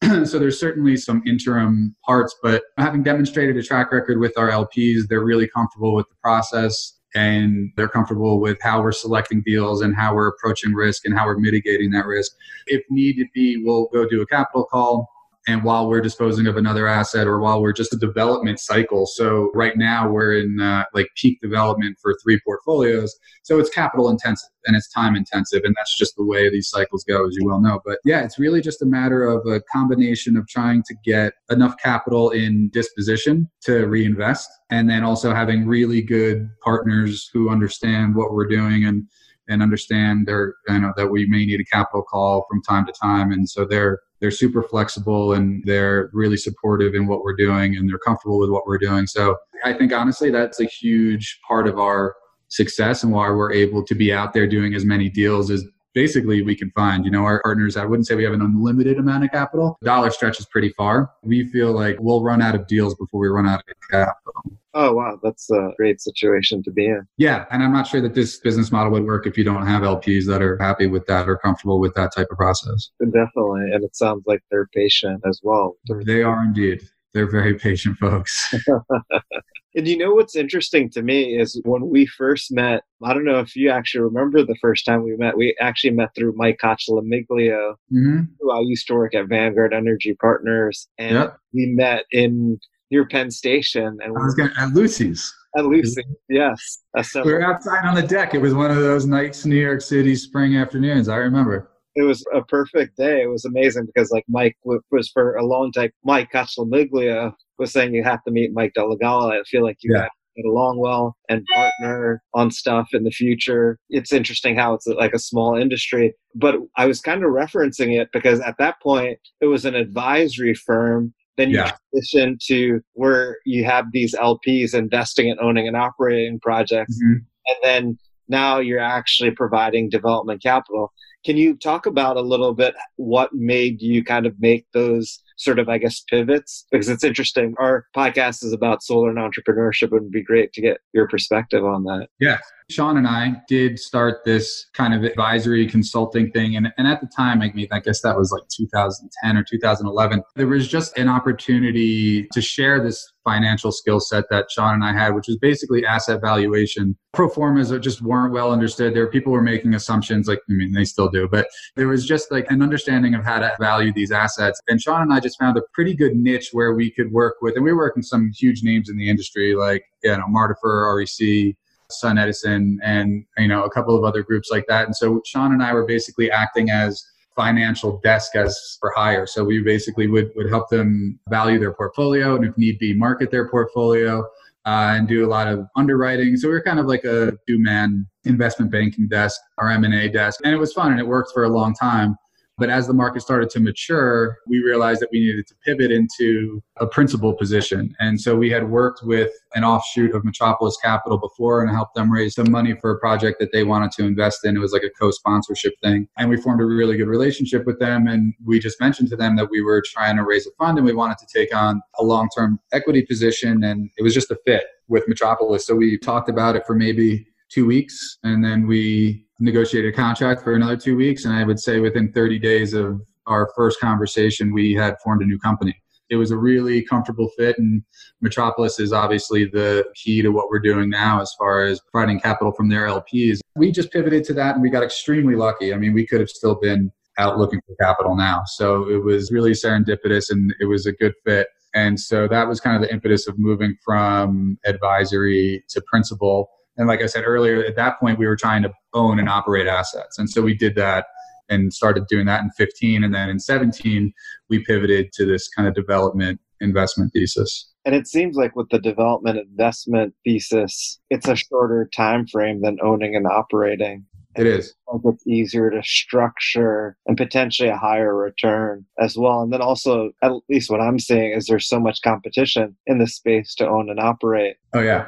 so 0.27 0.39
there's 0.39 0.59
certainly 0.59 0.97
some 0.97 1.23
interim 1.27 1.95
parts, 2.05 2.35
but 2.43 2.65
having 2.79 3.03
demonstrated 3.03 3.57
a 3.57 3.63
track 3.63 3.93
record 3.93 4.19
with 4.19 4.37
our 4.37 4.51
LPs, 4.51 5.03
they're 5.09 5.25
really 5.25 5.49
comfortable 5.49 5.95
with 5.95 6.09
the 6.09 6.17
process 6.23 6.99
and 7.15 7.71
they're 7.77 7.89
comfortable 7.89 8.41
with 8.41 8.59
how 8.63 8.83
we're 8.83 8.93
selecting 8.93 9.43
deals 9.45 9.83
and 9.83 9.95
how 9.95 10.15
we're 10.15 10.29
approaching 10.29 10.73
risk 10.73 11.05
and 11.05 11.17
how 11.17 11.27
we're 11.27 11.39
mitigating 11.39 11.91
that 11.91 12.07
risk. 12.07 12.33
If 12.67 12.83
need 12.91 13.29
be, 13.35 13.63
we'll 13.63 13.89
go 13.93 14.09
do 14.09 14.23
a 14.23 14.27
capital 14.27 14.65
call 14.65 15.09
and 15.49 15.65
while 15.65 15.89
we're 15.89 16.01
disposing 16.01 16.47
of 16.47 16.57
another 16.57 16.87
asset 16.87 17.27
or 17.27 17.41
while 17.41 17.61
we're 17.61 17.73
just 17.73 17.93
a 17.93 17.97
development 17.97 18.61
cycle. 18.61 19.07
So 19.07 19.51
right 19.55 19.77
now 19.77 20.09
we're 20.09 20.39
in 20.39 20.61
uh, 20.61 20.85
like 20.95 21.09
peak 21.17 21.41
development 21.41 21.99
for 22.01 22.17
three 22.23 22.41
portfolios. 22.45 23.15
So 23.43 23.59
it's 23.59 23.71
capital 23.71 24.09
intensive 24.09 24.51
and 24.67 24.77
it's 24.77 24.89
time 24.93 25.17
intensive. 25.17 25.63
And 25.65 25.75
that's 25.77 25.99
just 25.99 26.15
the 26.17 26.25
way 26.25 26.49
these 26.49 26.69
cycles 26.69 27.05
go, 27.05 27.27
as 27.27 27.35
you 27.37 27.45
well 27.45 27.61
know. 27.61 27.81
But 27.85 27.99
yeah, 28.05 28.23
it's 28.23 28.39
really 28.39 28.61
just 28.61 28.83
a 28.83 28.87
matter 28.87 29.25
of 29.25 29.45
a 29.47 29.61
combination 29.73 30.37
of 30.37 30.47
trying 30.47 30.85
to 30.85 30.95
get 31.05 31.33
enough 31.51 31.77
capital 31.83 32.31
in 32.31 32.69
disposition 32.73 33.51
to 33.63 33.87
reinvest 33.87 34.49
and 34.71 34.89
then 34.89 35.03
also 35.03 35.35
having 35.35 35.67
really 35.67 36.03
good 36.03 36.49
partners 36.63 37.29
who 37.33 37.51
understand 37.51 38.15
what 38.15 38.33
we're 38.33 38.47
doing 38.47 38.85
and 38.85 39.09
and 39.49 39.61
understand 39.61 40.27
their 40.27 40.55
you 40.69 40.79
know 40.79 40.93
that 40.97 41.09
we 41.09 41.27
may 41.27 41.45
need 41.45 41.61
a 41.61 41.65
capital 41.65 42.03
call 42.03 42.47
from 42.49 42.63
time 42.63 42.87
to 42.87 42.93
time 42.93 43.33
and 43.33 43.49
so 43.49 43.65
they're 43.65 43.99
they're 44.23 44.31
super 44.31 44.63
flexible 44.63 45.33
and 45.33 45.65
they're 45.67 46.09
really 46.13 46.37
supportive 46.37 46.95
in 46.95 47.09
what 47.09 47.23
we're 47.25 47.35
doing 47.35 47.77
and 47.77 47.91
they're 47.91 47.99
comfortable 47.99 48.39
with 48.39 48.51
what 48.51 48.65
we're 48.69 48.79
doing. 48.79 49.05
So 49.05 49.37
I 49.65 49.73
think 49.73 49.93
honestly, 49.93 50.31
that's 50.31 50.61
a 50.61 50.65
huge 50.65 51.41
part 51.47 51.67
of 51.67 51.77
our 51.81 52.15
success 52.47 53.03
and 53.03 53.13
why 53.13 53.29
we're 53.31 53.53
able 53.53 53.85
to 53.85 53.95
be 53.97 54.13
out 54.13 54.33
there 54.33 54.47
doing 54.47 54.75
as 54.75 54.85
many 54.85 55.09
deals 55.09 55.51
as 55.51 55.65
basically 55.95 56.43
we 56.43 56.57
can 56.57 56.71
find. 56.71 57.05
You 57.05 57.11
know, 57.11 57.25
our 57.25 57.43
partners, 57.43 57.77
I 57.77 57.85
wouldn't 57.85 58.07
say 58.07 58.15
we 58.15 58.25
have 58.25 58.33
an 58.33 58.43
unlimited 58.43 58.99
amount 58.99 59.25
of 59.25 59.31
capital. 59.31 59.79
Dollar 59.83 60.11
stretches 60.11 60.47
pretty 60.47 60.71
far. 60.71 61.11
We 61.23 61.45
feel 61.49 61.73
like 61.73 61.97
we'll 62.01 62.23
run 62.23 62.43
out 62.43 62.55
of 62.55 62.67
deals 62.67 62.95
before 62.95 63.21
we 63.21 63.29
run 63.29 63.47
out 63.47 63.61
of 63.61 63.75
capital. 63.91 64.59
Oh, 64.75 64.95
wow. 64.95 65.19
That's 65.23 65.51
a 65.51 65.71
great 65.77 66.01
situation 66.01 66.63
to 66.63 66.71
be 66.71 66.87
in. 66.87 67.07
Yeah. 67.19 67.45
And 67.51 67.63
I'm 67.63 67.73
not 67.73 67.87
sure 67.87 68.01
that 68.01 68.15
this 68.15 68.39
business 68.39 68.73
model 68.73 68.93
would 68.93 69.05
work 69.05 69.27
if 69.27 69.37
you 69.37 69.45
don't 69.45 69.67
have 69.67 69.83
LPs 69.83 70.27
that 70.29 70.41
are 70.41 70.57
happy 70.59 70.87
with 70.87 71.07
that 71.07 71.29
or 71.29 71.37
comfortable 71.37 71.79
with 71.79 71.95
that 71.95 72.15
type 72.15 72.29
of 72.31 72.39
process. 72.39 72.91
Definitely. 72.99 73.71
And 73.73 73.85
it 73.85 73.95
sounds 73.95 74.23
like 74.27 74.41
they're 74.51 74.69
patient 74.75 75.23
as 75.29 75.41
well. 75.43 75.77
They 76.07 76.23
are 76.23 76.43
indeed. 76.43 76.83
They're 77.13 77.31
very 77.31 77.55
patient 77.59 77.99
folks. 77.99 78.55
And 79.75 79.89
you 79.89 79.97
know 79.97 80.13
what's 80.15 80.37
interesting 80.37 80.91
to 80.91 81.03
me 81.03 81.39
is 81.39 81.61
when 81.65 81.89
we 81.89 82.05
first 82.05 82.53
met, 82.53 82.83
I 83.03 83.15
don't 83.15 83.25
know 83.25 83.39
if 83.39 83.57
you 83.57 83.71
actually 83.71 84.03
remember 84.03 84.45
the 84.45 84.57
first 84.61 84.85
time 84.85 85.03
we 85.03 85.17
met. 85.17 85.37
We 85.37 85.57
actually 85.61 85.93
met 85.93 86.15
through 86.15 86.35
Mike 86.37 86.59
Cocchlamiglio, 86.63 87.75
mm-hmm. 87.93 88.21
who 88.39 88.51
I 88.51 88.61
used 88.61 88.87
to 88.89 88.95
work 88.95 89.15
at 89.15 89.29
Vanguard 89.29 89.73
Energy 89.73 90.15
Partners. 90.21 90.89
And 90.99 91.15
yep. 91.15 91.39
we 91.55 91.67
met 91.67 92.05
in 92.13 92.59
near 92.91 93.07
Penn 93.07 93.31
Station. 93.31 93.99
And 94.03 94.17
I 94.17 94.23
was 94.23 94.35
going 94.35 94.51
at 94.59 94.75
Lucy's. 94.75 95.35
At 95.57 95.67
Lucy, 95.67 96.03
yes. 96.31 96.79
we 97.25 97.33
were 97.33 97.43
outside 97.43 97.85
on 97.85 97.95
the 97.95 98.03
deck. 98.03 98.35
It 98.35 98.41
was 98.41 98.55
one 98.55 98.71
of 98.71 98.79
those 98.79 99.05
nice 99.05 99.45
New 99.45 99.57
York 99.57 99.83
City 99.83 100.17
spring 100.17 100.57
afternoons. 100.57 101.09
I 101.09 101.17
remember 101.17 101.72
it 101.95 102.03
was 102.03 102.25
a 102.35 102.43
perfect 102.43 102.97
day. 102.97 103.23
It 103.23 103.31
was 103.31 103.45
amazing 103.45 103.87
because 103.87 104.11
like 104.11 104.25
Mike 104.29 104.57
was 104.65 105.11
for 105.13 105.37
a 105.37 105.45
long 105.45 105.73
time. 105.73 105.91
Mike 106.05 106.31
Cocchlamiglio 106.33 107.33
was 107.59 107.73
saying 107.73 107.95
you 107.95 108.03
have 108.03 108.25
to 108.25 108.31
meet 108.31 108.53
Mike 108.53 108.73
DeLaGala. 108.77 109.41
I 109.41 109.43
feel 109.45 109.63
like 109.63 109.77
you 109.83 109.95
yeah. 109.95 110.09
get 110.37 110.47
along 110.47 110.79
well 110.79 111.17
and 111.29 111.45
partner 111.55 112.23
on 112.35 112.51
stuff 112.51 112.89
in 112.93 113.05
the 113.05 113.11
future. 113.11 113.79
It's 113.91 114.13
interesting 114.13 114.57
how 114.57 114.75
it's 114.75 114.87
like 114.87 115.13
a 115.13 115.19
small 115.19 115.57
industry, 115.57 116.15
but 116.35 116.57
I 116.77 116.87
was 116.87 117.01
kind 117.01 117.23
of 117.23 117.31
referencing 117.31 117.99
it 118.01 118.09
because 118.13 118.41
at 118.41 118.57
that 118.59 118.81
point 118.83 119.19
it 119.41 119.47
was 119.47 119.65
an 119.65 119.75
advisory 119.75 120.55
firm. 120.55 121.13
Then 121.37 121.51
you 121.51 121.57
yeah. 121.57 121.73
transition 121.93 122.39
to 122.49 122.81
where 122.93 123.39
you 123.47 123.65
have 123.65 123.87
these 123.93 124.15
LPs 124.15 124.75
investing 124.75 125.31
and 125.31 125.41
owning 125.41 125.67
and 125.67 125.77
operating 125.77 126.39
projects, 126.41 126.95
mm-hmm. 127.03 127.25
and 127.47 127.57
then 127.63 127.99
now 128.29 128.59
you're 128.59 128.79
actually 128.79 129.31
providing 129.31 129.89
development 129.89 130.43
capital. 130.43 130.93
Can 131.25 131.37
you 131.37 131.57
talk 131.57 131.87
about 131.87 132.17
a 132.17 132.21
little 132.21 132.53
bit 132.53 132.75
what 132.97 133.33
made 133.33 133.81
you 133.81 134.03
kind 134.03 134.27
of 134.27 134.35
make 134.41 134.67
those 134.73 135.23
sort 135.37 135.59
of, 135.59 135.69
I 135.69 135.79
guess, 135.79 136.01
pivots? 136.01 136.67
Because 136.71 136.89
it's 136.89 137.05
interesting. 137.05 137.55
Our 137.59 137.87
podcast 137.97 138.45
is 138.45 138.53
about 138.53 138.83
solar 138.83 139.11
and 139.11 139.19
entrepreneurship. 139.19 139.85
It 139.85 139.93
would 139.93 140.11
be 140.11 140.23
great 140.23 140.53
to 140.55 140.61
get 140.61 140.79
your 140.93 141.07
perspective 141.07 141.65
on 141.65 141.85
that. 141.85 142.09
Yeah. 142.19 142.39
Sean 142.71 142.97
and 142.97 143.07
I 143.07 143.35
did 143.49 143.79
start 143.79 144.25
this 144.25 144.67
kind 144.73 144.95
of 144.95 145.05
advisory 145.05 145.67
consulting 145.67 146.31
thing. 146.31 146.57
And, 146.57 146.73
and 146.79 146.87
at 146.87 147.01
the 147.01 147.09
time, 147.15 147.43
I 147.43 147.53
mean, 147.53 147.69
I 147.71 147.81
guess 147.81 148.01
that 148.03 148.17
was 148.17 148.33
like 148.33 148.43
2010 148.49 149.37
or 149.37 149.45
2011. 149.45 150.23
There 150.37 150.47
was 150.47 150.69
just 150.69 150.97
an 150.97 151.09
opportunity 151.09 152.29
to 152.33 152.41
share 152.41 152.83
this 152.83 153.13
financial 153.25 153.71
skill 153.71 154.01
set 154.01 154.25
that 154.31 154.51
Sean 154.51 154.75
and 154.75 154.85
I 154.85 154.93
had, 154.93 155.15
which 155.15 155.29
was 155.29 155.37
basically 155.37 155.87
asset 155.87 156.21
valuation. 156.21 156.97
Pro 157.13 157.29
formas 157.29 157.71
just 157.81 158.03
weren't 158.03 158.33
well 158.33 158.53
understood. 158.53 158.95
There 158.95 159.05
were 159.05 159.11
people 159.11 159.33
were 159.33 159.43
making 159.43 159.75
assumptions, 159.75 160.27
like, 160.29 160.41
I 160.51 160.53
mean, 160.53 160.73
they 160.73 160.85
still 160.85 161.09
do, 161.09 161.29
but 161.29 161.47
there 161.77 161.89
was 161.89 162.07
just 162.07 162.33
like 162.33 162.51
an 162.51 162.63
understanding 162.63 163.15
of 163.15 163.25
how 163.25 163.39
to 163.39 163.53
value 163.61 163.93
these 163.93 164.13
assets. 164.13 164.61
And 164.69 164.81
Sean 164.81 165.03
and 165.03 165.13
I 165.13 165.21
just 165.21 165.39
found 165.39 165.57
a 165.57 165.63
pretty 165.73 165.95
good 165.95 166.17
niche 166.17 166.51
where 166.53 166.75
we 166.75 166.91
could 166.91 167.13
work 167.13 167.37
with, 167.41 167.55
and 167.55 167.65
we 167.65 167.73
were 167.73 167.79
working 167.79 168.03
some 168.03 168.31
huge 168.37 168.63
names 168.63 168.89
in 168.89 168.97
the 168.97 169.09
industry, 169.09 169.55
like, 169.55 169.85
you 170.03 170.17
know, 170.17 170.27
Martifer, 170.29 170.97
REC, 170.97 171.55
SunEdison, 171.93 172.77
and 172.83 173.25
you 173.39 173.49
know 173.49 173.65
a 173.65 173.71
couple 173.71 173.97
of 173.97 174.05
other 174.05 174.23
groups 174.23 174.51
like 174.51 174.67
that. 174.69 174.87
And 174.87 174.97
so 174.97 175.21
Sean 175.25 175.53
and 175.53 175.63
I 175.63 175.73
were 175.73 175.87
basically 175.87 176.31
acting 176.31 176.71
as 176.71 177.05
financial 177.35 177.99
desk 178.03 178.37
as 178.37 178.77
for 178.81 178.93
hire. 178.95 179.27
So 179.27 179.45
we 179.45 179.63
basically 179.63 180.07
would 180.07 180.31
would 180.37 180.49
help 180.49 180.69
them 180.69 181.19
value 181.29 181.59
their 181.59 181.73
portfolio 181.73 182.37
and 182.37 182.45
if 182.45 182.57
need 182.57 182.79
be 182.79 182.95
market 182.95 183.31
their 183.31 183.49
portfolio. 183.49 184.25
Uh, 184.65 184.95
and 184.95 185.09
do 185.09 185.27
a 185.27 185.29
lot 185.29 185.49
of 185.49 185.67
underwriting. 185.75 186.37
So 186.37 186.47
we 186.47 186.55
are 186.55 186.63
kind 186.63 186.79
of 186.79 186.87
like 186.87 187.03
a 187.03 187.37
two-man 187.49 188.07
investment 188.23 188.71
banking 188.71 189.09
desk, 189.09 189.41
our 189.59 189.69
M&A 189.73 190.09
desk, 190.09 190.39
and 190.45 190.55
it 190.55 190.57
was 190.57 190.73
fun 190.73 190.93
and 190.93 191.01
it 191.01 191.07
worked 191.09 191.33
for 191.35 191.43
a 191.43 191.49
long 191.49 191.75
time. 191.75 192.17
But 192.59 192.71
as 192.71 192.87
the 192.87 192.93
market 192.93 193.23
started 193.23 193.51
to 193.51 193.61
mature, 193.61 194.39
we 194.47 194.63
realized 194.63 195.01
that 195.01 195.09
we 195.11 195.21
needed 195.21 195.47
to 195.49 195.55
pivot 195.65 195.91
into 195.91 196.63
a 196.79 196.87
principal 196.87 197.33
position. 197.35 197.95
And 197.99 198.21
so 198.21 198.37
we 198.37 198.51
had 198.51 198.69
worked 198.69 199.01
with 199.03 199.33
an 199.55 199.65
offshoot 199.65 200.15
of 200.15 200.25
Metropolis 200.25 200.77
Capital 200.83 201.19
before 201.19 201.63
and 201.63 201.71
helped 201.71 201.95
them 201.95 202.13
raise 202.13 202.35
some 202.35 202.51
money 202.51 202.75
for 202.81 202.91
a 202.91 202.99
project 202.99 203.39
that 203.41 203.53
they 203.53 203.65
wanted 203.65 203.91
to 203.93 204.05
invest 204.05 204.45
in. 204.45 204.57
It 204.57 204.61
was 204.61 204.73
like 204.73 204.83
a 204.83 204.91
co 204.91 205.11
sponsorship 205.11 205.75
thing. 205.83 206.09
And 206.19 206.29
we 206.29 206.37
formed 206.37 206.61
a 206.61 206.67
really 206.67 206.97
good 206.97 207.09
relationship 207.09 207.65
with 207.65 207.79
them. 207.79 208.07
And 208.07 208.35
we 208.45 208.59
just 208.59 208.81
mentioned 208.81 209.09
to 209.11 209.17
them 209.17 209.37
that 209.37 209.51
we 209.51 209.63
were 209.63 209.83
trying 209.85 210.17
to 210.17 210.25
raise 210.25 210.47
a 210.47 210.51
fund 210.59 210.79
and 210.79 210.87
we 210.87 210.93
wanted 210.93 211.19
to 211.19 211.27
take 211.27 211.55
on 211.55 211.81
a 211.99 212.05
long 212.05 212.29
term 212.37 212.61
equity 212.73 213.03
position. 213.03 213.65
And 213.65 213.91
it 213.97 214.03
was 214.03 214.15
just 214.15 214.31
a 214.31 214.39
fit 214.45 214.65
with 214.89 215.09
Metropolis. 215.09 215.67
So 215.67 215.75
we 215.75 215.99
talked 215.99 216.29
about 216.29 216.55
it 216.55 216.67
for 216.67 216.75
maybe 216.75 217.27
two 217.53 217.67
weeks 217.67 218.19
and 218.23 218.45
then 218.45 218.67
we 218.67 219.27
negotiated 219.43 219.93
a 219.93 219.97
contract 219.97 220.43
for 220.43 220.55
another 220.55 220.77
two 220.77 220.97
weeks. 220.97 221.25
And 221.25 221.35
I 221.35 221.45
would 221.45 221.59
say 221.59 221.81
within 221.81 222.13
30 222.13 222.39
days 222.39 222.75
of 222.75 223.03
our 223.27 223.51
first 223.57 223.81
conversation, 223.81 224.53
we 224.53 224.73
had 224.73 224.97
formed 225.03 225.23
a 225.23 225.27
new 225.27 225.39
company. 225.39 225.77
It 226.11 226.17
was 226.17 226.31
a 226.31 226.37
really 226.37 226.83
comfortable 226.83 227.31
fit, 227.39 227.59
and 227.59 227.83
Metropolis 228.21 228.79
is 228.79 228.93
obviously 228.93 229.47
the 229.47 229.87
key 229.95 230.21
to 230.21 230.29
what 230.29 230.51
we're 230.51 230.61
doing 230.61 230.91
now 230.91 231.23
as 231.23 231.33
far 231.39 231.65
as 231.65 231.81
providing 231.91 232.21
capital 232.21 232.53
from 232.53 232.69
their 232.69 232.87
LPs. 232.87 233.39
We 233.57 233.73
just 233.73 233.91
pivoted 233.91 234.25
to 234.25 234.35
that 234.35 234.55
and 234.55 234.63
we 234.63 234.69
got 234.69 234.83
extremely 234.83 235.37
lucky. 235.37 235.73
I 235.73 235.79
mean, 235.79 235.95
we 235.95 236.07
could 236.07 236.21
have 236.21 236.29
still 236.29 236.55
been 236.55 236.93
out 237.19 237.39
looking 237.39 237.61
for 237.67 237.75
capital 237.77 238.15
now. 238.15 238.43
So 238.47 238.89
it 238.91 239.03
was 239.03 239.33
really 239.33 239.53
serendipitous 239.53 240.31
and 240.31 240.55
it 240.61 240.67
was 240.67 240.87
a 240.87 240.93
good 240.93 241.15
fit. 241.25 241.49
And 241.75 241.99
so 241.99 242.29
that 242.29 242.47
was 242.47 242.61
kind 242.61 242.77
of 242.77 242.83
the 242.83 242.93
impetus 242.93 243.27
of 243.27 243.39
moving 243.39 243.77
from 243.83 244.59
advisory 244.67 245.65
to 245.71 245.83
principal 245.87 246.51
and 246.77 246.89
like 246.89 247.03
I 247.03 247.07
said 247.07 247.25
earlier, 247.27 247.65
at 247.65 247.77
that 247.77 248.01
point, 248.01 248.19
we 248.19 248.27
were 248.27 248.37
trying 248.37 248.63
to 248.63 248.73
own 248.95 249.19
and 249.19 249.29
operate 249.29 249.67
assets. 249.67 250.19
And 250.19 250.29
so 250.29 250.43
we 250.43 250.55
did 250.55 250.75
that 250.77 251.07
and 251.49 251.73
started 251.73 252.07
doing 252.09 252.27
that 252.27 252.43
in 252.43 252.51
15. 252.57 253.05
And 253.05 253.15
then 253.15 253.29
in 253.29 253.39
17, 253.39 254.13
we 254.49 254.65
pivoted 254.65 255.13
to 255.15 255.27
this 255.27 255.49
kind 255.49 255.69
of 255.69 255.75
development 255.75 256.41
investment 256.61 257.13
thesis. 257.13 257.71
And 257.85 257.95
it 257.95 258.07
seems 258.07 258.37
like 258.37 258.55
with 258.55 258.69
the 258.71 258.79
development 258.79 259.39
investment 259.39 260.15
thesis, 260.25 261.01
it's 261.11 261.29
a 261.29 261.37
shorter 261.37 261.91
time 261.95 262.27
frame 262.27 262.63
than 262.63 262.79
owning 262.83 263.17
and 263.17 263.27
operating. 263.27 264.07
It 264.37 264.47
is. 264.47 264.75
It's 265.05 265.27
easier 265.27 265.69
to 265.69 265.83
structure 265.83 266.97
and 267.07 267.19
potentially 267.19 267.69
a 267.69 267.77
higher 267.77 268.17
return 268.17 268.87
as 268.99 269.17
well. 269.17 269.43
And 269.43 269.53
then 269.53 269.61
also, 269.61 270.13
at 270.23 270.33
least 270.49 270.71
what 270.71 270.81
I'm 270.81 270.99
seeing 270.99 271.33
is 271.33 271.47
there's 271.47 271.69
so 271.69 271.79
much 271.79 272.01
competition 272.03 272.75
in 272.87 272.99
the 272.99 273.07
space 273.07 273.55
to 273.57 273.69
own 273.69 273.91
and 273.91 274.01
operate. 274.01 274.57
Oh, 274.75 274.81
yeah. 274.81 275.07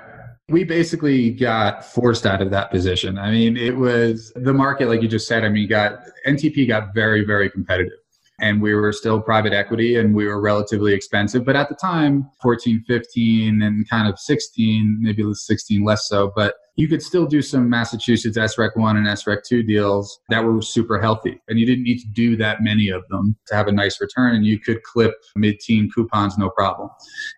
We 0.49 0.65
basically 0.65 1.31
got 1.31 1.85
forced 1.85 2.27
out 2.27 2.43
of 2.43 2.51
that 2.51 2.71
position. 2.71 3.19
I 3.19 3.31
mean, 3.31 3.57
it 3.57 3.77
was 3.77 4.31
the 4.37 4.53
market, 4.53 4.89
like 4.89 5.01
you 5.01 5.09
just 5.09 5.27
said. 5.27 5.43
I 5.43 5.49
mean, 5.49 5.69
got 5.69 6.01
NTP 6.27 6.69
got 6.69 6.93
very, 6.95 7.25
very 7.25 7.49
competitive 7.49 8.04
and 8.41 8.61
we 8.61 8.75
were 8.75 8.93
still 8.93 9.21
private 9.21 9.53
equity 9.53 9.97
and 9.97 10.15
we 10.15 10.27
were 10.27 10.41
relatively 10.41 10.93
expensive. 10.93 11.45
But 11.45 11.57
at 11.57 11.69
the 11.69 11.77
time, 11.77 12.29
14, 12.43 12.85
15, 12.87 13.63
and 13.63 13.89
kind 13.89 14.09
of 14.09 14.19
16, 14.19 14.99
maybe 15.01 15.25
16 15.33 15.85
less 15.85 16.09
so, 16.09 16.33
but 16.35 16.55
you 16.77 16.89
could 16.89 17.03
still 17.03 17.27
do 17.27 17.41
some 17.41 17.71
Massachusetts 17.71 18.37
SREC 18.37 18.77
1 18.77 18.97
and 18.97 19.07
SREC 19.07 19.45
2 19.47 19.63
deals 19.63 20.19
that 20.29 20.45
were 20.45 20.61
super 20.61 21.01
healthy. 21.01 21.41
And 21.49 21.59
you 21.59 21.67
didn't 21.67 21.85
need 21.85 22.01
to 22.01 22.09
do 22.09 22.37
that 22.39 22.63
many 22.63 22.89
of 22.89 23.07
them 23.11 23.37
to 23.47 23.55
have 23.55 23.69
a 23.69 23.73
nice 23.73 24.01
return. 24.01 24.35
And 24.35 24.45
you 24.45 24.59
could 24.59 24.83
clip 24.83 25.15
mid 25.37 25.61
teen 25.61 25.89
coupons 25.95 26.37
no 26.37 26.51
problem. 26.51 26.91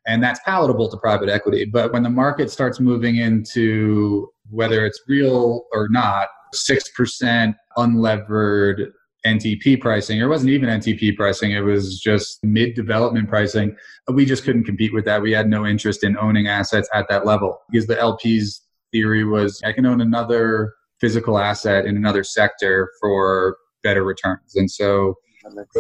And 0.06 0.22
that's 0.22 0.40
palatable 0.44 0.90
to 0.90 0.96
private 0.96 1.28
equity. 1.28 1.66
But 1.66 1.92
when 1.92 2.02
the 2.02 2.10
market 2.10 2.50
starts 2.50 2.80
moving 2.80 3.16
into 3.16 4.30
whether 4.48 4.86
it's 4.86 5.02
real 5.06 5.64
or 5.72 5.88
not, 5.90 6.28
6% 6.54 7.54
unlevered 7.76 8.92
NTP 9.26 9.80
pricing, 9.80 10.22
or 10.22 10.26
it 10.26 10.28
wasn't 10.28 10.50
even 10.50 10.68
NTP 10.68 11.16
pricing, 11.16 11.52
it 11.52 11.60
was 11.60 12.00
just 12.00 12.42
mid 12.44 12.74
development 12.74 13.28
pricing. 13.28 13.76
We 14.08 14.24
just 14.24 14.44
couldn't 14.44 14.64
compete 14.64 14.94
with 14.94 15.04
that. 15.04 15.22
We 15.22 15.32
had 15.32 15.48
no 15.48 15.66
interest 15.66 16.04
in 16.04 16.16
owning 16.18 16.46
assets 16.46 16.88
at 16.94 17.08
that 17.08 17.26
level 17.26 17.58
because 17.70 17.86
the 17.86 17.98
LP's 17.98 18.62
theory 18.92 19.24
was 19.24 19.60
I 19.64 19.72
can 19.72 19.84
own 19.84 20.00
another 20.00 20.72
physical 21.00 21.38
asset 21.38 21.84
in 21.84 21.96
another 21.96 22.24
sector 22.24 22.90
for 23.00 23.56
better 23.82 24.04
returns. 24.04 24.54
And 24.54 24.70
so 24.70 25.14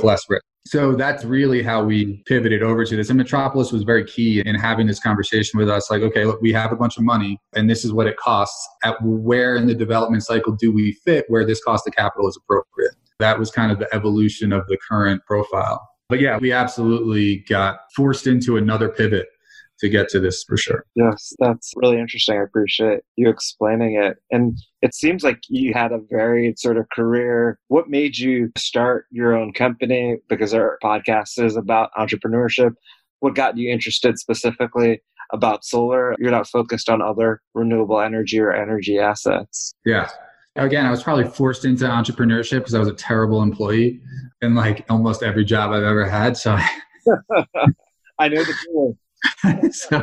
less 0.02 0.24
risk. 0.28 0.42
So 0.66 0.96
that's 0.96 1.24
really 1.24 1.62
how 1.62 1.84
we 1.84 2.24
pivoted 2.26 2.62
over 2.62 2.84
to 2.84 2.96
this. 2.96 3.08
And 3.08 3.16
Metropolis 3.16 3.70
was 3.70 3.84
very 3.84 4.04
key 4.04 4.42
in 4.44 4.56
having 4.56 4.88
this 4.88 4.98
conversation 4.98 5.58
with 5.58 5.68
us. 5.68 5.90
Like, 5.92 6.02
okay, 6.02 6.24
look, 6.24 6.42
we 6.42 6.52
have 6.52 6.72
a 6.72 6.76
bunch 6.76 6.98
of 6.98 7.04
money 7.04 7.38
and 7.54 7.70
this 7.70 7.84
is 7.84 7.92
what 7.92 8.08
it 8.08 8.16
costs. 8.16 8.68
At 8.82 8.96
where 9.02 9.54
in 9.54 9.66
the 9.66 9.74
development 9.74 10.24
cycle 10.24 10.52
do 10.52 10.72
we 10.72 10.92
fit 11.04 11.24
where 11.28 11.44
this 11.44 11.62
cost 11.62 11.86
of 11.86 11.94
capital 11.94 12.28
is 12.28 12.36
appropriate? 12.36 12.94
That 13.18 13.38
was 13.38 13.50
kind 13.50 13.72
of 13.72 13.78
the 13.78 13.88
evolution 13.94 14.52
of 14.52 14.66
the 14.66 14.78
current 14.88 15.22
profile. 15.26 15.88
But 16.08 16.20
yeah, 16.20 16.38
we 16.38 16.52
absolutely 16.52 17.38
got 17.48 17.80
forced 17.94 18.26
into 18.26 18.56
another 18.56 18.88
pivot 18.88 19.26
to 19.80 19.88
get 19.88 20.08
to 20.08 20.20
this 20.20 20.42
for 20.44 20.56
sure. 20.56 20.84
Yes, 20.94 21.32
that's 21.38 21.72
really 21.76 21.98
interesting. 21.98 22.38
I 22.38 22.42
appreciate 22.42 23.00
you 23.16 23.28
explaining 23.28 24.00
it. 24.00 24.16
And 24.30 24.56
it 24.82 24.94
seems 24.94 25.22
like 25.22 25.40
you 25.48 25.74
had 25.74 25.92
a 25.92 26.00
varied 26.10 26.58
sort 26.58 26.78
of 26.78 26.88
career. 26.90 27.58
What 27.68 27.88
made 27.88 28.16
you 28.16 28.50
start 28.56 29.06
your 29.10 29.36
own 29.36 29.52
company? 29.52 30.16
Because 30.28 30.54
our 30.54 30.78
podcast 30.82 31.42
is 31.42 31.56
about 31.56 31.90
entrepreneurship. 31.98 32.72
What 33.20 33.34
got 33.34 33.58
you 33.58 33.70
interested 33.70 34.18
specifically 34.18 35.02
about 35.32 35.64
solar? 35.64 36.14
You're 36.18 36.30
not 36.30 36.48
focused 36.48 36.88
on 36.88 37.02
other 37.02 37.42
renewable 37.54 38.00
energy 38.00 38.38
or 38.38 38.52
energy 38.52 38.98
assets. 38.98 39.74
Yeah. 39.84 40.08
Again, 40.56 40.86
I 40.86 40.90
was 40.90 41.02
probably 41.02 41.24
forced 41.24 41.64
into 41.64 41.84
entrepreneurship 41.84 42.58
because 42.58 42.74
I 42.74 42.78
was 42.78 42.88
a 42.88 42.94
terrible 42.94 43.42
employee 43.42 44.00
in 44.42 44.54
like 44.54 44.84
almost 44.88 45.22
every 45.22 45.44
job 45.44 45.72
I've 45.72 45.82
ever 45.82 46.08
had. 46.08 46.36
So 46.36 46.58
I 48.18 48.28
know 48.28 48.42
the 48.44 48.54
feeling. 48.64 48.98
so, 49.72 50.02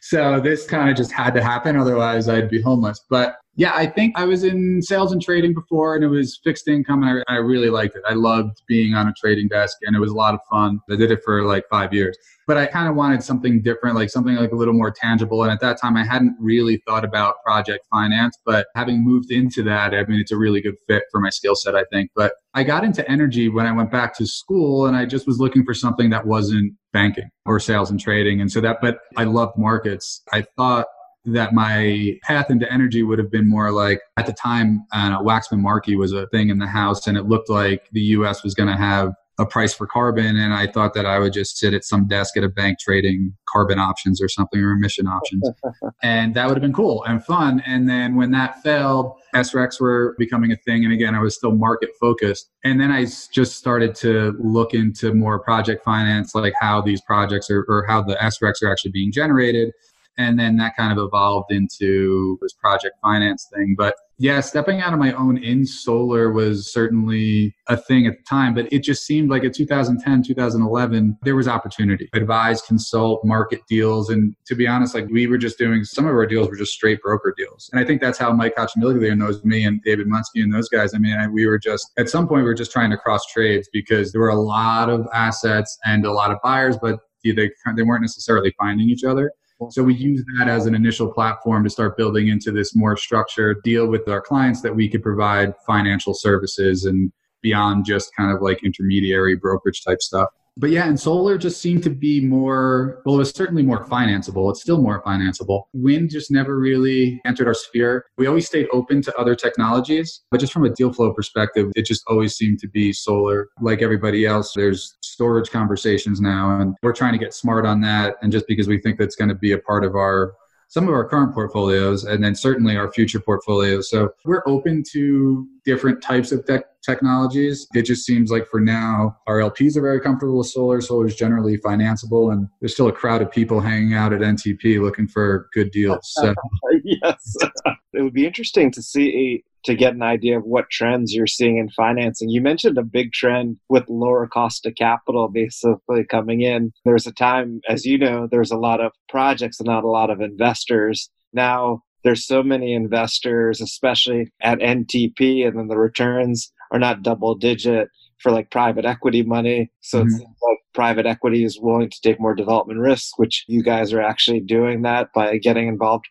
so 0.00 0.40
this 0.40 0.66
kind 0.66 0.90
of 0.90 0.96
just 0.96 1.12
had 1.12 1.34
to 1.34 1.42
happen. 1.42 1.76
Otherwise, 1.76 2.28
I'd 2.28 2.50
be 2.50 2.60
homeless. 2.60 3.04
But 3.08 3.36
yeah, 3.58 3.72
I 3.74 3.86
think 3.86 4.16
I 4.16 4.24
was 4.24 4.44
in 4.44 4.80
sales 4.82 5.10
and 5.10 5.20
trading 5.20 5.52
before, 5.52 5.96
and 5.96 6.04
it 6.04 6.08
was 6.08 6.38
fixed 6.44 6.68
income, 6.68 7.02
and 7.02 7.24
I, 7.26 7.34
I 7.34 7.36
really 7.38 7.70
liked 7.70 7.96
it. 7.96 8.02
I 8.08 8.14
loved 8.14 8.62
being 8.68 8.94
on 8.94 9.08
a 9.08 9.14
trading 9.20 9.48
desk, 9.48 9.78
and 9.82 9.96
it 9.96 9.98
was 9.98 10.12
a 10.12 10.14
lot 10.14 10.32
of 10.32 10.38
fun. 10.48 10.78
I 10.88 10.94
did 10.94 11.10
it 11.10 11.24
for 11.24 11.42
like 11.42 11.64
five 11.68 11.92
years, 11.92 12.16
but 12.46 12.56
I 12.56 12.66
kind 12.66 12.88
of 12.88 12.94
wanted 12.94 13.20
something 13.24 13.60
different, 13.60 13.96
like 13.96 14.10
something 14.10 14.36
like 14.36 14.52
a 14.52 14.54
little 14.54 14.74
more 14.74 14.92
tangible. 14.92 15.42
And 15.42 15.50
at 15.50 15.58
that 15.58 15.80
time, 15.80 15.96
I 15.96 16.04
hadn't 16.04 16.36
really 16.38 16.80
thought 16.86 17.04
about 17.04 17.42
project 17.44 17.84
finance, 17.90 18.38
but 18.46 18.68
having 18.76 19.04
moved 19.04 19.32
into 19.32 19.64
that, 19.64 19.92
I 19.92 20.04
mean, 20.04 20.20
it's 20.20 20.30
a 20.30 20.38
really 20.38 20.60
good 20.60 20.76
fit 20.86 21.02
for 21.10 21.20
my 21.20 21.30
skill 21.30 21.56
set, 21.56 21.74
I 21.74 21.82
think. 21.90 22.12
But 22.14 22.34
I 22.54 22.62
got 22.62 22.84
into 22.84 23.10
energy 23.10 23.48
when 23.48 23.66
I 23.66 23.72
went 23.72 23.90
back 23.90 24.16
to 24.18 24.26
school, 24.28 24.86
and 24.86 24.96
I 24.96 25.04
just 25.04 25.26
was 25.26 25.40
looking 25.40 25.64
for 25.64 25.74
something 25.74 26.10
that 26.10 26.28
wasn't 26.28 26.74
banking 26.92 27.28
or 27.44 27.58
sales 27.58 27.90
and 27.90 27.98
trading, 27.98 28.40
and 28.40 28.52
so 28.52 28.60
that. 28.60 28.76
But 28.80 29.00
I 29.16 29.24
loved 29.24 29.58
markets. 29.58 30.22
I 30.32 30.42
thought 30.56 30.86
that 31.32 31.52
my 31.52 32.18
path 32.22 32.50
into 32.50 32.70
energy 32.72 33.02
would 33.02 33.18
have 33.18 33.30
been 33.30 33.48
more 33.48 33.70
like 33.70 34.00
at 34.16 34.26
the 34.26 34.32
time 34.32 34.84
uh, 34.92 35.20
waxman 35.20 35.60
markey 35.60 35.96
was 35.96 36.12
a 36.12 36.26
thing 36.28 36.48
in 36.48 36.58
the 36.58 36.66
house 36.66 37.06
and 37.06 37.16
it 37.16 37.24
looked 37.24 37.50
like 37.50 37.88
the 37.92 38.00
us 38.00 38.42
was 38.42 38.54
going 38.54 38.68
to 38.68 38.76
have 38.76 39.12
a 39.38 39.46
price 39.46 39.72
for 39.72 39.86
carbon 39.86 40.36
and 40.36 40.52
i 40.52 40.66
thought 40.66 40.94
that 40.94 41.06
i 41.06 41.18
would 41.18 41.32
just 41.32 41.58
sit 41.58 41.74
at 41.74 41.84
some 41.84 42.06
desk 42.06 42.36
at 42.36 42.44
a 42.44 42.48
bank 42.48 42.78
trading 42.78 43.32
carbon 43.48 43.78
options 43.78 44.20
or 44.20 44.28
something 44.28 44.60
or 44.60 44.72
emission 44.72 45.06
options. 45.06 45.48
And 46.02 46.34
that 46.34 46.46
would 46.46 46.56
have 46.56 46.62
been 46.62 46.72
cool 46.72 47.04
and 47.04 47.24
fun 47.24 47.62
and 47.66 47.88
then 47.88 48.14
when 48.14 48.30
that 48.32 48.62
failed 48.62 49.14
srecs 49.34 49.80
were 49.80 50.14
becoming 50.18 50.52
a 50.52 50.56
thing 50.56 50.84
and 50.84 50.92
again 50.92 51.14
i 51.14 51.20
was 51.20 51.34
still 51.34 51.52
market 51.52 51.90
focused. 52.00 52.50
And 52.64 52.80
then 52.80 52.90
i 52.90 53.04
just 53.32 53.56
started 53.56 53.94
to 53.96 54.36
look 54.38 54.74
into 54.74 55.14
more 55.14 55.38
project 55.38 55.84
finance 55.84 56.34
like 56.34 56.54
how 56.60 56.80
these 56.80 57.00
projects 57.00 57.50
are 57.50 57.64
or 57.68 57.84
how 57.86 58.02
the 58.02 58.14
srecs 58.14 58.62
are 58.62 58.70
actually 58.70 58.92
being 58.92 59.12
generated 59.12 59.72
and 60.18 60.38
then 60.38 60.56
that 60.56 60.76
kind 60.76 60.96
of 60.96 61.02
evolved 61.02 61.50
into 61.50 62.38
this 62.42 62.52
project 62.52 62.96
finance 63.02 63.48
thing. 63.54 63.74
But 63.78 63.94
yeah 64.18 64.40
stepping 64.40 64.80
out 64.80 64.92
of 64.92 64.98
my 64.98 65.12
own 65.12 65.38
in 65.38 65.64
solar 65.64 66.32
was 66.32 66.72
certainly 66.72 67.54
a 67.68 67.76
thing 67.76 68.06
at 68.06 68.16
the 68.16 68.22
time 68.24 68.52
but 68.52 68.70
it 68.72 68.80
just 68.80 69.06
seemed 69.06 69.30
like 69.30 69.44
in 69.44 69.52
2010 69.52 70.22
2011 70.24 71.16
there 71.22 71.36
was 71.36 71.48
opportunity. 71.48 72.08
Advise 72.14 72.60
consult 72.62 73.24
market 73.24 73.60
deals 73.68 74.10
and 74.10 74.34
to 74.46 74.54
be 74.54 74.66
honest 74.66 74.94
like 74.94 75.06
we 75.08 75.26
were 75.26 75.38
just 75.38 75.56
doing 75.56 75.84
some 75.84 76.04
of 76.04 76.12
our 76.12 76.26
deals 76.26 76.48
were 76.48 76.56
just 76.56 76.72
straight 76.72 77.00
broker 77.00 77.32
deals. 77.36 77.70
And 77.72 77.80
i 77.80 77.84
think 77.84 78.00
that's 78.00 78.18
how 78.18 78.32
mike 78.32 78.56
Hachimilli 78.56 79.16
knows 79.16 79.42
me 79.44 79.64
and 79.64 79.80
david 79.82 80.08
munsky 80.08 80.42
and 80.42 80.52
those 80.52 80.68
guys. 80.68 80.94
I 80.94 80.98
mean 80.98 81.16
I, 81.16 81.28
we 81.28 81.46
were 81.46 81.58
just 81.58 81.86
at 81.96 82.08
some 82.08 82.26
point 82.26 82.42
we 82.42 82.48
were 82.48 82.54
just 82.54 82.72
trying 82.72 82.90
to 82.90 82.96
cross 82.96 83.24
trades 83.26 83.68
because 83.72 84.12
there 84.12 84.20
were 84.20 84.28
a 84.28 84.40
lot 84.40 84.90
of 84.90 85.06
assets 85.14 85.78
and 85.84 86.04
a 86.04 86.12
lot 86.12 86.32
of 86.32 86.38
buyers 86.42 86.76
but 86.80 86.98
they, 87.24 87.32
they 87.32 87.82
weren't 87.82 88.02
necessarily 88.02 88.54
finding 88.58 88.88
each 88.88 89.04
other 89.04 89.32
so 89.70 89.82
we 89.82 89.94
use 89.94 90.24
that 90.38 90.48
as 90.48 90.66
an 90.66 90.74
initial 90.74 91.12
platform 91.12 91.64
to 91.64 91.70
start 91.70 91.96
building 91.96 92.28
into 92.28 92.52
this 92.52 92.76
more 92.76 92.96
structured 92.96 93.62
deal 93.62 93.86
with 93.86 94.08
our 94.08 94.20
clients 94.20 94.60
that 94.62 94.74
we 94.74 94.88
could 94.88 95.02
provide 95.02 95.54
financial 95.66 96.14
services 96.14 96.84
and 96.84 97.12
beyond 97.42 97.84
just 97.84 98.14
kind 98.16 98.34
of 98.34 98.40
like 98.40 98.62
intermediary 98.64 99.36
brokerage 99.36 99.82
type 99.84 100.00
stuff 100.00 100.28
but 100.58 100.70
yeah, 100.70 100.88
and 100.88 100.98
solar 100.98 101.38
just 101.38 101.62
seemed 101.62 101.84
to 101.84 101.90
be 101.90 102.20
more, 102.20 103.00
well, 103.06 103.14
it 103.14 103.18
was 103.18 103.30
certainly 103.30 103.62
more 103.62 103.84
financeable. 103.86 104.50
It's 104.50 104.60
still 104.60 104.82
more 104.82 105.02
financeable. 105.04 105.64
Wind 105.72 106.10
just 106.10 106.30
never 106.30 106.58
really 106.58 107.20
entered 107.24 107.46
our 107.46 107.54
sphere. 107.54 108.06
We 108.18 108.26
always 108.26 108.46
stayed 108.46 108.66
open 108.72 109.00
to 109.02 109.16
other 109.16 109.36
technologies, 109.36 110.22
but 110.30 110.40
just 110.40 110.52
from 110.52 110.64
a 110.64 110.70
deal 110.70 110.92
flow 110.92 111.12
perspective, 111.12 111.70
it 111.76 111.86
just 111.86 112.02
always 112.08 112.34
seemed 112.34 112.58
to 112.58 112.68
be 112.68 112.92
solar. 112.92 113.48
Like 113.60 113.82
everybody 113.82 114.26
else, 114.26 114.52
there's 114.54 114.96
storage 115.00 115.50
conversations 115.50 116.20
now, 116.20 116.60
and 116.60 116.74
we're 116.82 116.92
trying 116.92 117.12
to 117.12 117.18
get 117.18 117.34
smart 117.34 117.64
on 117.64 117.80
that. 117.82 118.16
And 118.20 118.32
just 118.32 118.48
because 118.48 118.66
we 118.66 118.80
think 118.80 118.98
that's 118.98 119.16
going 119.16 119.28
to 119.28 119.36
be 119.36 119.52
a 119.52 119.58
part 119.58 119.84
of 119.84 119.94
our 119.94 120.32
some 120.68 120.86
of 120.86 120.94
our 120.94 121.06
current 121.08 121.34
portfolios 121.34 122.04
and 122.04 122.22
then 122.22 122.34
certainly 122.34 122.76
our 122.76 122.92
future 122.92 123.18
portfolios. 123.18 123.90
So 123.90 124.10
we're 124.24 124.42
open 124.46 124.84
to 124.92 125.46
different 125.64 126.02
types 126.02 126.30
of 126.30 126.44
tech 126.46 126.64
technologies. 126.82 127.66
It 127.74 127.82
just 127.82 128.04
seems 128.04 128.30
like 128.30 128.46
for 128.46 128.60
now, 128.60 129.16
our 129.26 129.38
LPs 129.38 129.76
are 129.76 129.82
very 129.82 130.00
comfortable 130.00 130.38
with 130.38 130.46
solar. 130.46 130.80
Solar 130.80 131.06
is 131.06 131.16
generally 131.16 131.58
financeable, 131.58 132.32
and 132.32 132.48
there's 132.60 132.74
still 132.74 132.88
a 132.88 132.92
crowd 132.92 133.22
of 133.22 133.30
people 133.30 133.60
hanging 133.60 133.94
out 133.94 134.12
at 134.12 134.20
NTP 134.20 134.80
looking 134.80 135.08
for 135.08 135.48
good 135.52 135.70
deals. 135.70 136.00
So. 136.02 136.34
yes, 136.84 137.36
it 137.92 138.02
would 138.02 138.14
be 138.14 138.26
interesting 138.26 138.70
to 138.72 138.82
see 138.82 139.44
to 139.64 139.74
get 139.74 139.94
an 139.94 140.02
idea 140.02 140.38
of 140.38 140.44
what 140.44 140.70
trends 140.70 141.12
you're 141.12 141.26
seeing 141.26 141.58
in 141.58 141.68
financing. 141.70 142.28
You 142.28 142.40
mentioned 142.40 142.78
a 142.78 142.82
big 142.82 143.12
trend 143.12 143.56
with 143.68 143.88
lower 143.88 144.26
cost 144.26 144.66
of 144.66 144.74
capital 144.76 145.28
basically 145.28 146.04
coming 146.04 146.42
in. 146.42 146.72
There's 146.84 147.06
a 147.06 147.12
time, 147.12 147.60
as 147.68 147.84
you 147.84 147.98
know, 147.98 148.28
there's 148.30 148.52
a 148.52 148.58
lot 148.58 148.80
of 148.80 148.92
projects 149.08 149.58
and 149.60 149.66
not 149.66 149.84
a 149.84 149.88
lot 149.88 150.10
of 150.10 150.20
investors. 150.20 151.10
Now 151.32 151.82
there's 152.04 152.26
so 152.26 152.42
many 152.42 152.72
investors, 152.72 153.60
especially 153.60 154.30
at 154.40 154.60
NTP, 154.60 155.46
and 155.46 155.58
then 155.58 155.68
the 155.68 155.76
returns 155.76 156.52
are 156.70 156.78
not 156.78 157.02
double 157.02 157.34
digit 157.34 157.88
for 158.18 158.32
like 158.32 158.50
private 158.50 158.84
equity 158.84 159.22
money. 159.22 159.70
So 159.80 160.00
mm-hmm. 160.00 160.08
it's 160.08 160.22
like 160.22 160.58
private 160.74 161.06
equity 161.06 161.44
is 161.44 161.58
willing 161.60 161.90
to 161.90 162.00
take 162.02 162.20
more 162.20 162.34
development 162.34 162.80
risks, 162.80 163.12
which 163.16 163.44
you 163.48 163.62
guys 163.62 163.92
are 163.92 164.00
actually 164.00 164.40
doing 164.40 164.82
that 164.82 165.12
by 165.14 165.38
getting 165.38 165.68
involved. 165.68 166.06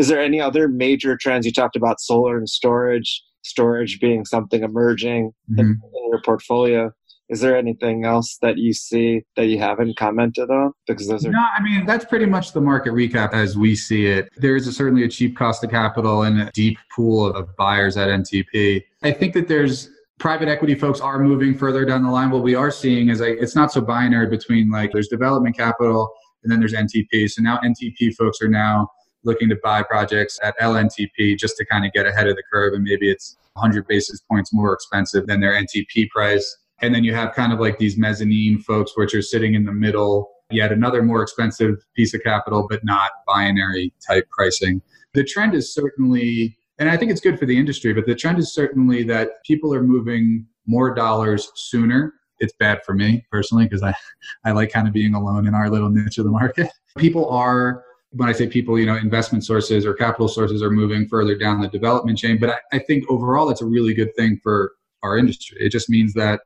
Is 0.00 0.08
there 0.08 0.18
any 0.18 0.40
other 0.40 0.66
major 0.66 1.14
trends? 1.14 1.44
You 1.44 1.52
talked 1.52 1.76
about 1.76 2.00
solar 2.00 2.38
and 2.38 2.48
storage, 2.48 3.22
storage 3.42 4.00
being 4.00 4.24
something 4.24 4.62
emerging 4.62 5.32
mm-hmm. 5.50 5.60
in, 5.60 5.66
in 5.66 6.08
your 6.08 6.22
portfolio. 6.24 6.90
Is 7.28 7.40
there 7.40 7.54
anything 7.54 8.06
else 8.06 8.38
that 8.40 8.56
you 8.56 8.72
see 8.72 9.24
that 9.36 9.48
you 9.48 9.58
haven't 9.58 9.98
commented 9.98 10.48
on? 10.48 10.72
Because 10.86 11.06
those 11.06 11.26
are 11.26 11.30
no 11.30 11.38
i 11.38 11.62
mean 11.62 11.84
that's 11.84 12.06
pretty 12.06 12.24
much 12.24 12.52
the 12.52 12.62
market 12.62 12.94
recap 12.94 13.34
as 13.34 13.58
we 13.58 13.76
see 13.76 14.06
it. 14.06 14.30
There 14.38 14.56
is 14.56 14.66
a, 14.66 14.72
certainly 14.72 15.04
a 15.04 15.08
cheap 15.08 15.36
cost 15.36 15.62
of 15.62 15.70
capital 15.70 16.22
and 16.22 16.40
a 16.40 16.50
deep 16.54 16.78
pool 16.96 17.26
of 17.26 17.54
buyers 17.56 17.98
at 17.98 18.08
ntp 18.08 18.82
i 19.02 19.12
think 19.12 19.34
that 19.34 19.48
there's 19.48 19.90
private 20.18 20.48
equity 20.48 20.74
folks 20.74 21.00
are 21.00 21.18
moving 21.18 21.56
further 21.56 21.84
down 21.84 22.02
the 22.02 22.10
line. 22.10 22.30
What 22.30 22.42
we 22.42 22.54
are 22.54 22.70
seeing 22.70 23.10
is 23.10 23.20
like 23.20 23.36
it's 23.38 23.54
not 23.54 23.70
so 23.70 23.82
binary 23.82 24.28
between 24.28 24.70
like 24.70 24.92
there's 24.92 25.08
development 25.08 25.56
capital 25.58 26.10
and 26.42 26.50
then 26.50 26.58
there's 26.58 26.72
ntp 26.72 27.30
so 27.30 27.42
now 27.42 27.58
ntp 27.58 28.14
folks 28.16 28.40
are 28.40 28.48
now 28.48 28.88
looking 29.24 29.48
to 29.48 29.56
buy 29.62 29.82
projects 29.82 30.38
at 30.42 30.58
lntp 30.60 31.38
just 31.38 31.56
to 31.56 31.64
kind 31.66 31.84
of 31.84 31.92
get 31.92 32.06
ahead 32.06 32.26
of 32.26 32.36
the 32.36 32.42
curve 32.52 32.74
and 32.74 32.84
maybe 32.84 33.10
it's 33.10 33.36
100 33.54 33.86
basis 33.86 34.20
points 34.20 34.52
more 34.52 34.72
expensive 34.72 35.26
than 35.26 35.40
their 35.40 35.52
ntp 35.52 36.08
price 36.10 36.58
and 36.82 36.94
then 36.94 37.04
you 37.04 37.14
have 37.14 37.34
kind 37.34 37.52
of 37.52 37.60
like 37.60 37.78
these 37.78 37.98
mezzanine 37.98 38.58
folks, 38.58 38.92
which 38.96 39.14
are 39.14 39.22
sitting 39.22 39.54
in 39.54 39.64
the 39.64 39.72
middle, 39.72 40.30
yet 40.50 40.72
another 40.72 41.02
more 41.02 41.22
expensive 41.22 41.76
piece 41.94 42.14
of 42.14 42.22
capital, 42.22 42.66
but 42.68 42.84
not 42.84 43.10
binary 43.26 43.92
type 44.06 44.28
pricing. 44.30 44.80
The 45.12 45.24
trend 45.24 45.54
is 45.54 45.74
certainly, 45.74 46.56
and 46.78 46.88
I 46.88 46.96
think 46.96 47.10
it's 47.10 47.20
good 47.20 47.38
for 47.38 47.46
the 47.46 47.58
industry, 47.58 47.92
but 47.92 48.06
the 48.06 48.14
trend 48.14 48.38
is 48.38 48.54
certainly 48.54 49.02
that 49.04 49.44
people 49.44 49.74
are 49.74 49.82
moving 49.82 50.46
more 50.66 50.94
dollars 50.94 51.50
sooner. 51.54 52.14
It's 52.38 52.54
bad 52.58 52.80
for 52.86 52.94
me 52.94 53.26
personally 53.30 53.64
because 53.64 53.82
I, 53.82 53.94
I 54.44 54.52
like 54.52 54.72
kind 54.72 54.88
of 54.88 54.94
being 54.94 55.14
alone 55.14 55.46
in 55.46 55.54
our 55.54 55.68
little 55.68 55.90
niche 55.90 56.18
of 56.18 56.24
the 56.24 56.30
market. 56.30 56.70
People 56.96 57.28
are 57.28 57.84
when 58.12 58.28
I 58.28 58.32
say 58.32 58.48
people, 58.48 58.78
you 58.78 58.86
know, 58.86 58.96
investment 58.96 59.44
sources 59.44 59.86
or 59.86 59.94
capital 59.94 60.28
sources 60.28 60.62
are 60.62 60.70
moving 60.70 61.06
further 61.06 61.36
down 61.36 61.60
the 61.60 61.68
development 61.68 62.18
chain. 62.18 62.38
But 62.38 62.50
I, 62.50 62.76
I, 62.76 62.78
think 62.80 63.04
overall, 63.08 63.46
that's 63.46 63.62
a 63.62 63.66
really 63.66 63.94
good 63.94 64.14
thing 64.16 64.40
for 64.42 64.72
our 65.02 65.16
industry. 65.16 65.58
It 65.60 65.70
just 65.70 65.88
means 65.88 66.12
that 66.14 66.40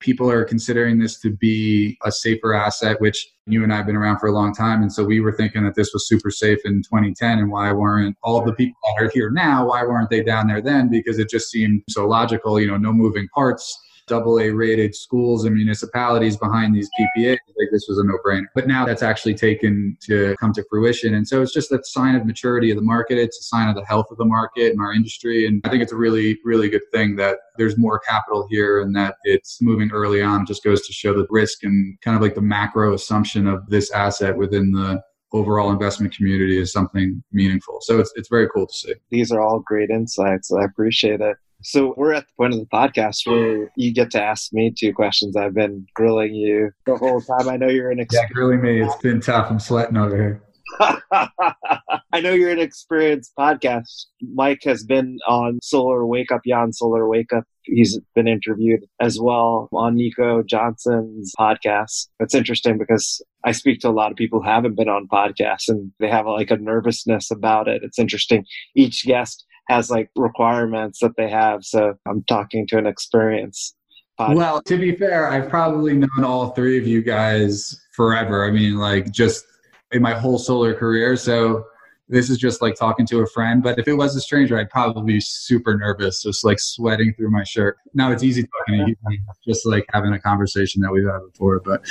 people 0.00 0.30
are 0.30 0.44
considering 0.44 0.98
this 0.98 1.20
to 1.20 1.30
be 1.30 1.98
a 2.04 2.10
safer 2.10 2.54
asset, 2.54 3.00
which 3.00 3.28
you 3.46 3.62
and 3.62 3.72
I 3.72 3.76
have 3.76 3.86
been 3.86 3.96
around 3.96 4.18
for 4.18 4.26
a 4.26 4.32
long 4.32 4.54
time. 4.54 4.82
And 4.82 4.92
so 4.92 5.04
we 5.04 5.20
were 5.20 5.32
thinking 5.32 5.64
that 5.64 5.74
this 5.74 5.92
was 5.92 6.08
super 6.08 6.30
safe 6.30 6.58
in 6.64 6.82
2010. 6.82 7.38
And 7.38 7.50
why 7.50 7.72
weren't 7.72 8.16
all 8.22 8.42
the 8.42 8.54
people 8.54 8.76
that 8.96 9.04
are 9.04 9.10
here 9.12 9.30
now, 9.30 9.68
why 9.68 9.82
weren't 9.82 10.10
they 10.10 10.22
down 10.22 10.48
there 10.48 10.62
then? 10.62 10.88
Because 10.88 11.18
it 11.18 11.28
just 11.28 11.50
seemed 11.50 11.82
so 11.88 12.06
logical, 12.06 12.58
you 12.58 12.66
know, 12.66 12.78
no 12.78 12.92
moving 12.92 13.28
parts 13.34 13.78
double 14.06 14.40
A 14.40 14.50
rated 14.50 14.94
schools 14.94 15.44
and 15.44 15.54
municipalities 15.54 16.36
behind 16.36 16.74
these 16.74 16.88
PPAs, 16.98 17.38
like 17.58 17.68
this 17.70 17.86
was 17.88 17.98
a 17.98 18.04
no 18.04 18.18
brainer. 18.24 18.46
But 18.54 18.66
now 18.66 18.84
that's 18.84 19.02
actually 19.02 19.34
taken 19.34 19.96
to 20.06 20.34
come 20.38 20.52
to 20.54 20.64
fruition. 20.68 21.14
And 21.14 21.26
so 21.26 21.42
it's 21.42 21.52
just 21.52 21.72
a 21.72 21.80
sign 21.84 22.14
of 22.14 22.26
maturity 22.26 22.70
of 22.70 22.76
the 22.76 22.82
market. 22.82 23.18
It's 23.18 23.38
a 23.38 23.42
sign 23.44 23.68
of 23.68 23.74
the 23.74 23.84
health 23.84 24.06
of 24.10 24.18
the 24.18 24.24
market 24.24 24.72
and 24.72 24.80
our 24.80 24.92
industry. 24.92 25.46
And 25.46 25.60
I 25.64 25.70
think 25.70 25.82
it's 25.82 25.92
a 25.92 25.96
really, 25.96 26.38
really 26.44 26.68
good 26.68 26.82
thing 26.92 27.16
that 27.16 27.38
there's 27.56 27.78
more 27.78 27.98
capital 27.98 28.46
here 28.50 28.80
and 28.80 28.94
that 28.96 29.16
it's 29.24 29.60
moving 29.60 29.90
early 29.92 30.22
on 30.22 30.46
just 30.46 30.64
goes 30.64 30.86
to 30.86 30.92
show 30.92 31.14
the 31.14 31.26
risk 31.30 31.62
and 31.62 32.00
kind 32.00 32.16
of 32.16 32.22
like 32.22 32.34
the 32.34 32.42
macro 32.42 32.94
assumption 32.94 33.46
of 33.46 33.68
this 33.68 33.90
asset 33.90 34.36
within 34.36 34.72
the 34.72 35.02
overall 35.32 35.70
investment 35.70 36.14
community 36.14 36.58
is 36.58 36.72
something 36.72 37.22
meaningful. 37.32 37.78
So 37.80 37.98
it's 37.98 38.12
it's 38.16 38.28
very 38.28 38.48
cool 38.54 38.66
to 38.66 38.72
see. 38.72 38.94
These 39.10 39.32
are 39.32 39.40
all 39.40 39.60
great 39.60 39.90
insights. 39.90 40.52
I 40.52 40.64
appreciate 40.64 41.20
it. 41.20 41.36
So 41.62 41.94
we're 41.96 42.12
at 42.12 42.26
the 42.26 42.32
point 42.36 42.54
of 42.54 42.60
the 42.60 42.66
podcast 42.66 43.26
where 43.26 43.70
you 43.76 43.92
get 43.92 44.10
to 44.12 44.22
ask 44.22 44.52
me 44.52 44.72
two 44.76 44.92
questions. 44.92 45.36
I've 45.36 45.54
been 45.54 45.86
grilling 45.94 46.34
you 46.34 46.70
the 46.86 46.96
whole 46.96 47.20
time. 47.20 47.48
I 47.48 47.56
know 47.56 47.68
you're 47.68 47.90
an 47.90 48.00
ex- 48.00 48.14
yeah, 48.14 48.28
grilling 48.32 48.60
me. 48.60 48.82
It's 48.82 48.96
been 48.96 49.20
tough. 49.20 49.50
I'm 49.50 49.60
sweating 49.60 49.96
over 49.96 50.16
here. 50.16 50.42
I 50.80 52.20
know 52.20 52.32
you're 52.32 52.50
an 52.50 52.58
experienced 52.58 53.32
podcast. 53.38 54.06
Mike 54.34 54.62
has 54.64 54.84
been 54.84 55.18
on 55.28 55.58
Solar 55.62 56.06
Wake 56.06 56.32
Up, 56.32 56.42
Jan 56.46 56.72
Solar 56.72 57.08
Wake 57.08 57.32
Up. 57.32 57.44
He's 57.62 57.98
been 58.14 58.26
interviewed 58.26 58.84
as 59.00 59.20
well 59.20 59.68
on 59.72 59.96
Nico 59.96 60.42
Johnson's 60.42 61.32
podcast. 61.38 62.08
It's 62.18 62.34
interesting 62.34 62.78
because 62.78 63.22
I 63.44 63.52
speak 63.52 63.80
to 63.80 63.88
a 63.88 63.90
lot 63.90 64.10
of 64.10 64.16
people 64.16 64.40
who 64.40 64.48
haven't 64.48 64.76
been 64.76 64.88
on 64.88 65.08
podcasts 65.08 65.68
and 65.68 65.92
they 66.00 66.08
have 66.08 66.26
like 66.26 66.50
a 66.50 66.56
nervousness 66.56 67.30
about 67.30 67.68
it. 67.68 67.82
It's 67.84 67.98
interesting. 67.98 68.44
Each 68.74 69.04
guest 69.04 69.44
has 69.68 69.90
like 69.90 70.10
requirements 70.16 71.00
that 71.00 71.12
they 71.16 71.30
have. 71.30 71.64
So 71.64 71.94
I'm 72.06 72.24
talking 72.24 72.66
to 72.68 72.78
an 72.78 72.86
experienced 72.86 73.76
Podcast. 74.18 74.36
Well, 74.36 74.62
to 74.62 74.78
be 74.78 74.94
fair, 74.94 75.28
I've 75.30 75.48
probably 75.48 75.94
known 75.94 76.24
all 76.24 76.50
three 76.50 76.78
of 76.78 76.86
you 76.86 77.02
guys 77.02 77.80
forever. 77.94 78.46
I 78.46 78.50
mean, 78.50 78.76
like 78.76 79.10
just 79.10 79.44
in 79.90 80.02
my 80.02 80.12
whole 80.12 80.38
solar 80.38 80.74
career. 80.74 81.16
So 81.16 81.64
this 82.08 82.28
is 82.28 82.36
just 82.36 82.60
like 82.60 82.74
talking 82.74 83.06
to 83.06 83.20
a 83.20 83.26
friend. 83.28 83.62
But 83.62 83.78
if 83.78 83.88
it 83.88 83.94
was 83.94 84.14
a 84.14 84.20
stranger, 84.20 84.58
I'd 84.58 84.70
probably 84.70 85.14
be 85.14 85.20
super 85.20 85.76
nervous, 85.76 86.22
just 86.22 86.44
like 86.44 86.60
sweating 86.60 87.14
through 87.16 87.30
my 87.30 87.42
shirt. 87.44 87.78
Now 87.94 88.12
it's 88.12 88.22
easy 88.22 88.42
talking 88.42 88.84
to 88.84 89.10
you, 89.10 89.18
just 89.46 89.64
like 89.64 89.86
having 89.92 90.12
a 90.12 90.20
conversation 90.20 90.82
that 90.82 90.92
we've 90.92 91.06
had 91.06 91.20
before. 91.32 91.60
But 91.60 91.86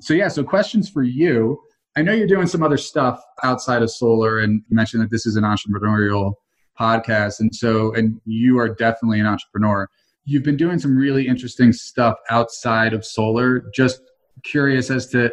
so, 0.00 0.12
yeah, 0.12 0.28
so 0.28 0.44
questions 0.44 0.90
for 0.90 1.02
you. 1.02 1.58
I 1.96 2.02
know 2.02 2.12
you're 2.12 2.26
doing 2.26 2.46
some 2.46 2.62
other 2.62 2.78
stuff 2.78 3.22
outside 3.44 3.82
of 3.82 3.90
solar, 3.90 4.40
and 4.40 4.62
you 4.68 4.76
mentioned 4.76 5.02
that 5.02 5.10
this 5.10 5.26
is 5.26 5.36
an 5.36 5.44
entrepreneurial 5.44 6.34
podcast. 6.78 7.40
And 7.40 7.54
so, 7.54 7.94
and 7.94 8.20
you 8.24 8.58
are 8.58 8.68
definitely 8.68 9.20
an 9.20 9.26
entrepreneur. 9.26 9.88
You've 10.24 10.44
been 10.44 10.56
doing 10.56 10.78
some 10.78 10.96
really 10.96 11.26
interesting 11.26 11.72
stuff 11.72 12.16
outside 12.30 12.92
of 12.92 13.04
solar. 13.04 13.64
Just 13.74 14.00
curious 14.44 14.90
as 14.90 15.08
to 15.08 15.32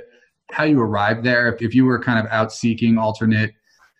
how 0.51 0.63
you 0.63 0.79
arrived 0.79 1.23
there. 1.23 1.53
If, 1.53 1.61
if 1.61 1.75
you 1.75 1.85
were 1.85 1.99
kind 1.99 2.19
of 2.19 2.31
out 2.31 2.51
seeking 2.51 2.97
alternate 2.97 3.51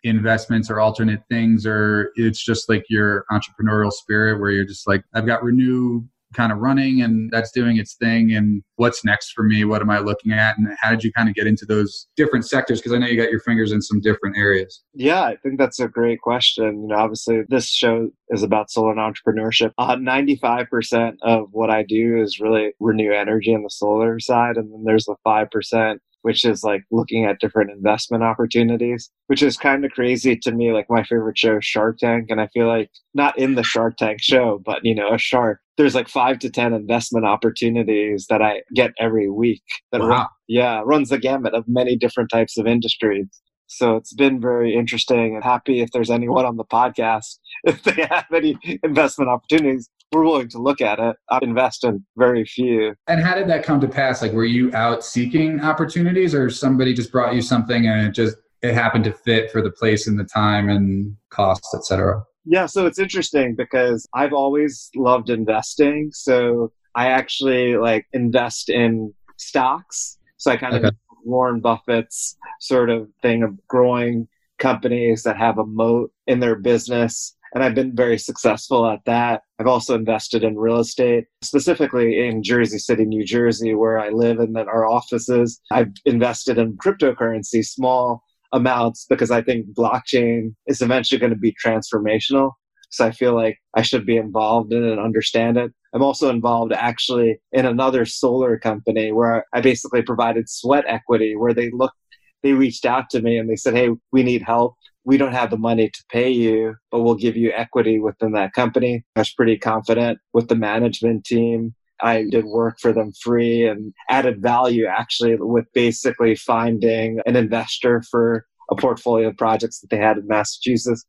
investments 0.04 0.69
or 0.69 0.80
alternate 0.80 1.21
things, 1.30 1.65
or 1.65 2.12
it's 2.15 2.43
just 2.43 2.69
like 2.69 2.86
your 2.89 3.25
entrepreneurial 3.32 3.91
spirit 3.91 4.39
where 4.39 4.49
you're 4.52 4.65
just 4.65 4.88
like, 4.88 5.04
I've 5.13 5.25
got 5.25 5.43
Renew 5.43 6.04
kind 6.34 6.52
of 6.52 6.60
running 6.60 7.02
and 7.02 7.32
that's 7.32 7.52
doing 7.52 7.78
its 7.78 7.96
thing 7.96 8.32
and 8.32 8.62
what's 8.76 9.04
next 9.04 9.32
for 9.32 9.44
me? 9.44 9.65
What 9.65 9.82
am 9.82 9.89
i 9.89 10.00
looking 10.00 10.32
at? 10.32 10.58
And 10.58 10.68
how 10.80 10.92
did 10.92 11.04
you 11.04 11.12
kind 11.12 11.30
of 11.30 11.36
get 11.36 11.48
into 11.48 11.65
those 11.65 12.08
different 12.15 12.48
sectors? 12.48 12.80
Because 12.80 12.94
i 12.94 12.98
know 12.98 13.08
you 13.08 13.20
got 13.20 13.32
your 13.32 13.39
fingers 13.39 13.72
in 13.72 13.82
some 13.82 14.00
different 14.02 14.38
areas. 14.38 14.84
Yeah 14.94 15.24
i 15.24 15.36
think 15.38 15.58
that's 15.58 15.80
a 15.80 15.88
great 15.88 16.22
question. 16.22 16.82
You 16.82 16.88
know 16.88 16.98
obviously 16.98 17.42
this 17.50 17.70
show 17.70 18.10
is 18.30 18.44
about 18.44 18.72
solar 18.72 18.92
and 18.92 19.00
entrepreneurship. 19.00 19.72
Uh, 19.78 19.96
95% 19.96 21.13
of 21.22 21.48
what 21.52 21.70
i 21.70 21.84
do 21.84 22.22
is 22.22 22.39
really 22.39 22.74
renew 22.80 23.12
energy 23.12 23.54
on 23.54 23.63
the 23.63 23.70
solar 23.70 24.20
side 24.20 24.58
and 24.58 24.72
then 24.72 24.84
there's 24.86 25.06
the 25.06 25.15
5% 25.26 25.98
which 26.21 26.45
is 26.45 26.63
like 26.63 26.84
looking 26.91 27.25
at 27.25 27.39
different 27.39 27.71
investment 27.71 28.23
opportunities, 28.23 29.10
which 29.27 29.41
is 29.41 29.58
kind 29.58 29.86
of 29.86 29.91
crazy 29.91 30.36
to 30.38 30.51
me. 30.51 30.71
Like 30.71 30.88
my 30.89 31.03
favorite 31.03 31.38
show 31.38 31.60
Shark 31.60 31.97
Tank. 31.97 32.27
And 32.29 32.41
I 32.41 32.47
feel 32.47 32.67
like 32.67 32.89
not 33.13 33.38
in 33.38 33.55
the 33.55 33.63
Shark 33.63 33.97
Tank 33.97 34.19
show, 34.21 34.62
but 34.65 34.79
you 34.84 34.95
know, 34.95 35.13
a 35.13 35.17
shark, 35.17 35.60
there's 35.77 35.95
like 35.95 36.10
five 36.10 36.39
to 36.39 36.49
10 36.49 36.73
investment 36.73 37.25
opportunities 37.25 38.27
that 38.29 38.41
I 38.41 38.62
get 38.75 38.91
every 38.99 39.29
week 39.29 39.63
that, 39.91 40.01
wow. 40.01 40.08
run, 40.08 40.27
yeah, 40.47 40.82
runs 40.86 41.10
the 41.10 41.17
gamut 41.17 41.53
of 41.53 41.63
many 41.67 41.95
different 41.95 42.29
types 42.29 42.58
of 42.58 42.67
industries. 42.67 43.27
So 43.69 43.95
it's 43.95 44.13
been 44.13 44.41
very 44.41 44.73
interesting 44.73 45.36
and 45.36 45.43
happy 45.43 45.82
if 45.82 45.91
there's 45.91 46.10
anyone 46.10 46.43
on 46.43 46.58
the 46.58 46.65
podcast, 46.65 47.38
if 47.63 47.84
they 47.84 48.08
have 48.10 48.25
any 48.34 48.58
investment 48.84 49.29
opportunities, 49.29 49.89
we're 50.12 50.23
willing 50.23 50.49
to 50.49 50.58
look 50.58 50.82
at 50.82 50.97
it. 50.97 51.15
I 51.29 51.39
invest 51.43 51.84
in 51.84 52.03
very 52.17 52.43
few. 52.45 52.95
And 53.08 53.21
how 53.21 53.36
did 53.36 53.47
that 53.47 53.63
come 53.63 53.79
to 53.82 53.88
pass? 53.88 54.23
Like, 54.23 54.32
were 54.32 54.43
you 54.43 54.73
out 54.73 55.05
seeking 55.05 55.62
opportunities, 55.62 56.34
or 56.34 56.49
somebody 56.49 56.95
just 56.95 57.12
brought 57.12 57.36
you 57.36 57.43
something 57.43 57.86
and 57.86 58.08
it 58.08 58.12
just 58.12 58.38
it 58.63 58.73
happened 58.73 59.03
to 59.05 59.13
fit 59.13 59.51
for 59.51 59.62
the 59.62 59.69
place 59.69 60.08
and 60.08 60.19
the 60.19 60.23
time 60.23 60.67
and 60.67 61.15
costs, 61.29 61.73
etc. 61.75 62.23
Yeah, 62.45 62.65
so 62.65 62.88
it's 62.88 62.99
interesting 62.99 63.55
because 63.55 64.08
I've 64.13 64.34
always 64.34 64.89
loved 64.95 65.29
investing. 65.29 66.10
So 66.12 66.73
I 66.95 67.08
actually 67.08 67.77
like 67.77 68.08
invest 68.13 68.69
in 68.69 69.13
stocks. 69.38 70.17
So 70.38 70.51
I 70.51 70.58
kind 70.58 70.73
okay. 70.73 70.89
Warren 71.23 71.62
Buffett's 71.62 72.38
sort 72.60 72.89
of 72.89 73.10
thing 73.21 73.43
of 73.43 73.55
growing 73.67 74.27
companies 74.58 75.23
that 75.23 75.38
have 75.38 75.58
a 75.58 75.65
moat 75.65 76.12
in 76.27 76.39
their 76.39 76.55
business 76.55 77.36
and 77.53 77.63
I've 77.63 77.75
been 77.75 77.95
very 77.95 78.17
successful 78.17 78.88
at 78.88 79.03
that. 79.05 79.41
I've 79.60 79.67
also 79.67 79.95
invested 79.95 80.43
in 80.43 80.58
real 80.58 80.79
estate, 80.79 81.25
specifically 81.41 82.27
in 82.27 82.43
Jersey 82.43 82.77
City, 82.77 83.05
New 83.05 83.25
Jersey, 83.25 83.73
where 83.73 83.99
I 83.99 84.10
live 84.10 84.39
and 84.39 84.55
then 84.55 84.67
our 84.67 84.88
offices. 84.88 85.60
I've 85.71 85.91
invested 86.05 86.58
in 86.58 86.77
cryptocurrency, 86.77 87.65
small 87.65 88.23
amounts, 88.53 89.05
because 89.10 89.32
I 89.32 89.41
think 89.41 89.67
blockchain 89.73 90.53
is 90.67 90.82
eventually 90.82 91.19
going 91.19 91.34
to 91.34 91.39
be 91.39 91.55
transformational. 91.63 92.51
So 92.89 93.06
I 93.06 93.12
feel 93.12 93.36
like 93.36 93.58
I 93.75 93.82
should 93.82 94.06
be 94.06 94.17
involved 94.17 94.73
in 94.73 94.84
it 94.84 94.91
and 94.91 94.99
understand 94.99 95.58
it. 95.58 95.71
I'm 95.93 96.04
also 96.04 96.30
involved 96.30 96.73
actually 96.73 97.39
in 97.52 97.65
another 97.65 98.06
solar 98.06 98.58
company 98.58 99.12
where 99.12 99.45
I 99.54 99.62
basically 99.62 100.02
provided 100.02 100.49
sweat 100.49 100.86
equity, 100.88 101.36
where 101.36 101.54
they 101.54 101.71
looked, 101.71 101.95
they 102.43 102.54
reached 102.54 102.86
out 102.86 103.10
to 103.12 103.21
me 103.21 103.38
and 103.38 103.49
they 103.49 103.56
said, 103.56 103.75
Hey, 103.75 103.89
we 104.12 104.23
need 104.23 104.41
help 104.41 104.75
we 105.10 105.17
don't 105.17 105.34
have 105.34 105.49
the 105.49 105.58
money 105.58 105.89
to 105.89 106.04
pay 106.12 106.30
you, 106.30 106.75
but 106.91 107.02
we'll 107.02 107.15
give 107.15 107.36
you 107.36 107.52
equity 107.56 107.99
within 107.99 108.34
that 108.34 108.54
company. 108.54 109.04
I 109.15 109.21
was 109.21 109.34
pretty 109.34 109.58
confident 109.58 110.19
with 110.34 110.49
the 110.49 110.56
management 110.56 111.25
team. 111.25 111.73
I 112.02 112.25
did 112.30 112.45
work 112.45 112.78
for 112.80 112.93
them 112.93 113.12
free 113.23 113.67
and 113.67 113.91
added 114.10 114.39
value 114.39 114.86
actually 114.86 115.36
with 115.38 115.65
basically 115.73 116.36
finding 116.36 117.19
an 117.25 117.36
investor 117.36 118.04
for 118.12 118.45
a 118.69 118.75
portfolio 118.75 119.30
of 119.30 119.38
projects 119.38 119.80
that 119.80 119.89
they 119.89 119.97
had 119.97 120.17
in 120.17 120.28
Massachusetts. 120.28 121.04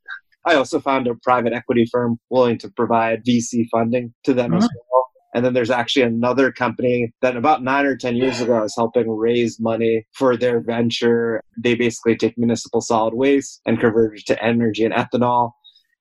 I 0.47 0.55
also 0.55 0.81
found 0.81 1.07
a 1.07 1.15
private 1.23 1.53
equity 1.53 1.87
firm 1.91 2.19
willing 2.31 2.59
to 2.59 2.71
provide 2.71 3.25
VC 3.25 3.67
funding 3.71 4.15
to 4.25 4.33
them 4.33 4.55
as 4.55 4.65
uh-huh. 4.65 4.79
well. 4.93 5.07
And 5.35 5.45
then 5.45 5.55
there's 5.55 5.71
actually 5.71 6.03
another 6.03 6.51
company 6.51 7.13
that 7.23 7.37
about 7.37 7.63
nine 7.63 7.87
or 7.87 7.97
10 7.97 8.17
years 8.17 8.41
ago 8.41 8.55
I 8.55 8.63
was 8.63 8.75
helping 8.77 9.09
raise 9.09 9.61
money 9.61 10.07
for 10.13 10.37
their 10.37 10.61
venture. 10.61 11.41
They 11.63 11.75
basically 11.75 12.17
take 12.17 12.37
municipal 12.37 12.81
solid 12.81 13.15
waste 13.15 13.61
and 13.65 13.79
convert 13.79 14.19
it 14.19 14.27
to 14.27 14.43
energy 14.43 14.85
and 14.85 14.95
ethanol. 14.95 15.53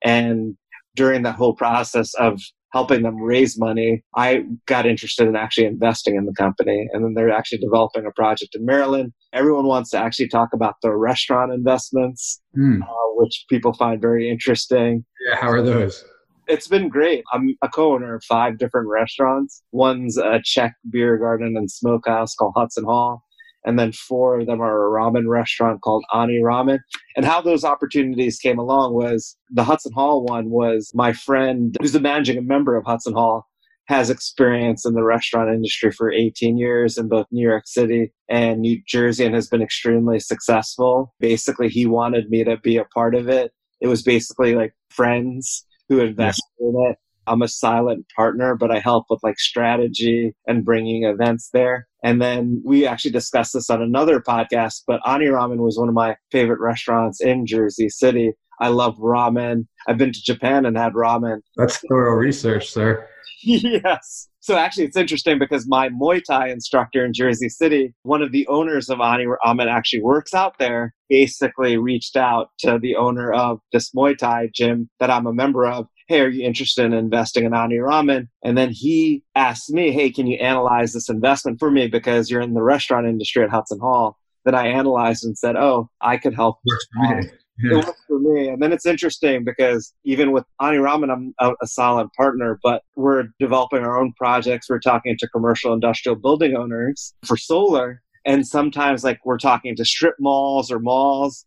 And 0.02 0.56
during 0.96 1.22
that 1.22 1.36
whole 1.36 1.54
process 1.54 2.12
of 2.14 2.40
helping 2.72 3.02
them 3.02 3.16
raise 3.20 3.58
money, 3.58 4.02
I 4.14 4.44
got 4.66 4.86
interested 4.86 5.26
in 5.26 5.36
actually 5.36 5.66
investing 5.66 6.16
in 6.16 6.26
the 6.26 6.34
company. 6.34 6.88
And 6.92 7.04
then 7.04 7.14
they're 7.14 7.32
actually 7.32 7.58
developing 7.58 8.06
a 8.06 8.12
project 8.12 8.54
in 8.54 8.64
Maryland. 8.64 9.12
Everyone 9.32 9.66
wants 9.66 9.90
to 9.90 9.98
actually 9.98 10.28
talk 10.28 10.50
about 10.52 10.76
the 10.82 10.94
restaurant 10.94 11.52
investments, 11.52 12.40
mm. 12.56 12.80
uh, 12.82 12.86
which 13.16 13.44
people 13.48 13.72
find 13.72 14.00
very 14.00 14.30
interesting. 14.30 15.04
Yeah, 15.28 15.36
how 15.36 15.50
are 15.50 15.62
those? 15.62 16.04
It's 16.46 16.66
been 16.66 16.88
great. 16.88 17.22
I'm 17.32 17.56
a 17.62 17.68
co-owner 17.68 18.16
of 18.16 18.24
five 18.24 18.58
different 18.58 18.88
restaurants. 18.88 19.62
One's 19.70 20.16
a 20.16 20.40
Czech 20.44 20.74
beer 20.90 21.16
garden 21.16 21.56
and 21.56 21.70
smokehouse 21.70 22.34
called 22.34 22.54
Hudson 22.56 22.84
Hall. 22.84 23.24
And 23.64 23.78
then 23.78 23.92
four 23.92 24.40
of 24.40 24.46
them 24.46 24.60
are 24.60 24.86
a 24.86 24.90
ramen 24.90 25.28
restaurant 25.28 25.82
called 25.82 26.04
Ani 26.14 26.40
Ramen. 26.42 26.78
And 27.16 27.24
how 27.24 27.40
those 27.40 27.64
opportunities 27.64 28.38
came 28.38 28.58
along 28.58 28.94
was 28.94 29.36
the 29.50 29.64
Hudson 29.64 29.92
Hall 29.92 30.24
one 30.24 30.50
was 30.50 30.90
my 30.94 31.12
friend 31.12 31.76
who's 31.80 31.92
the 31.92 32.00
managing 32.00 32.46
member 32.46 32.76
of 32.76 32.84
Hudson 32.84 33.12
Hall 33.12 33.46
has 33.90 34.08
experience 34.08 34.86
in 34.86 34.94
the 34.94 35.02
restaurant 35.02 35.50
industry 35.50 35.90
for 35.90 36.12
18 36.12 36.56
years 36.56 36.96
in 36.96 37.08
both 37.08 37.26
New 37.32 37.46
York 37.46 37.66
City 37.66 38.12
and 38.28 38.60
New 38.60 38.80
Jersey 38.86 39.24
and 39.24 39.34
has 39.34 39.48
been 39.48 39.62
extremely 39.62 40.20
successful. 40.20 41.12
Basically, 41.18 41.68
he 41.68 41.86
wanted 41.86 42.30
me 42.30 42.44
to 42.44 42.56
be 42.58 42.76
a 42.76 42.84
part 42.84 43.16
of 43.16 43.28
it. 43.28 43.50
It 43.80 43.88
was 43.88 44.04
basically 44.04 44.54
like 44.54 44.74
friends 44.90 45.66
who 45.88 45.98
invested 45.98 46.44
in 46.60 46.74
it. 46.88 46.98
I'm 47.26 47.42
a 47.42 47.48
silent 47.48 48.06
partner, 48.14 48.54
but 48.54 48.70
I 48.70 48.78
help 48.78 49.06
with 49.10 49.24
like 49.24 49.40
strategy 49.40 50.36
and 50.46 50.64
bringing 50.64 51.02
events 51.02 51.50
there. 51.52 51.88
And 52.02 52.20
then 52.20 52.62
we 52.64 52.86
actually 52.86 53.10
discussed 53.10 53.52
this 53.52 53.70
on 53.70 53.82
another 53.82 54.20
podcast, 54.20 54.82
but 54.86 55.00
Ani 55.06 55.26
Ramen 55.26 55.58
was 55.58 55.78
one 55.78 55.88
of 55.88 55.94
my 55.94 56.16
favorite 56.32 56.60
restaurants 56.60 57.20
in 57.20 57.46
Jersey 57.46 57.88
City. 57.88 58.32
I 58.60 58.68
love 58.68 58.96
ramen. 58.98 59.66
I've 59.88 59.98
been 59.98 60.12
to 60.12 60.22
Japan 60.22 60.66
and 60.66 60.76
had 60.76 60.92
ramen. 60.92 61.40
That's 61.56 61.78
thorough 61.88 62.14
research, 62.14 62.70
sir. 62.70 63.06
yes. 63.42 64.28
So 64.40 64.56
actually, 64.56 64.84
it's 64.84 64.96
interesting 64.96 65.38
because 65.38 65.66
my 65.68 65.88
Muay 65.90 66.22
Thai 66.26 66.48
instructor 66.48 67.04
in 67.04 67.12
Jersey 67.12 67.48
City, 67.48 67.94
one 68.02 68.22
of 68.22 68.32
the 68.32 68.46
owners 68.48 68.88
of 68.88 69.00
Ani 69.00 69.26
Ramen 69.26 69.70
actually 69.70 70.02
works 70.02 70.34
out 70.34 70.54
there, 70.58 70.94
basically 71.08 71.76
reached 71.76 72.16
out 72.16 72.50
to 72.60 72.78
the 72.78 72.96
owner 72.96 73.32
of 73.32 73.60
this 73.72 73.92
Muay 73.92 74.16
Thai 74.16 74.50
gym 74.54 74.88
that 74.98 75.10
I'm 75.10 75.26
a 75.26 75.32
member 75.32 75.66
of. 75.66 75.86
Hey, 76.10 76.22
are 76.22 76.28
you 76.28 76.44
interested 76.44 76.84
in 76.84 76.92
investing 76.92 77.44
in 77.44 77.54
Ani 77.54 77.76
Ramen? 77.76 78.26
And 78.42 78.58
then 78.58 78.70
he 78.72 79.22
asked 79.36 79.70
me, 79.70 79.92
Hey, 79.92 80.10
can 80.10 80.26
you 80.26 80.36
analyze 80.38 80.92
this 80.92 81.08
investment 81.08 81.60
for 81.60 81.70
me? 81.70 81.86
Because 81.86 82.28
you're 82.28 82.40
in 82.40 82.54
the 82.54 82.64
restaurant 82.64 83.06
industry 83.06 83.44
at 83.44 83.50
Hudson 83.50 83.78
Hall. 83.78 84.18
that 84.44 84.52
I 84.52 84.66
analyzed 84.66 85.24
and 85.24 85.38
said, 85.38 85.54
"Oh, 85.54 85.88
I 86.00 86.16
could 86.16 86.34
help." 86.34 86.56
Yeah. 86.66 87.18
Um, 87.18 87.30
it 87.62 87.86
works 87.86 88.02
for 88.08 88.18
me. 88.18 88.48
And 88.48 88.60
then 88.60 88.72
it's 88.72 88.86
interesting 88.86 89.44
because 89.44 89.92
even 90.04 90.32
with 90.32 90.44
Ani 90.60 90.78
Ramen, 90.78 91.12
I'm 91.12 91.32
a, 91.38 91.52
a, 91.62 91.66
solid 91.66 92.08
partner, 92.16 92.58
but 92.62 92.82
we're 92.96 93.24
developing 93.38 93.84
our 93.84 94.00
own 94.00 94.12
projects. 94.16 94.68
We're 94.68 94.80
talking 94.80 95.16
to 95.18 95.28
commercial 95.28 95.72
industrial 95.72 96.16
building 96.16 96.56
owners 96.56 97.14
for 97.24 97.36
solar. 97.36 98.02
And 98.24 98.46
sometimes, 98.46 99.04
like, 99.04 99.20
we're 99.24 99.38
talking 99.38 99.76
to 99.76 99.84
strip 99.84 100.14
malls 100.18 100.70
or 100.70 100.78
malls. 100.78 101.44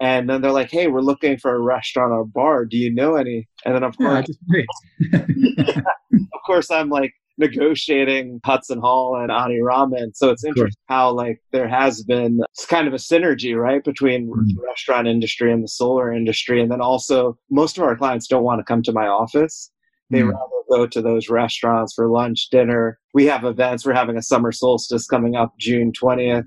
And 0.00 0.28
then 0.28 0.42
they're 0.42 0.52
like, 0.52 0.70
hey, 0.70 0.88
we're 0.88 1.00
looking 1.00 1.38
for 1.38 1.54
a 1.54 1.60
restaurant 1.60 2.12
or 2.12 2.24
bar. 2.24 2.64
Do 2.64 2.76
you 2.76 2.92
know 2.92 3.14
any? 3.14 3.48
And 3.64 3.74
then, 3.74 3.82
of 3.82 3.96
course, 3.96 4.28
yeah, 4.50 5.20
of 6.12 6.40
course, 6.46 6.70
I'm 6.70 6.90
like, 6.90 7.12
negotiating 7.38 8.40
Hudson 8.44 8.80
Hall 8.80 9.16
and 9.16 9.30
Ani 9.30 9.58
Ramen. 9.60 10.14
So 10.14 10.30
it's 10.30 10.44
interesting 10.44 10.80
how 10.86 11.10
like 11.10 11.40
there 11.52 11.68
has 11.68 12.02
been 12.02 12.40
it's 12.52 12.66
kind 12.66 12.86
of 12.86 12.94
a 12.94 12.98
synergy, 12.98 13.56
right, 13.56 13.82
between 13.82 14.28
mm-hmm. 14.28 14.48
the 14.54 14.62
restaurant 14.62 15.08
industry 15.08 15.52
and 15.52 15.62
the 15.62 15.68
solar 15.68 16.12
industry. 16.12 16.60
And 16.60 16.70
then 16.70 16.80
also 16.80 17.36
most 17.50 17.76
of 17.76 17.84
our 17.84 17.96
clients 17.96 18.26
don't 18.26 18.44
want 18.44 18.60
to 18.60 18.64
come 18.64 18.82
to 18.82 18.92
my 18.92 19.06
office. 19.06 19.70
They 20.10 20.20
mm-hmm. 20.20 20.30
rather 20.30 20.54
go 20.70 20.86
to 20.86 21.02
those 21.02 21.28
restaurants 21.28 21.94
for 21.94 22.08
lunch, 22.08 22.48
dinner. 22.50 22.98
We 23.14 23.26
have 23.26 23.44
events. 23.44 23.84
We're 23.84 23.94
having 23.94 24.16
a 24.16 24.22
summer 24.22 24.52
solstice 24.52 25.06
coming 25.06 25.34
up 25.34 25.54
June 25.58 25.92
20th. 25.92 26.44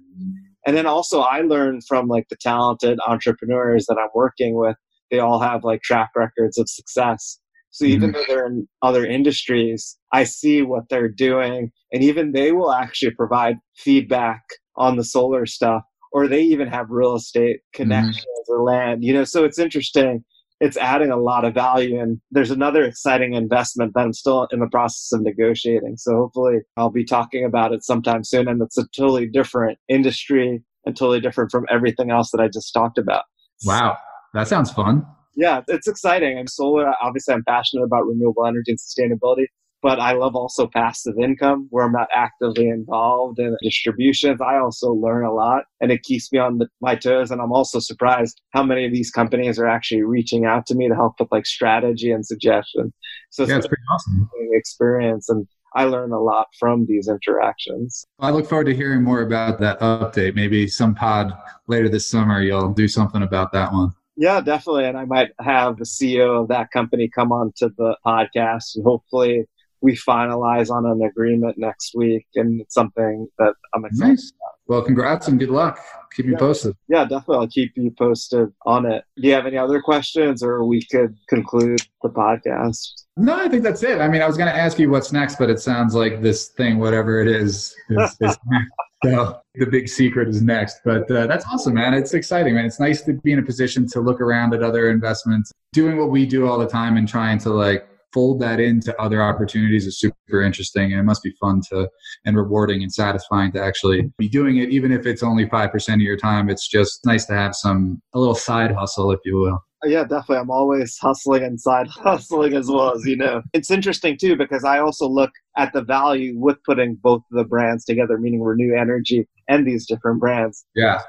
And 0.67 0.75
then 0.75 0.85
also 0.85 1.21
I 1.21 1.41
learned 1.41 1.83
from 1.87 2.07
like 2.07 2.27
the 2.29 2.35
talented 2.35 2.99
entrepreneurs 3.07 3.85
that 3.87 3.97
I'm 3.97 4.09
working 4.13 4.55
with. 4.55 4.75
They 5.09 5.19
all 5.19 5.39
have 5.39 5.63
like 5.63 5.81
track 5.81 6.11
records 6.15 6.57
of 6.57 6.69
success. 6.69 7.39
So 7.71 7.85
even 7.85 8.11
mm-hmm. 8.11 8.17
though 8.17 8.25
they're 8.27 8.45
in 8.45 8.67
other 8.81 9.05
industries, 9.05 9.97
I 10.11 10.25
see 10.25 10.61
what 10.61 10.89
they're 10.89 11.09
doing. 11.09 11.71
And 11.93 12.03
even 12.03 12.33
they 12.33 12.51
will 12.51 12.73
actually 12.73 13.11
provide 13.11 13.55
feedback 13.77 14.41
on 14.75 14.97
the 14.97 15.05
solar 15.05 15.45
stuff, 15.45 15.83
or 16.11 16.27
they 16.27 16.41
even 16.41 16.67
have 16.67 16.87
real 16.89 17.15
estate 17.15 17.57
mm-hmm. 17.57 17.83
connections 17.83 18.17
mm-hmm. 18.17 18.53
or 18.53 18.63
land, 18.63 19.05
you 19.05 19.13
know. 19.13 19.23
So 19.23 19.45
it's 19.45 19.59
interesting. 19.59 20.23
It's 20.59 20.77
adding 20.77 21.11
a 21.11 21.17
lot 21.17 21.45
of 21.45 21.53
value. 21.53 21.99
And 21.99 22.19
there's 22.31 22.51
another 22.51 22.83
exciting 22.83 23.33
investment 23.33 23.93
that 23.93 24.01
I'm 24.01 24.13
still 24.13 24.47
in 24.51 24.59
the 24.59 24.67
process 24.67 25.11
of 25.13 25.21
negotiating. 25.21 25.97
So 25.97 26.15
hopefully 26.15 26.59
I'll 26.77 26.89
be 26.89 27.05
talking 27.05 27.45
about 27.45 27.73
it 27.73 27.83
sometime 27.83 28.23
soon. 28.23 28.47
And 28.47 28.61
it's 28.61 28.77
a 28.77 28.87
totally 28.95 29.27
different 29.27 29.77
industry 29.87 30.63
and 30.85 30.95
totally 30.95 31.19
different 31.19 31.51
from 31.51 31.65
everything 31.69 32.11
else 32.11 32.31
that 32.31 32.41
I 32.41 32.47
just 32.47 32.73
talked 32.73 32.97
about. 32.97 33.23
Wow. 33.65 33.97
That 34.33 34.47
sounds 34.47 34.71
fun 34.71 35.05
yeah, 35.37 35.61
it's 35.67 35.87
exciting. 35.87 36.37
I'm 36.37 36.47
solar. 36.47 36.91
Obviously, 37.01 37.35
I'm 37.35 37.43
passionate 37.45 37.83
about 37.83 38.07
renewable 38.07 38.45
energy 38.45 38.71
and 38.71 38.79
sustainability, 38.79 39.45
but 39.87 40.01
I 40.01 40.11
love 40.11 40.35
also 40.35 40.67
passive 40.67 41.17
income 41.17 41.67
where 41.69 41.85
I'm 41.85 41.93
not 41.93 42.09
actively 42.13 42.67
involved 42.67 43.39
in 43.39 43.55
distributions. 43.63 44.41
I 44.41 44.57
also 44.57 44.91
learn 44.91 45.23
a 45.23 45.33
lot 45.33 45.63
and 45.79 45.93
it 45.93 46.03
keeps 46.03 46.29
me 46.29 46.39
on 46.39 46.57
the, 46.57 46.67
my 46.81 46.95
toes. 46.95 47.31
And 47.31 47.39
I'm 47.39 47.53
also 47.53 47.79
surprised 47.79 48.41
how 48.49 48.63
many 48.63 48.85
of 48.85 48.91
these 48.91 49.09
companies 49.09 49.57
are 49.57 49.65
actually 49.65 50.01
reaching 50.01 50.43
out 50.43 50.65
to 50.65 50.75
me 50.75 50.89
to 50.89 50.93
help 50.93 51.13
with 51.21 51.29
like 51.31 51.45
strategy 51.45 52.11
and 52.11 52.25
suggestion. 52.25 52.91
So 53.29 53.43
it's, 53.43 53.49
yeah, 53.49 53.59
it's 53.59 53.67
pretty 53.67 53.83
awesome 53.89 54.29
experience. 54.51 55.29
And 55.29 55.47
I 55.73 55.85
learn 55.85 56.11
a 56.11 56.19
lot 56.19 56.47
from 56.59 56.85
these 56.85 57.07
interactions. 57.07 58.05
I 58.19 58.31
look 58.31 58.45
forward 58.49 58.65
to 58.65 58.75
hearing 58.75 59.03
more 59.03 59.21
about 59.21 59.57
that 59.59 59.79
update. 59.79 60.35
Maybe 60.35 60.67
some 60.67 60.95
pod 60.95 61.31
later 61.67 61.87
this 61.87 62.05
summer, 62.05 62.41
you'll 62.41 62.73
do 62.73 62.89
something 62.89 63.23
about 63.23 63.53
that 63.53 63.71
one. 63.71 63.93
Yeah, 64.17 64.41
definitely. 64.41 64.83
And 64.83 64.97
I 64.97 65.05
might 65.05 65.29
have 65.39 65.77
the 65.77 65.85
CEO 65.85 66.41
of 66.41 66.49
that 66.49 66.71
company 66.71 67.07
come 67.07 67.31
on 67.31 67.53
to 67.55 67.69
the 67.77 67.95
podcast 68.05 68.75
and 68.75 68.83
hopefully 68.83 69.45
we 69.81 69.95
finalize 69.95 70.69
on 70.69 70.85
an 70.85 71.01
agreement 71.01 71.57
next 71.57 71.93
week. 71.95 72.25
And 72.35 72.61
it's 72.61 72.73
something 72.73 73.27
that 73.39 73.53
I'm 73.73 73.85
excited 73.85 74.09
nice. 74.09 74.31
about. 74.31 74.53
Well, 74.67 74.81
congrats 74.81 75.27
and 75.27 75.39
good 75.39 75.49
luck. 75.49 75.79
Keep 76.15 76.25
me 76.25 76.35
posted. 76.35 76.75
Yeah, 76.89 77.03
definitely. 77.03 77.37
I'll 77.37 77.47
keep 77.47 77.71
you 77.75 77.91
posted 77.97 78.49
on 78.65 78.85
it. 78.85 79.03
Do 79.15 79.27
you 79.27 79.33
have 79.33 79.45
any 79.45 79.57
other 79.57 79.81
questions 79.81 80.43
or 80.43 80.65
we 80.65 80.85
could 80.91 81.15
conclude 81.29 81.79
the 82.01 82.09
podcast? 82.09 83.05
No, 83.15 83.35
I 83.35 83.47
think 83.47 83.63
that's 83.63 83.83
it. 83.83 84.01
I 84.01 84.07
mean, 84.07 84.21
I 84.21 84.27
was 84.27 84.35
going 84.35 84.51
to 84.51 84.55
ask 84.55 84.77
you 84.77 84.89
what's 84.89 85.11
next, 85.11 85.37
but 85.37 85.49
it 85.49 85.59
sounds 85.59 85.95
like 85.95 86.21
this 86.21 86.49
thing, 86.49 86.79
whatever 86.79 87.21
it 87.21 87.27
is, 87.27 87.75
is, 87.89 88.17
is 88.19 88.37
so 89.05 89.39
the 89.55 89.65
big 89.65 89.87
secret 89.87 90.27
is 90.27 90.41
next. 90.41 90.81
But 90.83 91.09
uh, 91.09 91.27
that's 91.27 91.45
awesome, 91.45 91.75
man. 91.75 91.93
It's 91.93 92.13
exciting, 92.13 92.55
man. 92.55 92.65
It's 92.65 92.79
nice 92.79 93.01
to 93.03 93.13
be 93.13 93.31
in 93.31 93.39
a 93.39 93.43
position 93.43 93.87
to 93.89 94.01
look 94.01 94.19
around 94.19 94.53
at 94.53 94.63
other 94.63 94.89
investments, 94.89 95.51
doing 95.71 95.97
what 95.97 96.09
we 96.09 96.25
do 96.25 96.47
all 96.47 96.57
the 96.57 96.67
time 96.67 96.97
and 96.97 97.07
trying 97.07 97.37
to 97.39 97.49
like 97.49 97.87
fold 98.17 98.41
that 98.41 98.59
into 98.59 98.99
other 98.99 99.21
opportunities 99.21 99.85
is 99.85 99.99
super 99.99 100.41
interesting 100.41 100.91
and 100.91 100.99
it 100.99 101.03
must 101.03 101.21
be 101.21 101.31
fun 101.39 101.61
to 101.69 101.87
and 102.25 102.35
rewarding 102.35 102.81
and 102.81 102.91
satisfying 102.91 103.51
to 103.51 103.61
actually 103.61 104.11
be 104.17 104.27
doing 104.27 104.57
it 104.57 104.69
even 104.69 104.91
if 104.91 105.05
it's 105.05 105.21
only 105.21 105.45
5% 105.45 105.93
of 105.93 105.99
your 105.99 106.17
time 106.17 106.49
it's 106.49 106.67
just 106.67 107.05
nice 107.05 107.25
to 107.25 107.33
have 107.33 107.53
some 107.53 108.01
a 108.15 108.19
little 108.19 108.33
side 108.33 108.71
hustle 108.71 109.11
if 109.11 109.19
you 109.23 109.35
will 109.35 109.59
yeah, 109.85 110.01
definitely. 110.05 110.37
I'm 110.37 110.49
always 110.49 110.97
hustling 110.97 111.43
and 111.43 111.61
side 111.61 111.85
hustling 111.89 112.55
as 112.55 112.67
well 112.67 112.95
as 112.95 113.05
you 113.05 113.15
know. 113.15 113.43
It's 113.53 113.69
interesting 113.69 114.17
too 114.19 114.35
because 114.35 114.63
I 114.63 114.79
also 114.79 115.07
look 115.07 115.29
at 115.55 115.71
the 115.71 115.83
value 115.83 116.33
with 116.35 116.57
putting 116.63 116.95
both 116.95 117.21
the 117.29 117.43
brands 117.43 117.85
together, 117.85 118.17
meaning 118.17 118.41
Renew 118.41 118.75
Energy 118.75 119.27
and 119.47 119.67
these 119.67 119.85
different 119.85 120.19
brands. 120.19 120.65
Yeah. 120.75 121.01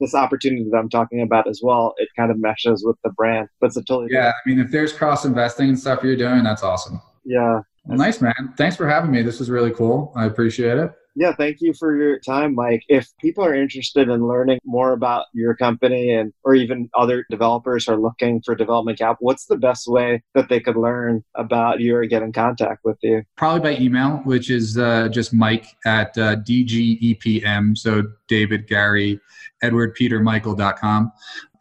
This 0.00 0.14
opportunity 0.14 0.66
that 0.70 0.76
I'm 0.76 0.90
talking 0.90 1.22
about 1.22 1.48
as 1.48 1.60
well, 1.62 1.94
it 1.98 2.08
kind 2.16 2.30
of 2.30 2.38
meshes 2.38 2.84
with 2.84 2.96
the 3.02 3.10
brand, 3.10 3.48
but 3.60 3.68
it's 3.68 3.76
a 3.76 3.82
totally 3.82 4.08
yeah. 4.12 4.30
I 4.30 4.48
mean, 4.48 4.60
if 4.60 4.70
there's 4.70 4.92
cross 4.92 5.24
investing 5.24 5.68
and 5.68 5.78
stuff 5.78 6.00
you're 6.02 6.16
doing, 6.16 6.44
that's 6.44 6.62
awesome. 6.62 7.00
Yeah. 7.24 7.60
Well, 7.84 7.98
nice 7.98 8.20
man. 8.20 8.54
Thanks 8.56 8.76
for 8.76 8.88
having 8.88 9.10
me. 9.10 9.22
This 9.22 9.38
was 9.38 9.50
really 9.50 9.70
cool. 9.70 10.12
I 10.16 10.26
appreciate 10.26 10.78
it. 10.78 10.92
Yeah, 11.18 11.34
thank 11.34 11.62
you 11.62 11.72
for 11.72 11.96
your 11.96 12.18
time, 12.18 12.54
Mike. 12.54 12.82
If 12.88 13.08
people 13.18 13.42
are 13.42 13.54
interested 13.54 14.10
in 14.10 14.28
learning 14.28 14.58
more 14.66 14.92
about 14.92 15.24
your 15.32 15.56
company 15.56 16.10
and 16.12 16.30
or 16.44 16.54
even 16.54 16.90
other 16.94 17.24
developers 17.30 17.88
are 17.88 17.96
looking 17.96 18.42
for 18.42 18.54
development 18.54 18.98
cap, 18.98 19.16
what's 19.20 19.46
the 19.46 19.56
best 19.56 19.88
way 19.88 20.22
that 20.34 20.50
they 20.50 20.60
could 20.60 20.76
learn 20.76 21.24
about 21.34 21.80
you 21.80 21.96
or 21.96 22.04
get 22.04 22.22
in 22.22 22.32
contact 22.32 22.84
with 22.84 22.98
you? 23.02 23.22
Probably 23.34 23.76
by 23.76 23.80
email, 23.82 24.18
which 24.24 24.50
is 24.50 24.76
uh, 24.76 25.08
just 25.08 25.32
Mike 25.32 25.74
at 25.86 26.16
uh, 26.18 26.36
DGEPM. 26.36 27.78
So 27.78 28.02
David, 28.28 28.68
Gary, 28.68 29.18
Edward, 29.62 29.94
Peter, 29.94 30.20
Michael.com 30.20 31.12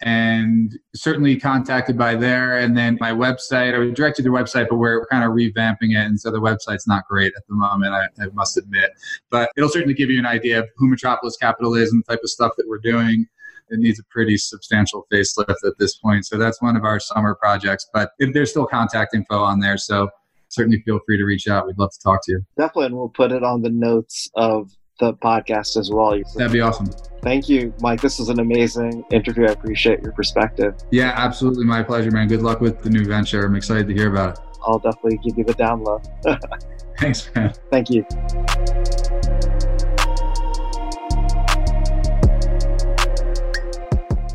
and 0.01 0.77
certainly 0.93 1.37
contacted 1.37 1.97
by 1.97 2.15
there. 2.15 2.57
And 2.57 2.77
then 2.77 2.97
my 2.99 3.11
website, 3.11 3.73
I 3.73 3.79
was 3.79 3.93
directed 3.93 4.23
to 4.23 4.29
the 4.29 4.35
website, 4.35 4.67
but 4.69 4.75
we're 4.75 5.05
kind 5.07 5.23
of 5.23 5.31
revamping 5.31 5.91
it. 5.91 6.05
And 6.05 6.19
so 6.19 6.31
the 6.31 6.39
website's 6.39 6.87
not 6.87 7.07
great 7.07 7.33
at 7.35 7.43
the 7.47 7.55
moment, 7.55 7.93
I, 7.93 8.05
I 8.21 8.27
must 8.33 8.57
admit. 8.57 8.91
But 9.29 9.49
it'll 9.57 9.69
certainly 9.69 9.93
give 9.93 10.09
you 10.09 10.19
an 10.19 10.25
idea 10.25 10.59
of 10.59 10.69
who 10.75 10.89
Metropolis 10.89 11.37
Capital 11.37 11.75
is 11.75 11.91
and 11.91 12.03
the 12.05 12.13
type 12.13 12.21
of 12.23 12.29
stuff 12.29 12.51
that 12.57 12.67
we're 12.67 12.79
doing. 12.79 13.25
It 13.69 13.79
needs 13.79 13.99
a 13.99 14.03
pretty 14.11 14.37
substantial 14.37 15.07
facelift 15.11 15.65
at 15.65 15.73
this 15.79 15.95
point. 15.95 16.25
So 16.25 16.37
that's 16.37 16.61
one 16.61 16.75
of 16.75 16.83
our 16.83 16.99
summer 16.99 17.33
projects. 17.33 17.89
But 17.91 18.11
if 18.19 18.33
there's 18.33 18.51
still 18.51 18.67
contact 18.67 19.15
info 19.15 19.39
on 19.39 19.59
there. 19.59 19.77
So 19.77 20.09
certainly 20.49 20.81
feel 20.85 20.99
free 21.05 21.17
to 21.17 21.25
reach 21.25 21.47
out. 21.47 21.65
We'd 21.65 21.79
love 21.79 21.91
to 21.91 21.99
talk 21.99 22.19
to 22.25 22.31
you. 22.33 22.45
Definitely. 22.57 22.87
And 22.87 22.95
we'll 22.95 23.09
put 23.09 23.31
it 23.31 23.43
on 23.43 23.63
the 23.63 23.71
notes 23.71 24.29
of 24.35 24.71
the 24.99 25.13
podcast 25.13 25.77
as 25.77 25.89
well. 25.91 26.19
That'd 26.35 26.53
be 26.53 26.61
awesome. 26.61 26.87
Thank 27.21 27.49
you, 27.49 27.73
Mike. 27.81 28.01
This 28.01 28.19
was 28.19 28.29
an 28.29 28.39
amazing 28.39 29.03
interview. 29.11 29.47
I 29.47 29.51
appreciate 29.51 30.01
your 30.03 30.11
perspective. 30.11 30.75
Yeah, 30.91 31.13
absolutely. 31.15 31.65
My 31.65 31.81
pleasure, 31.81 32.11
man. 32.11 32.27
Good 32.27 32.41
luck 32.43 32.61
with 32.61 32.81
the 32.81 32.89
new 32.89 33.05
venture. 33.05 33.45
I'm 33.45 33.55
excited 33.55 33.87
to 33.87 33.93
hear 33.93 34.09
about 34.11 34.37
it. 34.37 34.45
I'll 34.65 34.79
definitely 34.79 35.17
give 35.23 35.37
you 35.37 35.43
the 35.43 35.53
download. 35.53 36.05
Thanks, 36.99 37.29
man. 37.35 37.53
Thank 37.71 37.89
you. 37.89 38.05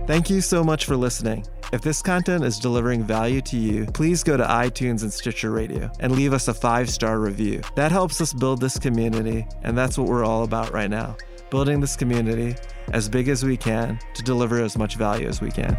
Thank 0.06 0.28
you 0.28 0.40
so 0.40 0.64
much 0.64 0.86
for 0.86 0.96
listening. 0.96 1.46
If 1.72 1.82
this 1.82 2.02
content 2.02 2.42
is 2.42 2.58
delivering 2.58 3.04
value 3.04 3.40
to 3.42 3.56
you, 3.56 3.86
please 3.86 4.24
go 4.24 4.36
to 4.36 4.42
iTunes 4.42 5.02
and 5.02 5.12
Stitcher 5.12 5.52
Radio 5.52 5.88
and 6.00 6.12
leave 6.12 6.32
us 6.32 6.48
a 6.48 6.54
five 6.54 6.90
star 6.90 7.20
review. 7.20 7.62
That 7.76 7.92
helps 7.92 8.20
us 8.20 8.32
build 8.32 8.60
this 8.60 8.76
community, 8.76 9.46
and 9.62 9.78
that's 9.78 9.96
what 9.96 10.08
we're 10.08 10.24
all 10.24 10.42
about 10.42 10.72
right 10.72 10.90
now 10.90 11.16
building 11.50 11.80
this 11.80 11.96
community 11.96 12.54
as 12.92 13.08
big 13.08 13.28
as 13.28 13.44
we 13.44 13.56
can 13.56 13.98
to 14.14 14.22
deliver 14.22 14.62
as 14.62 14.78
much 14.78 14.94
value 14.94 15.26
as 15.26 15.40
we 15.40 15.50
can. 15.50 15.76